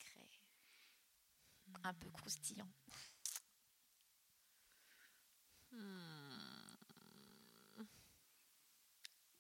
un 1.83 1.93
peu 1.93 2.09
croustillant. 2.09 2.69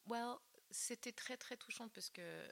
Well, 0.07 0.35
c'était 0.71 1.11
très 1.13 1.37
très 1.37 1.57
touchant 1.57 1.89
parce 1.89 2.09
que, 2.09 2.47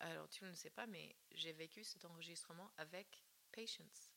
alors 0.00 0.28
tu 0.28 0.44
ne 0.44 0.50
le 0.50 0.54
sais 0.54 0.70
pas, 0.70 0.86
mais 0.86 1.16
j'ai 1.32 1.52
vécu 1.52 1.84
cet 1.84 2.04
enregistrement 2.04 2.70
avec 2.76 3.24
Patience. 3.52 4.12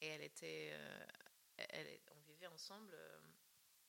Et 0.00 0.06
elle 0.08 0.22
était, 0.22 0.70
euh, 0.72 1.06
elle, 1.56 1.86
est- 1.86 2.02
on 2.12 2.20
vivait 2.20 2.46
ensemble 2.48 2.92
euh, 2.94 3.20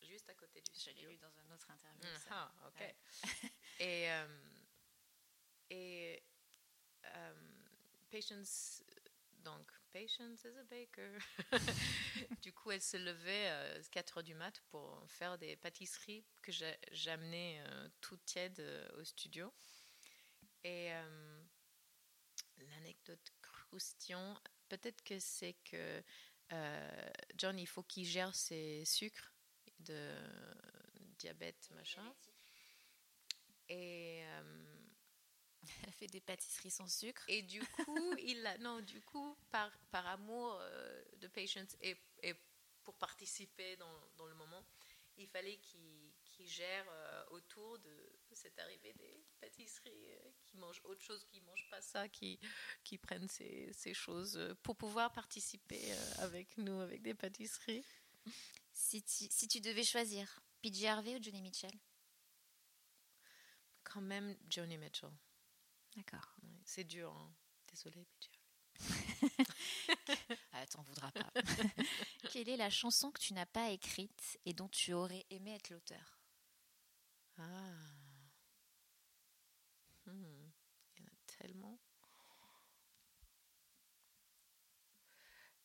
juste 0.01 0.29
à 0.29 0.33
côté 0.35 0.61
du 0.61 0.71
Je 0.73 0.85
l'ai 0.85 0.91
studio. 0.93 1.09
lu 1.09 1.17
dans 1.17 1.39
un 1.39 1.51
autre 1.51 1.69
interview. 1.71 2.03
Mm, 2.03 2.17
ça. 2.19 2.29
Ah, 2.31 2.67
ok. 2.67 2.79
Ouais. 2.79 2.95
et 3.79 4.11
euh, 4.11 4.27
et 5.69 6.23
Patience, 8.11 8.83
donc 9.39 9.69
Patience 9.95 10.43
is 10.43 10.57
a 10.59 10.65
baker. 10.69 11.19
du 12.41 12.51
coup, 12.51 12.69
elle 12.69 12.81
se 12.81 12.97
levait 12.97 13.47
à 13.47 13.81
4 13.91 14.17
heures 14.17 14.23
du 14.25 14.35
mat 14.35 14.59
pour 14.69 15.01
faire 15.07 15.37
des 15.37 15.55
pâtisseries 15.55 16.25
que 16.41 16.51
j'amenais 16.91 17.63
euh, 17.65 17.87
toutes 18.01 18.25
tièdes 18.25 18.59
euh, 18.59 18.99
au 18.99 19.05
studio. 19.05 19.53
Et 20.65 20.91
euh, 20.91 21.43
l'anecdote 22.57 23.31
croustillant, 23.41 24.37
peut-être 24.67 25.01
que 25.01 25.17
c'est 25.17 25.55
que 25.63 26.03
euh, 26.51 27.09
John, 27.37 27.57
il 27.57 27.65
faut 27.67 27.83
qu'il 27.83 28.05
gère 28.05 28.35
ses 28.35 28.83
sucres 28.83 29.33
de 29.79 30.13
diabète, 31.19 31.69
machin. 31.71 32.13
Et, 33.69 34.25
euh, 34.25 34.74
Elle 35.83 35.93
fait 35.93 36.07
des 36.07 36.21
pâtisseries 36.21 36.71
sans 36.71 36.87
sucre. 36.87 37.23
et 37.27 37.41
du 37.41 37.61
coup, 37.61 38.15
il 38.19 38.45
a, 38.45 38.57
non, 38.59 38.81
du 38.81 39.01
coup, 39.01 39.37
par, 39.51 39.71
par 39.91 40.05
amour 40.07 40.57
euh, 40.61 41.03
de 41.17 41.27
Patience 41.27 41.75
et, 41.81 41.95
et 42.23 42.33
pour 42.83 42.95
participer 42.95 43.75
dans, 43.77 44.09
dans 44.17 44.27
le 44.27 44.35
moment, 44.35 44.63
il 45.17 45.27
fallait 45.27 45.57
qu'il 45.57 46.11
qu'il 46.35 46.47
gère 46.47 46.85
euh, 46.89 47.23
autour 47.31 47.79
de 47.79 48.11
cette 48.31 48.59
arrivée 48.59 48.93
des 48.93 49.23
pâtisseries, 49.39 50.11
euh, 50.11 50.31
qui 50.43 50.57
mangent 50.57 50.81
autre 50.83 51.01
chose, 51.01 51.23
qui 51.25 51.39
ne 51.39 51.45
mangent 51.45 51.69
pas 51.69 51.81
ça, 51.81 52.09
qui, 52.09 52.39
qui 52.83 52.97
prennent 52.97 53.29
ces, 53.29 53.71
ces 53.73 53.93
choses 53.93 54.37
euh, 54.37 54.53
pour 54.61 54.75
pouvoir 54.75 55.11
participer 55.13 55.81
avec 56.17 56.57
nous, 56.57 56.79
avec 56.81 57.01
des 57.01 57.13
pâtisseries. 57.13 57.85
Si 58.73 59.01
tu, 59.03 59.27
si 59.29 59.47
tu 59.47 59.61
devais 59.61 59.83
choisir 59.83 60.41
PJ 60.61 60.85
Harvey 60.85 61.15
ou 61.15 61.23
Johnny 61.23 61.41
Mitchell? 61.41 61.71
Quand 63.83 64.01
même, 64.01 64.35
Johnny 64.49 64.77
Mitchell. 64.77 65.11
D'accord. 65.95 66.33
Ouais, 66.43 66.61
c'est 66.65 66.83
dur, 66.83 67.11
hein. 67.11 67.33
Désolée, 67.67 68.05
PJ. 68.19 68.29
Ah, 70.53 70.65
t'en 70.67 70.81
voudras 70.83 71.11
pas. 71.11 71.31
Quelle 72.27 72.49
est 72.49 72.57
la 72.57 72.69
chanson 72.69 73.11
que 73.11 73.19
tu 73.19 73.33
n'as 73.33 73.45
pas 73.45 73.69
écrite 73.69 74.39
et 74.45 74.53
dont 74.53 74.69
tu 74.69 74.93
aurais 74.93 75.25
aimé 75.29 75.53
être 75.55 75.69
l'auteur? 75.69 76.19
Ah. 77.37 77.95
Hmm. 80.05 80.49
Il 80.97 81.03
y 81.03 81.05
en 81.05 81.07
a 81.07 81.17
tellement. 81.27 81.79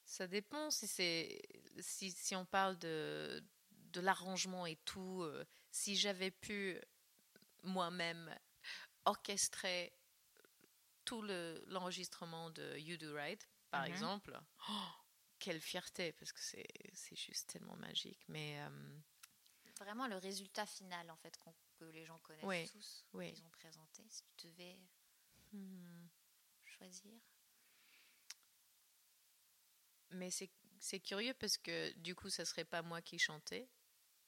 Ça 0.05 0.27
dépend 0.27 0.71
si 0.71 0.87
c'est 0.87 1.41
si, 1.79 2.11
si 2.11 2.35
on 2.35 2.45
parle 2.45 2.79
de, 2.79 3.43
de 3.93 4.01
l'arrangement 4.01 4.67
et 4.67 4.77
tout. 4.85 5.23
euh, 5.23 5.45
si 5.71 5.97
j'avais 5.97 6.31
pu 6.33 6.79
moi-même 7.65 8.35
orchestrer 9.07 9.93
tout 11.11 11.23
le- 11.23 11.61
l'enregistrement 11.67 12.51
de 12.51 12.79
You 12.79 12.97
Do 12.97 13.13
Right, 13.13 13.49
par 13.71 13.83
Mhm. 13.83 13.91
exemple, 13.91 14.41
oh, 14.69 14.89
quelle 15.41 15.61
fierté 15.61 16.13
parce 16.13 16.33
que 16.33 16.41
c'est 16.41 17.17
juste 17.17 17.49
tellement 17.49 17.75
magique. 17.77 18.23
Mais 18.29 18.61
euh, 18.61 19.01
Vraiment 19.81 20.07
le 20.07 20.19
résultat 20.19 20.67
final 20.67 21.11
en 21.11 21.17
fait 21.17 21.37
que 21.79 21.85
les 21.87 22.05
gens 22.05 22.19
connaissent 22.21 22.45
Oui, 22.45 22.69
tous, 22.69 23.05
oui. 23.15 23.33
qu'ils 23.33 23.45
ont 23.45 23.51
présenté. 23.51 24.05
Si 24.09 24.23
tu 24.37 24.47
devais 24.47 24.79
hmm. 25.53 26.07
choisir. 26.65 27.19
Mais 30.11 30.31
c'est 30.31 30.51
c'est 30.79 31.01
curieux 31.01 31.35
parce 31.35 31.59
que 31.59 31.93
du 31.99 32.15
coup, 32.15 32.31
ça 32.31 32.45
serait 32.45 32.65
pas 32.65 32.83
moi 32.83 33.03
qui 33.03 33.19
chantais. 33.19 33.69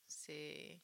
C'est. 0.09 0.81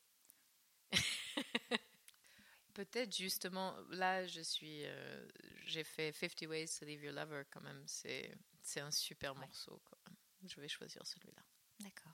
Peut-être 2.79 3.13
justement, 3.17 3.77
là, 3.91 4.25
je 4.29 4.41
suis. 4.41 4.85
euh, 4.85 5.29
J'ai 5.67 5.83
fait 5.83 6.13
50 6.13 6.43
Ways 6.49 6.69
to 6.79 6.85
Leave 6.85 7.03
Your 7.03 7.13
Lover 7.13 7.43
quand 7.51 7.61
même. 7.61 7.83
C'est 7.89 8.33
c'est 8.63 8.79
un 8.79 8.93
super 8.93 9.33
Ouais. 9.35 9.41
morceau. 9.41 9.83
Quoi. 9.85 9.99
Je 10.47 10.61
vais 10.61 10.69
choisir 10.69 11.05
celui-là. 11.05 11.43
D'accord. 11.81 12.13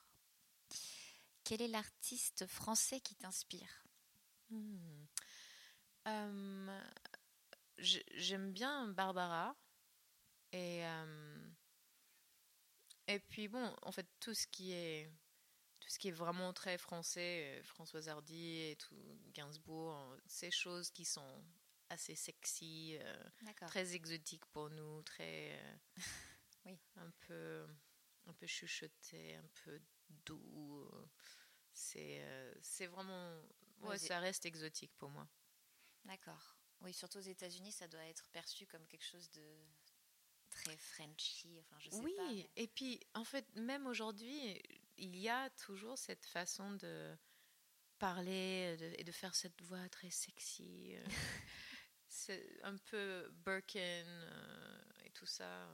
Quel 1.45 1.61
est 1.61 1.69
l'artiste 1.69 2.47
français 2.47 2.99
qui 3.01 3.15
t'inspire? 3.15 3.85
Hmm. 4.49 5.05
Euh, 6.09 6.81
j'ai- 7.77 8.07
J'aime 8.15 8.51
bien 8.53 8.89
Barbara. 8.89 9.55
Et, 10.53 10.83
euh, 10.87 11.47
et 13.07 13.19
puis 13.19 13.49
bon, 13.49 13.71
en 13.83 13.93
fait, 13.93 14.07
tout 14.19 14.33
ce 14.33 14.47
qui 14.47 14.73
est, 14.73 15.11
tout 15.85 15.91
ce 15.91 15.99
qui 15.99 16.09
est 16.09 16.13
vraiment 16.13 16.55
très 16.55 16.79
français, 16.79 17.59
euh, 17.61 17.63
Françoise 17.63 18.09
Hardy 18.09 18.71
et 18.71 18.77
tout, 18.77 18.97
Gainsbourg, 19.35 19.95
euh, 20.13 20.19
ces 20.27 20.51
choses 20.51 20.91
qui 20.91 21.05
sont 21.05 21.45
assez 21.91 22.15
sexy, 22.15 22.97
euh, 23.01 23.25
très 23.67 23.95
exotiques 23.95 24.47
pour 24.47 24.71
nous, 24.71 25.03
très. 25.03 25.61
euh, 25.99 26.01
Oui. 26.65 26.79
Un 26.97 27.11
peu, 27.27 27.67
un 28.25 28.33
peu 28.33 28.47
chuchoté, 28.47 29.35
un 29.37 29.47
peu 29.65 29.79
doux. 30.09 30.89
C'est 31.75 32.21
euh, 32.23 32.55
c'est 32.63 32.87
vraiment 32.87 33.43
ouais, 33.81 33.89
Ouais, 33.91 33.99
ça 33.99 34.19
reste 34.21 34.47
exotique 34.47 34.95
pour 34.97 35.11
moi. 35.11 35.29
D'accord. 36.05 36.57
Oui, 36.81 36.95
surtout 36.95 37.19
aux 37.19 37.21
États-Unis, 37.21 37.73
ça 37.73 37.89
doit 37.89 38.05
être 38.07 38.27
perçu 38.31 38.67
comme 38.67 38.87
quelque 38.87 39.05
chose 39.05 39.31
de 39.33 39.59
très 40.49 40.77
Frenchy. 40.79 41.59
Enfin, 41.61 41.77
je 41.79 41.91
sais 41.91 41.97
oui, 41.97 42.15
pas. 42.17 42.33
mais- 42.33 42.51
et 42.57 42.69
puis 42.69 42.99
en 43.13 43.25
fait, 43.25 43.45
même 43.57 43.87
aujourd'hui, 43.87 44.63
il 44.97 45.17
y 45.17 45.29
a 45.29 45.51
toujours 45.51 45.99
cette 45.99 46.27
façon 46.27 46.73
de 46.73 47.17
parler 47.99 48.77
de- 48.79 48.95
et 48.99 49.05
de 49.05 49.13
faire 49.13 49.35
cette 49.35 49.61
voix 49.63 49.89
très 49.89 50.11
sexy. 50.11 50.95
euh, 50.97 51.05
c'est 52.09 52.61
un 52.63 52.77
peu 52.77 53.29
Birkin 53.45 54.05
euh, 54.07 54.83
et 55.05 55.11
tout 55.11 55.27
ça. 55.27 55.69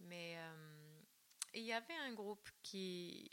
Mais 0.00 0.34
euh, 0.38 1.02
il 1.54 1.62
y 1.62 1.72
avait 1.72 1.96
un 1.96 2.12
groupe 2.12 2.48
qui 2.62 3.30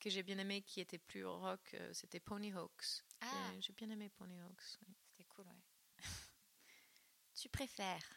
que 0.00 0.10
j'ai 0.10 0.22
bien 0.22 0.36
aimé 0.38 0.60
qui 0.62 0.80
était 0.80 0.98
plus 0.98 1.24
rock, 1.24 1.72
euh, 1.74 1.92
c'était 1.94 2.20
Ponyhawks. 2.20 3.02
Ah, 3.22 3.50
J'ai- 3.54 3.62
J'ai 3.62 3.72
bien 3.72 3.88
aimé 3.90 4.10
Ponyhawks. 4.10 4.78
oui. 4.86 4.94
c'était 5.10 5.24
cool, 5.24 5.46
ouais. 5.46 5.62
tu 7.34 7.48
préfères 7.48 8.10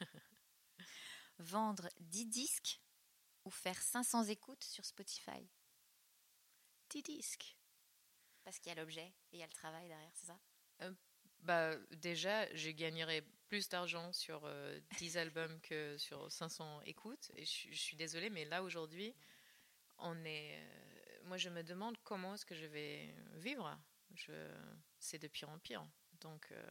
vendre 1.38 1.88
10 2.00 2.26
disques 2.26 2.80
ou 3.44 3.50
faire 3.50 3.80
500 3.82 4.24
écoutes 4.24 4.64
sur 4.64 4.84
Spotify 4.84 5.48
10 6.90 7.02
disques. 7.02 7.56
Parce 8.44 8.58
qu'il 8.58 8.70
y 8.70 8.72
a 8.72 8.80
l'objet 8.80 9.14
et 9.32 9.36
il 9.36 9.38
y 9.40 9.42
a 9.42 9.46
le 9.46 9.52
travail 9.52 9.88
derrière, 9.88 10.12
c'est 10.16 10.26
ça? 10.26 10.40
Bah, 11.40 11.74
déjà, 11.92 12.52
je 12.54 12.70
gagnerais 12.70 13.22
plus 13.48 13.68
d'argent 13.68 14.12
sur 14.12 14.42
euh, 14.44 14.78
10 14.98 15.16
albums 15.16 15.58
que 15.62 15.96
sur 15.98 16.30
500 16.30 16.80
écoutes. 16.82 17.30
Et 17.36 17.44
je, 17.44 17.50
suis- 17.50 17.74
je 17.74 17.80
suis 17.80 17.96
désolée, 17.96 18.30
mais 18.30 18.44
là, 18.44 18.62
aujourd'hui, 18.62 19.14
on 19.98 20.16
est. 20.24 20.58
euh, 20.58 21.18
moi, 21.24 21.36
je 21.38 21.50
me 21.50 21.62
demande 21.64 21.96
comment 22.04 22.34
est-ce 22.34 22.46
que 22.46 22.54
je 22.54 22.66
vais 22.66 23.14
vivre. 23.34 23.78
Je, 24.14 24.32
c'est 24.98 25.18
de 25.20 25.28
pire 25.28 25.50
en 25.50 25.58
pire. 25.58 25.86
Donc, 26.20 26.48
euh, 26.52 26.70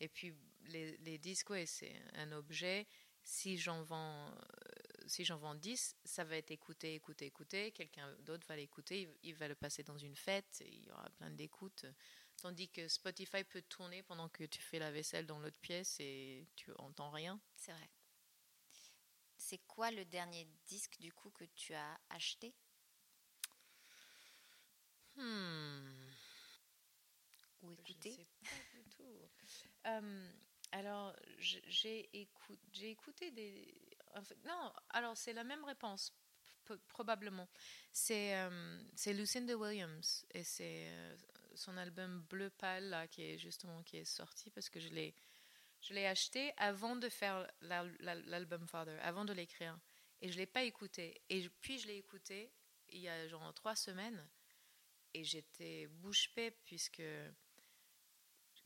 et 0.00 0.08
puis, 0.08 0.34
les, 0.66 0.96
les 0.98 1.18
disques, 1.18 1.50
ouais, 1.50 1.66
c'est 1.66 1.94
un 2.14 2.32
objet. 2.32 2.86
Si 3.24 3.58
j'en 3.58 3.82
vends, 3.82 4.28
euh, 4.30 4.34
si 5.10 5.24
j'en 5.24 5.38
vends 5.38 5.54
10, 5.54 5.96
ça 6.04 6.24
va 6.24 6.36
être 6.36 6.50
écouté, 6.52 6.94
écouté, 6.94 7.26
écouté. 7.26 7.72
Quelqu'un 7.72 8.12
d'autre 8.20 8.46
va 8.48 8.56
l'écouter. 8.56 9.02
Il, 9.02 9.30
il 9.30 9.34
va 9.34 9.48
le 9.48 9.54
passer 9.54 9.82
dans 9.82 9.98
une 9.98 10.16
fête. 10.16 10.62
Il 10.66 10.84
y 10.86 10.90
aura 10.92 11.10
plein 11.10 11.30
d'écoutes. 11.30 11.86
Tandis 12.42 12.68
que 12.70 12.88
Spotify 12.88 13.44
peut 13.44 13.62
tourner 13.68 14.02
pendant 14.02 14.28
que 14.30 14.44
tu 14.44 14.62
fais 14.62 14.78
la 14.78 14.90
vaisselle 14.92 15.26
dans 15.26 15.40
l'autre 15.40 15.58
pièce 15.60 15.96
et 16.00 16.46
tu 16.56 16.72
entends 16.78 17.10
rien. 17.10 17.40
C'est 17.56 17.72
vrai. 17.72 17.90
C'est 19.36 19.58
quoi 19.66 19.90
le 19.90 20.04
dernier 20.04 20.46
disque 20.68 21.00
du 21.00 21.12
coup 21.12 21.30
que 21.30 21.44
tu 21.56 21.74
as 21.74 21.98
acheté? 22.10 22.54
Hmm. 25.16 26.10
ou 27.62 27.70
Je 27.84 27.92
écouté? 27.92 28.10
sais 28.10 28.26
pas 28.48 28.56
du 28.72 28.84
tout. 28.96 29.28
Euh, 29.86 30.30
alors, 30.72 31.14
je- 31.38 31.58
j'ai 31.66 32.08
écouté 32.14 33.30
des. 33.30 33.74
Non, 34.44 34.72
alors 34.90 35.16
c'est 35.16 35.32
la 35.32 35.44
même 35.44 35.64
réponse, 35.64 36.12
probablement. 36.88 37.48
C'est 37.92 38.36
euh, 38.36 38.82
c'est 38.94 39.12
Lucinda 39.12 39.56
Williams 39.56 40.24
et 40.32 40.44
c'est 40.44 40.88
euh, 40.90 41.16
son 41.54 41.76
album 41.76 42.22
Bleu 42.28 42.50
pâle 42.50 42.88
là, 42.90 43.08
qui 43.08 43.22
est 43.22 43.38
justement 43.38 43.82
qui 43.82 43.98
est 43.98 44.04
sorti 44.04 44.50
parce 44.50 44.68
que 44.68 44.80
je 44.80 44.88
l'ai 44.88 46.06
acheté 46.06 46.52
avant 46.56 46.96
de 46.96 47.08
faire 47.08 47.46
la- 47.60 47.84
la- 48.00 48.14
l'album 48.14 48.66
Father, 48.68 48.98
avant 49.02 49.24
de 49.24 49.32
l'écrire. 49.32 49.78
Et 50.22 50.30
je 50.30 50.36
l'ai 50.38 50.46
pas 50.46 50.64
écouté. 50.64 51.20
Et 51.30 51.48
puis 51.60 51.78
je 51.78 51.86
l'ai 51.86 51.96
écouté 51.96 52.52
il 52.90 53.00
y 53.00 53.08
a 53.08 53.26
genre 53.28 53.54
trois 53.54 53.76
semaines 53.76 54.28
et 55.14 55.24
j'étais 55.24 55.86
bouche 55.88 56.32
bée 56.34 56.50
puisque 56.64 57.02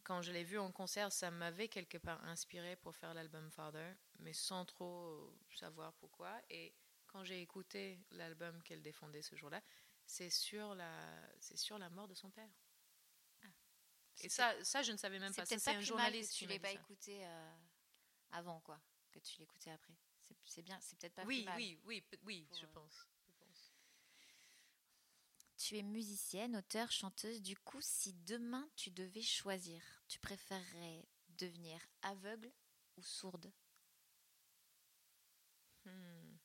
quand 0.04 0.22
je 0.22 0.30
l'ai 0.32 0.44
vu 0.44 0.58
en 0.58 0.70
concert, 0.70 1.10
ça 1.10 1.30
m'avait 1.30 1.68
quelque 1.68 1.98
part 1.98 2.22
inspiré 2.24 2.76
pour 2.76 2.94
faire 2.94 3.14
l'album 3.14 3.50
Father, 3.50 3.94
mais 4.20 4.32
sans 4.32 4.64
trop 4.64 5.34
savoir 5.54 5.94
pourquoi. 5.94 6.40
Et 6.50 6.74
quand 7.06 7.24
j'ai 7.24 7.40
écouté 7.40 7.98
l'album 8.10 8.62
qu'elle 8.62 8.82
défendait 8.82 9.22
ce 9.22 9.34
jour-là, 9.34 9.62
c'est 10.06 10.30
sur 10.30 10.74
la, 10.74 10.90
c'est 11.40 11.56
sur 11.56 11.78
la 11.78 11.88
mort 11.90 12.06
de 12.06 12.14
son 12.14 12.30
père. 12.30 12.50
Et 14.20 14.28
ça, 14.28 14.54
ça, 14.62 14.82
je 14.82 14.92
ne 14.92 14.96
savais 14.96 15.18
même 15.18 15.34
pas. 15.34 15.44
C'est 15.46 15.62
pas 15.62 15.72
un 15.72 15.80
journaliste 15.80 16.32
que 16.32 16.38
tu 16.38 16.46
dit 16.46 16.58
pas 16.58 16.68
ça. 16.72 16.74
écouté 16.74 17.26
euh, 17.26 17.56
avant 18.32 18.60
quoi, 18.60 18.80
que 19.10 19.18
tu 19.18 19.38
l'écoutais 19.38 19.70
après. 19.70 19.94
C'est- 20.44 20.62
bien, 20.62 20.78
c'est 20.80 20.98
peut-être 20.98 21.14
pas 21.14 21.24
Oui, 21.24 21.38
plus 21.38 21.44
mal. 21.46 21.56
oui, 21.56 21.80
oui, 21.84 22.04
oui, 22.22 22.46
pour, 22.48 22.58
je 22.58 22.64
euh, 22.64 22.68
pense. 22.72 23.08
Tu 25.64 25.78
es 25.78 25.82
musicienne, 25.82 26.56
auteure, 26.56 26.92
chanteuse. 26.92 27.40
Du 27.40 27.56
coup, 27.56 27.78
si 27.80 28.12
demain 28.26 28.68
tu 28.76 28.90
devais 28.90 29.22
choisir, 29.22 29.80
tu 30.08 30.18
préférerais 30.18 31.08
devenir 31.38 31.80
aveugle 32.02 32.52
ou 32.98 33.02
sourde? 33.02 33.50
Hmm. 35.86 36.36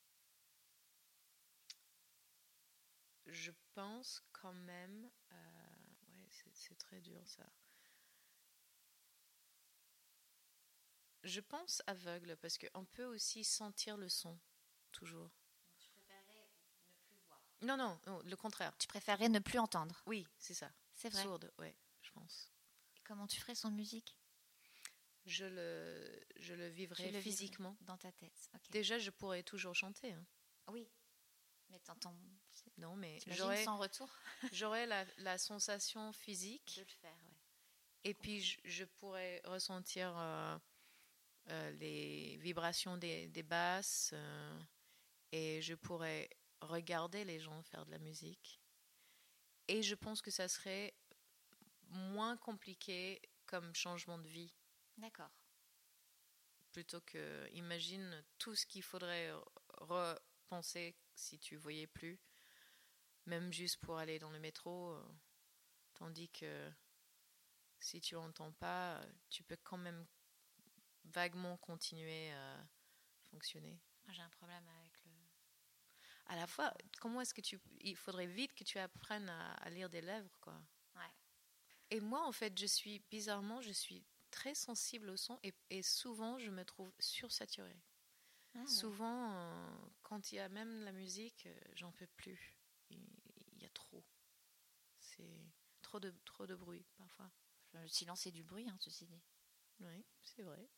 Je 3.27 3.51
pense 3.75 4.21
quand 4.33 4.51
même. 4.51 5.09
euh, 5.31 5.35
ouais, 6.17 6.27
c'est- 6.29 6.51
c'est 6.53 6.77
très 6.77 6.99
dur 6.99 7.21
ça. 7.25 7.49
Je 11.23 11.39
pense 11.39 11.81
aveugle 11.87 12.35
parce 12.41 12.57
qu'on 12.57 12.83
peut 12.83 13.05
aussi 13.05 13.45
sentir 13.45 13.95
le 13.95 14.09
son, 14.09 14.37
toujours. 14.91 15.31
Tu 15.79 15.89
préférerais 15.91 16.49
ne 16.89 16.93
plus 17.07 17.15
voir. 17.25 17.41
Non, 17.61 17.75
non, 17.77 17.99
non, 18.07 18.21
le 18.23 18.35
contraire. 18.35 18.75
Tu 18.77 18.87
préférerais 18.87 19.29
ne 19.29 19.39
plus 19.39 19.59
entendre. 19.59 20.01
Oui, 20.05 20.25
c'est 20.37 20.53
ça. 20.53 20.71
C'est 20.95 21.09
vrai. 21.09 21.23
Sourde, 21.23 21.51
ouais, 21.59 21.75
je 22.01 22.11
pense. 22.11 22.51
Et 22.97 23.01
comment 23.01 23.27
tu 23.27 23.39
ferais 23.39 23.55
sans 23.55 23.71
musique? 23.71 24.17
Je 25.25 25.45
le, 25.45 26.25
je 26.37 26.53
le 26.53 26.67
vivrais 26.69 27.11
physiquement. 27.21 27.75
dans 27.81 27.97
ta 27.97 28.11
tête. 28.11 28.49
Déjà, 28.69 28.97
je 28.97 29.11
pourrais 29.11 29.43
toujours 29.43 29.75
chanter. 29.75 30.13
hein. 30.13 30.25
Oui. 30.69 30.89
Mais 31.69 31.79
t'entends. 31.79 32.15
Non, 32.77 32.95
mais 32.95 33.19
j'aurais 33.27 33.63
sans 33.63 33.77
retour? 33.77 34.09
j'aurais 34.53 34.85
la, 34.87 35.05
la 35.17 35.37
sensation 35.37 36.11
physique. 36.13 36.75
de 36.77 36.81
le 36.81 36.87
faire. 36.87 37.15
Ouais. 37.25 37.35
Et 38.05 38.13
puis, 38.13 38.41
je, 38.41 38.57
je 38.63 38.85
pourrais 38.85 39.41
ressentir 39.45 40.15
euh, 40.17 40.57
euh, 41.49 41.71
les 41.71 42.37
vibrations 42.37 42.97
des, 42.97 43.27
des 43.27 43.43
basses 43.43 44.11
euh, 44.13 44.59
et 45.31 45.61
je 45.61 45.75
pourrais 45.75 46.29
regarder 46.61 47.25
les 47.25 47.39
gens 47.39 47.61
faire 47.63 47.85
de 47.85 47.91
la 47.91 47.99
musique. 47.99 48.59
Et 49.67 49.83
je 49.83 49.95
pense 49.95 50.21
que 50.21 50.31
ça 50.31 50.47
serait 50.47 50.93
moins 51.89 52.37
compliqué 52.37 53.21
comme 53.45 53.73
changement 53.75 54.17
de 54.17 54.27
vie 54.27 54.53
D'accord. 54.97 55.31
plutôt 56.71 57.01
que 57.01 57.49
imagine 57.53 58.23
tout 58.37 58.55
ce 58.55 58.65
qu'il 58.65 58.83
faudrait 58.83 59.31
repenser 59.77 60.95
si 61.15 61.39
tu 61.39 61.55
voyais 61.55 61.87
plus, 61.87 62.19
même 63.25 63.51
juste 63.51 63.77
pour 63.77 63.97
aller 63.97 64.19
dans 64.19 64.31
le 64.31 64.39
métro, 64.39 64.91
euh, 64.91 65.03
tandis 65.93 66.29
que 66.29 66.71
si 67.79 68.01
tu 68.01 68.15
entends 68.15 68.51
pas, 68.53 69.01
tu 69.29 69.43
peux 69.43 69.57
quand 69.63 69.77
même 69.77 70.05
vaguement 71.05 71.57
continuer 71.57 72.31
à 72.31 72.67
fonctionner. 73.31 73.79
J'ai 74.09 74.21
un 74.21 74.29
problème 74.29 74.67
avec. 74.67 74.88
À 76.29 76.35
la 76.35 76.47
fois, 76.47 76.73
comment 77.01 77.21
est-ce 77.21 77.33
que 77.33 77.41
tu, 77.41 77.59
il 77.81 77.95
faudrait 77.95 78.27
vite 78.27 78.53
que 78.53 78.63
tu 78.63 78.79
apprennes 78.79 79.29
à, 79.29 79.53
à 79.55 79.69
lire 79.69 79.89
des 79.89 80.01
lèvres, 80.01 80.37
quoi. 80.39 80.53
Ouais. 80.95 81.11
Et 81.89 81.99
moi, 81.99 82.25
en 82.25 82.31
fait, 82.31 82.57
je 82.57 82.67
suis 82.67 82.99
bizarrement, 83.11 83.61
je 83.61 83.71
suis 83.71 84.05
très 84.31 84.53
sensible 84.53 85.09
au 85.09 85.17
son 85.17 85.39
et, 85.43 85.53
et 85.71 85.81
souvent 85.81 86.37
je 86.37 86.51
me 86.51 86.63
trouve 86.63 86.93
sursaturée. 86.99 87.81
Ah, 88.53 88.59
ouais. 88.59 88.67
Souvent, 88.67 89.33
euh, 89.33 89.77
quand 90.03 90.31
il 90.31 90.35
y 90.35 90.39
a 90.39 90.49
même 90.49 90.83
la 90.83 90.91
musique, 90.91 91.47
euh, 91.47 91.59
j'en 91.73 91.91
peux 91.91 92.07
plus. 92.15 92.57
Il, 92.89 93.03
il 93.53 93.63
y 93.63 93.65
a 93.65 93.69
trop. 93.69 94.05
C'est 94.99 95.51
trop 95.81 95.99
de, 95.99 96.13
trop 96.25 96.45
de 96.45 96.55
bruit 96.55 96.85
parfois. 96.95 97.31
Le 97.73 97.87
silence 97.87 98.27
est 98.27 98.31
du 98.31 98.43
bruit, 98.43 98.69
hein, 98.69 98.77
ceci 98.79 99.07
dit. 99.07 99.21
Oui, 99.79 100.05
c'est 100.21 100.43
vrai. 100.43 100.69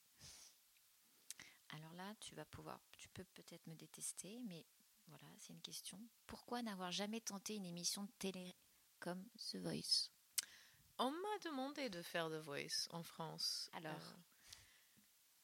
Alors 1.69 1.93
là, 1.93 2.15
tu 2.19 2.35
vas 2.35 2.45
pouvoir, 2.45 2.81
tu 2.97 3.07
peux 3.09 3.23
peut-être 3.23 3.65
me 3.67 3.75
détester, 3.75 4.41
mais 4.41 4.65
voilà, 5.11 5.33
c'est 5.39 5.53
une 5.53 5.61
question. 5.61 5.99
Pourquoi 6.25 6.61
n'avoir 6.61 6.91
jamais 6.91 7.21
tenté 7.21 7.55
une 7.55 7.65
émission 7.65 8.03
de 8.03 8.11
télé 8.19 8.55
comme 8.99 9.23
The 9.51 9.57
Voice? 9.57 10.09
On 10.97 11.11
m'a 11.11 11.37
demandé 11.43 11.89
de 11.89 12.01
faire 12.01 12.29
The 12.29 12.43
Voice 12.43 12.87
en 12.91 13.03
France. 13.03 13.69
Alors 13.73 13.93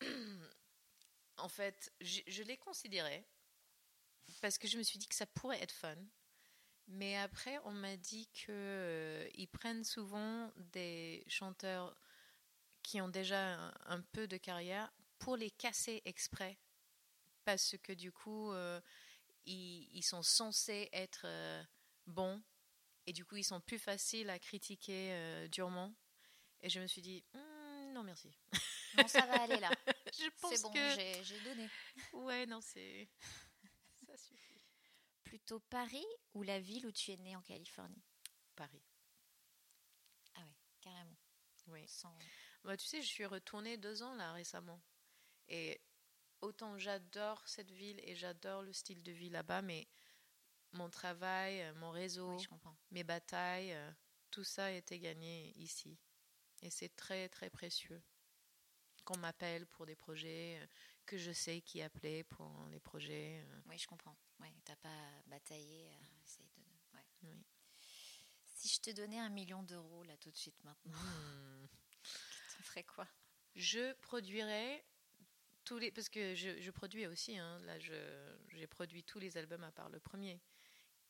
Euh, 0.04 0.50
En 1.38 1.50
fait, 1.50 1.92
je, 2.02 2.22
je 2.26 2.42
l'ai 2.44 2.58
considéré 2.58 3.24
parce 4.42 4.58
que 4.58 4.68
je 4.68 4.78
me 4.78 4.84
suis 4.84 4.98
dit 4.98 5.08
que 5.08 5.16
ça 5.16 5.28
pourrait 5.28 5.62
être 5.62 5.72
fun. 5.72 5.96
Mais 6.88 7.16
après, 7.18 7.60
on 7.66 7.72
m'a 7.74 7.96
dit 7.98 8.28
qu'ils 8.28 9.48
prennent 9.52 9.84
souvent 9.84 10.52
des 10.56 11.24
chanteurs 11.28 11.96
qui 12.82 13.02
ont 13.02 13.10
déjà 13.10 13.56
un, 13.56 13.74
un 13.86 14.02
peu 14.02 14.28
de 14.28 14.38
carrière 14.38 14.92
pour 15.20 15.36
les 15.36 15.52
casser 15.52 16.02
exprès. 16.06 16.58
Parce 17.44 17.76
que 17.84 17.94
du 17.94 18.12
coup, 18.12 18.52
euh, 18.52 18.80
ils, 19.48 19.90
ils 19.94 20.04
sont 20.04 20.22
censés 20.24 20.90
être 20.94 21.22
euh, 21.26 21.64
bons 22.06 22.42
Et 23.06 23.14
du 23.14 23.26
coup, 23.26 23.38
ils 23.38 23.44
sont 23.44 23.62
plus 23.62 23.80
faciles 23.80 24.30
à 24.30 24.40
critiquer 24.40 25.12
euh, 25.14 25.48
durement. 25.48 25.94
Et 26.62 26.70
je 26.70 26.80
me 26.80 26.88
suis 26.88 27.02
dit, 27.02 27.24
Hmm, 27.34 27.94
non, 27.94 28.04
merci. 28.04 28.36
Non, 28.98 29.08
ça 29.08 29.26
va 29.26 29.42
aller 29.44 29.60
là. 29.60 29.70
je 30.14 30.30
pense 30.42 30.56
C'est 30.56 30.62
bon, 30.64 30.72
que. 30.72 31.24
j'ai 31.24 31.40
donné. 31.42 31.70
Ouais, 32.14 32.46
non, 32.46 32.62
c'est. 32.62 33.08
Ça 34.08 34.18
suffit. 34.18 34.62
Plutôt 35.24 35.60
Paris 35.60 36.06
ou 36.34 36.42
la 36.44 36.60
ville 36.60 36.86
où 36.88 36.92
tu 36.92 37.12
es 37.12 37.18
né 37.18 37.36
en 37.36 37.42
Californie? 37.42 38.02
Paris. 38.56 38.82
Ah 40.36 40.42
ouais, 40.42 40.56
carrément. 40.82 41.18
Oui. 41.68 41.86
Sans... 41.88 42.18
Bah, 42.64 42.78
tu 42.78 42.86
sais, 42.88 43.02
je 43.02 43.08
suis 43.08 43.26
retournée 43.26 43.78
deux 43.78 44.02
ans 44.04 44.16
là 44.16 44.32
récemment. 44.34 44.82
Et 45.50 45.82
autant 46.42 46.78
j'adore 46.78 47.48
cette 47.48 47.72
ville 47.72 48.00
et 48.04 48.16
j'adore 48.16 48.62
le 48.62 48.74
style 48.74 49.04
de 49.04 49.12
vie 49.12 49.30
là-bas, 49.30 49.62
mais 49.62 49.88
mon 50.74 50.90
travail, 50.90 51.62
euh, 51.62 51.74
mon 51.76 51.92
réseau, 51.92 52.38
Oui, 52.38 52.48
mes 52.92 53.04
batailles, 53.04 53.74
euh, 53.74 53.92
tout 54.32 54.44
ça 54.44 54.66
a 54.66 54.72
été 54.72 55.00
gagné 55.00 55.54
ici. 55.58 55.98
Et 56.62 56.70
c'est 56.70 56.96
très, 56.96 57.30
très 57.30 57.50
précieux. 57.50 58.02
Qu'on 59.06 59.18
m'appelle 59.18 59.66
pour 59.68 59.86
des 59.86 59.96
projets, 59.96 60.60
euh, 60.62 60.68
que 61.06 61.18
je 61.18 61.32
sais 61.32 61.62
qui 61.62 61.82
appeler 61.82 62.24
pour 62.26 62.68
les 62.70 62.80
projets. 62.80 63.46
Oui, 63.66 63.78
je 63.78 63.88
comprends. 63.88 64.16
Ouais, 64.40 64.54
t'as 64.66 64.76
pas 64.76 65.24
bataillé 65.28 65.90
à 65.90 66.24
essayer 66.24 66.50
de. 66.58 66.62
Ouais. 66.98 67.06
oui. 67.24 67.46
Si 68.56 68.68
je 68.68 68.82
te 68.82 68.90
donnais 68.92 69.20
un 69.20 69.30
million 69.30 69.64
d'euros 69.64 70.04
là 70.04 70.18
tout 70.18 70.32
de 70.32 70.36
suite 70.38 70.62
maintenant, 70.64 70.92
Hmm. 70.94 71.68
t'en 72.58 72.64
ferais 72.64 72.84
quoi? 72.84 73.08
Je 73.56 73.94
produirais 74.02 74.84
tous 75.68 75.78
les. 75.80 75.92
Parce 75.92 76.10
que 76.10 76.34
je, 76.34 76.60
je 76.62 76.72
produis 76.72 77.06
aussi, 77.08 77.38
hein, 77.38 77.60
là, 77.66 77.78
j'ai 77.80 78.68
produit 78.68 79.04
tous 79.04 79.20
les 79.20 79.38
albums 79.38 79.64
à 79.64 79.72
part 79.72 79.90
le 79.90 80.00
premier. 80.00 80.40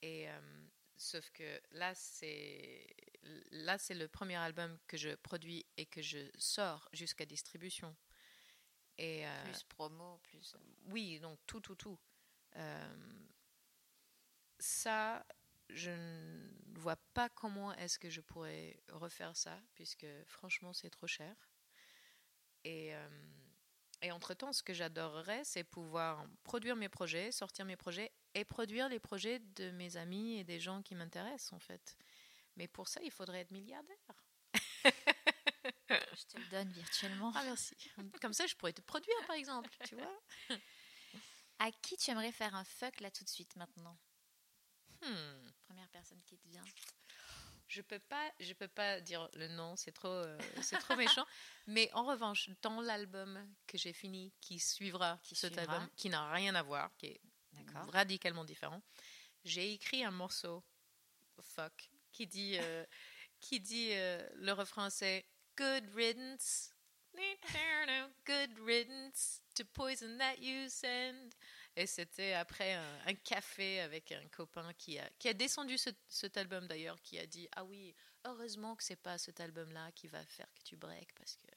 Et. 0.01 0.27
euh, 0.29 0.67
sauf 0.97 1.29
que 1.31 1.61
là, 1.71 1.93
c'est. 1.95 2.87
Là, 3.51 3.77
c'est 3.77 3.93
le 3.93 4.07
premier 4.07 4.35
album 4.37 4.77
que 4.87 4.97
je 4.97 5.13
produis 5.15 5.65
et 5.75 5.85
que 5.85 6.01
je 6.01 6.19
sors 6.37 6.89
jusqu'à 6.93 7.25
distribution. 7.25 7.95
Et. 8.97 9.27
euh, 9.27 9.43
Plus 9.43 9.63
promo, 9.63 10.17
plus. 10.23 10.55
oui, 10.87 11.19
donc 11.19 11.39
tout, 11.45 11.59
tout, 11.61 11.75
tout. 11.75 11.99
Euh, 12.55 12.95
ça, 14.59 15.23
je 15.69 15.91
ne 15.91 16.79
vois 16.79 16.95
pas 17.13 17.29
comment 17.29 17.73
est-ce 17.75 17.99
que 17.99 18.09
je 18.09 18.21
pourrais 18.21 18.79
refaire 18.89 19.35
ça, 19.35 19.61
puisque 19.75 20.07
franchement, 20.25 20.73
c'est 20.73 20.89
trop 20.89 21.05
cher. 21.07 21.35
Et, 22.63 22.95
euh, 22.95 23.09
et 24.01 24.11
entre-temps, 24.11 24.53
ce 24.53 24.61
que 24.61 24.73
j'adorerais, 24.73 25.43
c'est 25.43 25.63
pouvoir 25.63 26.25
produire 26.43 26.75
mes 26.75 26.89
projets, 26.89 27.31
sortir 27.31 27.65
mes 27.65 27.75
projets 27.75 28.11
et 28.35 28.45
produire 28.45 28.89
les 28.89 28.99
projets 28.99 29.39
de 29.39 29.71
mes 29.71 29.97
amis 29.97 30.37
et 30.37 30.43
des 30.43 30.59
gens 30.59 30.83
qui 30.83 30.93
m'intéressent, 30.93 31.53
en 31.53 31.59
fait. 31.59 31.97
Mais 32.55 32.67
pour 32.67 32.87
ça, 32.87 33.01
il 33.03 33.11
faudrait 33.11 33.41
être 33.41 33.51
milliardaire. 33.51 33.97
Je 34.85 36.25
te 36.27 36.37
le 36.37 36.45
donne 36.49 36.71
virtuellement. 36.71 37.31
Ah, 37.35 37.43
merci. 37.43 37.75
Comme 38.21 38.33
ça, 38.33 38.45
je 38.45 38.55
pourrais 38.55 38.73
te 38.73 38.81
produire, 38.81 39.15
par 39.25 39.35
exemple, 39.35 39.69
tu 39.87 39.95
vois. 39.95 40.21
À 41.59 41.71
qui 41.71 41.97
tu 41.97 42.11
aimerais 42.11 42.31
faire 42.31 42.53
un 42.53 42.63
fuck 42.63 42.99
là 42.99 43.09
tout 43.09 43.23
de 43.23 43.29
suite 43.29 43.55
maintenant? 43.55 43.97
Hmm. 45.01 45.49
Première 45.65 45.89
personne 45.89 46.21
qui 46.23 46.37
te 46.37 46.47
vient. 46.47 46.63
Je 47.67 47.81
peux 47.81 47.99
pas, 47.99 48.31
je 48.39 48.53
peux 48.53 48.67
pas 48.67 49.01
dire 49.01 49.29
le 49.33 49.49
nom, 49.49 49.75
c'est 49.75 49.91
trop, 49.91 50.07
euh, 50.07 50.37
c'est 50.61 50.77
trop 50.77 50.95
méchant. 50.95 51.25
Mais 51.67 51.91
en 51.93 52.05
revanche, 52.05 52.49
dans 52.61 52.79
l'album 52.79 53.45
que 53.67 53.77
j'ai 53.77 53.93
fini, 53.93 54.33
qui 54.39 54.59
suivra 54.59 55.19
Qui 55.23 55.35
cet 55.35 55.53
suivra. 55.55 55.73
album, 55.75 55.89
qui 55.97 56.09
n'a 56.09 56.31
rien 56.31 56.55
à 56.55 56.63
voir, 56.63 56.95
qui 56.97 57.07
est 57.07 57.21
radicalement 57.91 58.45
différent, 58.45 58.81
j'ai 59.43 59.73
écrit 59.73 60.03
un 60.03 60.11
morceau, 60.11 60.63
fuck, 61.41 61.89
qui 62.11 62.25
dit, 62.25 62.57
euh, 62.57 62.85
qui 63.39 63.59
dit 63.59 63.89
euh, 63.91 64.25
le 64.35 64.53
refrain 64.53 64.89
c'est 64.89 65.25
Good 65.57 65.89
riddance, 65.95 66.71
good 68.25 68.59
riddance 68.59 69.41
to 69.55 69.65
poison 69.65 70.17
that 70.17 70.37
you 70.39 70.69
send. 70.69 71.33
Et 71.77 71.85
c'était 71.85 72.33
après 72.33 72.73
un, 72.73 72.99
un 73.05 73.13
café 73.13 73.81
avec 73.81 74.11
un 74.11 74.27
copain 74.29 74.73
qui 74.73 74.97
a, 74.97 75.07
qui 75.19 75.29
a 75.29 75.33
descendu 75.33 75.77
ce- 75.77 75.91
cet 76.07 76.35
album 76.35 76.67
d'ailleurs, 76.67 76.99
qui 77.03 77.19
a 77.19 77.25
dit 77.27 77.47
Ah 77.55 77.63
oui, 77.63 77.95
heureusement 78.25 78.75
que 78.75 78.83
c'est 78.83 78.95
pas 78.95 79.19
cet 79.19 79.39
album-là 79.39 79.91
qui 79.91 80.07
va 80.07 80.25
faire 80.25 80.51
que 80.55 80.63
tu 80.63 80.75
breaks 80.75 81.13
parce 81.13 81.35
que 81.37 81.47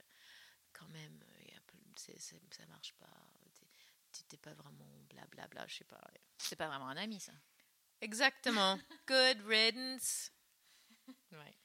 quand 0.74 0.88
même, 0.88 1.24
y 1.48 1.54
a 1.54 1.60
ça 2.50 2.66
marche 2.66 2.92
pas. 2.94 3.08
Tu 4.12 4.24
t'es 4.24 4.36
pas 4.36 4.54
vraiment 4.54 4.88
blablabla, 5.08 5.66
je 5.66 5.76
sais 5.76 5.84
pas. 5.84 6.00
C'est 6.38 6.56
pas 6.56 6.68
vraiment 6.68 6.88
un 6.88 6.96
ami 6.96 7.18
ça. 7.20 7.32
Exactement. 8.00 8.78
Good 9.08 9.40
riddance. 9.46 10.32
Ouais. 11.32 11.56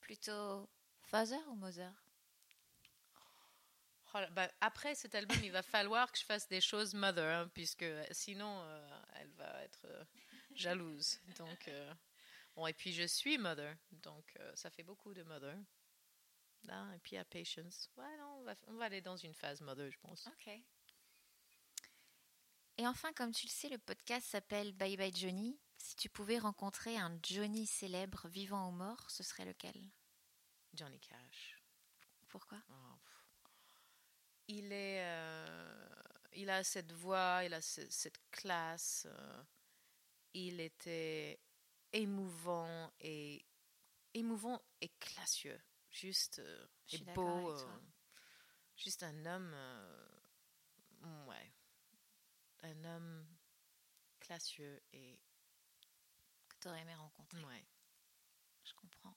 Plutôt 0.00 0.68
Father 1.02 1.40
ou 1.48 1.54
Mother? 1.56 1.92
Oh 4.16 4.20
là- 4.20 4.30
bah, 4.30 4.50
après 4.62 4.94
cet 4.94 5.14
album, 5.14 5.36
il 5.44 5.52
va 5.52 5.62
falloir 5.62 6.10
que 6.10 6.18
je 6.18 6.24
fasse 6.24 6.48
des 6.48 6.62
choses 6.62 6.94
mother, 6.94 7.40
hein, 7.40 7.50
puisque 7.52 7.84
sinon, 8.12 8.62
euh, 8.62 9.00
elle 9.16 9.28
va 9.32 9.62
être 9.62 9.84
euh, 9.84 10.04
jalouse. 10.54 11.20
Donc, 11.36 11.68
euh, 11.68 11.92
bon, 12.54 12.66
et 12.66 12.72
puis 12.72 12.92
je 12.94 13.02
suis 13.06 13.36
mother, 13.36 13.76
donc 13.90 14.24
euh, 14.40 14.52
ça 14.54 14.70
fait 14.70 14.82
beaucoup 14.84 15.12
de 15.12 15.22
mother. 15.22 15.54
Là, 16.64 16.86
et 16.94 16.98
puis 17.00 17.18
à 17.18 17.24
patience. 17.26 17.90
Ouais, 17.98 18.16
non, 18.16 18.38
on 18.38 18.42
va, 18.44 18.54
on 18.68 18.74
va 18.74 18.86
aller 18.86 19.02
dans 19.02 19.18
une 19.18 19.34
phase 19.34 19.60
mother, 19.60 19.90
je 19.90 19.98
pense. 19.98 20.26
Ok. 20.28 20.48
Et 22.78 22.86
enfin, 22.86 23.12
comme 23.12 23.32
tu 23.32 23.46
le 23.46 23.52
sais, 23.52 23.68
le 23.68 23.78
podcast 23.78 24.26
s'appelle 24.28 24.72
Bye 24.72 24.96
Bye 24.96 25.14
Johnny. 25.14 25.60
Si 25.76 25.94
tu 25.94 26.08
pouvais 26.08 26.38
rencontrer 26.38 26.96
un 26.96 27.18
Johnny 27.22 27.66
célèbre, 27.66 28.28
vivant 28.28 28.68
ou 28.70 28.72
mort, 28.72 29.10
ce 29.10 29.22
serait 29.22 29.44
lequel? 29.44 29.90
Johnny 30.72 31.00
Cash. 31.00 31.62
Pourquoi? 32.28 32.58
Oh. 32.70 32.96
Il 34.48 34.72
est, 34.72 35.00
euh, 35.04 35.88
il 36.34 36.50
a 36.50 36.62
cette 36.64 36.92
voix, 36.92 37.42
il 37.44 37.54
a 37.54 37.60
ce- 37.62 37.88
cette 37.90 38.18
classe. 38.30 39.06
euh, 39.10 39.44
il 40.34 40.60
était 40.60 41.40
émouvant 41.92 42.92
et 43.00 43.44
émouvant 44.14 44.60
et 44.80 44.88
classieux, 45.00 45.60
juste 45.90 46.40
euh, 46.40 46.66
et 46.92 46.98
beau, 46.98 47.56
juste 48.76 49.02
un 49.02 49.26
homme, 49.26 49.52
euh, 49.54 50.08
ouais, 51.26 51.52
un 52.62 52.84
homme 52.84 53.26
classieux 54.20 54.82
et 54.92 55.20
Que 56.48 56.56
tu 56.60 56.68
aurais 56.68 56.80
aimé 56.82 56.94
rencontrer 56.94 57.42
ouais. 57.44 57.66
Je 58.64 58.74
comprends. 58.74 59.16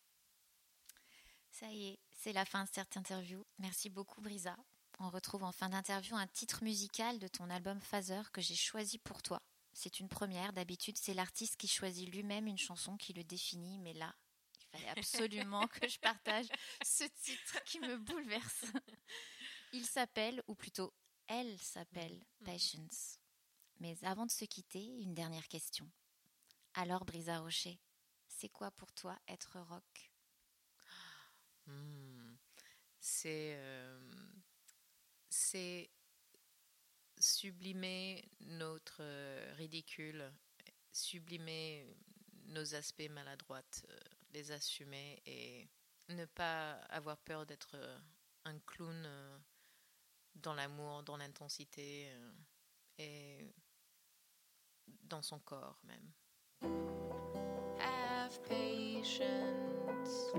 Ça 1.52 1.72
y 1.72 1.88
est, 1.90 2.00
c'est 2.12 2.34
la 2.34 2.46
fin 2.46 2.64
de 2.64 2.70
cette 2.74 2.96
interview. 2.98 3.46
Merci 3.58 3.90
beaucoup, 3.90 4.22
Brisa. 4.22 4.56
On 5.00 5.10
retrouve 5.10 5.43
en 5.43 5.54
fin 5.54 5.70
d'interview 5.70 6.16
un 6.18 6.28
titre 6.28 6.62
musical 6.62 7.20
de 7.20 7.28
ton 7.30 7.50
album 7.50 7.80
Phaser 7.80 8.22
que 8.34 8.41
j'ai 8.41 8.56
choisi 8.56 8.97
pour 9.00 9.22
toi. 9.22 9.41
C'est 9.72 10.02
une 10.02 10.10
première. 10.10 10.52
D'habitude, 10.52 10.97
c'est 10.97 11.14
l'artiste 11.14 11.56
qui 11.56 11.70
choisit 11.70 12.14
lui-même 12.14 12.47
une 12.47 12.58
chanson 12.58 12.97
qui 12.97 13.14
le 13.14 13.24
définit, 13.24 13.80
mais 13.80 13.93
là, 13.93 14.14
il 14.60 14.66
fallait 14.78 14.89
absolument 15.00 15.68
que 15.68 15.88
je 15.88 15.97
partage 16.00 16.47
ce 16.84 17.06
titre 17.06 17.64
qui 17.64 17.80
me 17.80 17.97
bouleverse. 17.97 18.66
Il 19.72 19.86
s'appelle, 19.86 20.43
ou 20.47 20.56
plutôt, 20.56 20.93
elle 21.28 21.58
s'appelle 21.60 22.26
Patience. 22.43 23.20
Mais 23.80 23.95
avant 24.04 24.26
de 24.26 24.32
se 24.32 24.43
quitter, 24.43 24.84
une 24.84 25.14
dernière 25.14 25.47
question. 25.47 25.89
Alors, 26.74 27.06
Brisa 27.06 27.39
Rocher, 27.39 27.80
c'est 28.28 28.50
quoi 28.50 28.72
pour 28.72 28.91
toi 28.91 29.18
être 29.30 29.60
rock? 29.60 30.12
Hmm. 31.68 32.36
C'est 33.00 33.56
euh, 33.56 34.09
c'est 35.52 35.89
sublimer 37.18 38.24
notre 38.41 39.02
euh, 39.02 39.54
ridicule, 39.58 40.32
sublimer 40.91 41.88
nos 42.45 42.76
aspects 42.76 43.10
maladroits, 43.10 43.64
euh, 43.89 44.00
les 44.32 44.52
assumer 44.52 45.20
et 45.26 45.68
ne 46.10 46.26
pas 46.26 46.74
avoir 46.89 47.18
peur 47.18 47.47
d'être 47.47 47.76
euh, 47.76 47.97
un 48.45 48.60
clown 48.60 49.08
dans 50.36 50.54
l'amour, 50.54 51.04
dans 51.04 51.18
l'intensité 51.18 52.10
et 52.97 53.54
dans 55.04 55.22
son 55.22 55.39
corps 55.39 55.80
même. 55.84 56.12
Patience. 58.47 60.34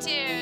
tears. 0.00 0.41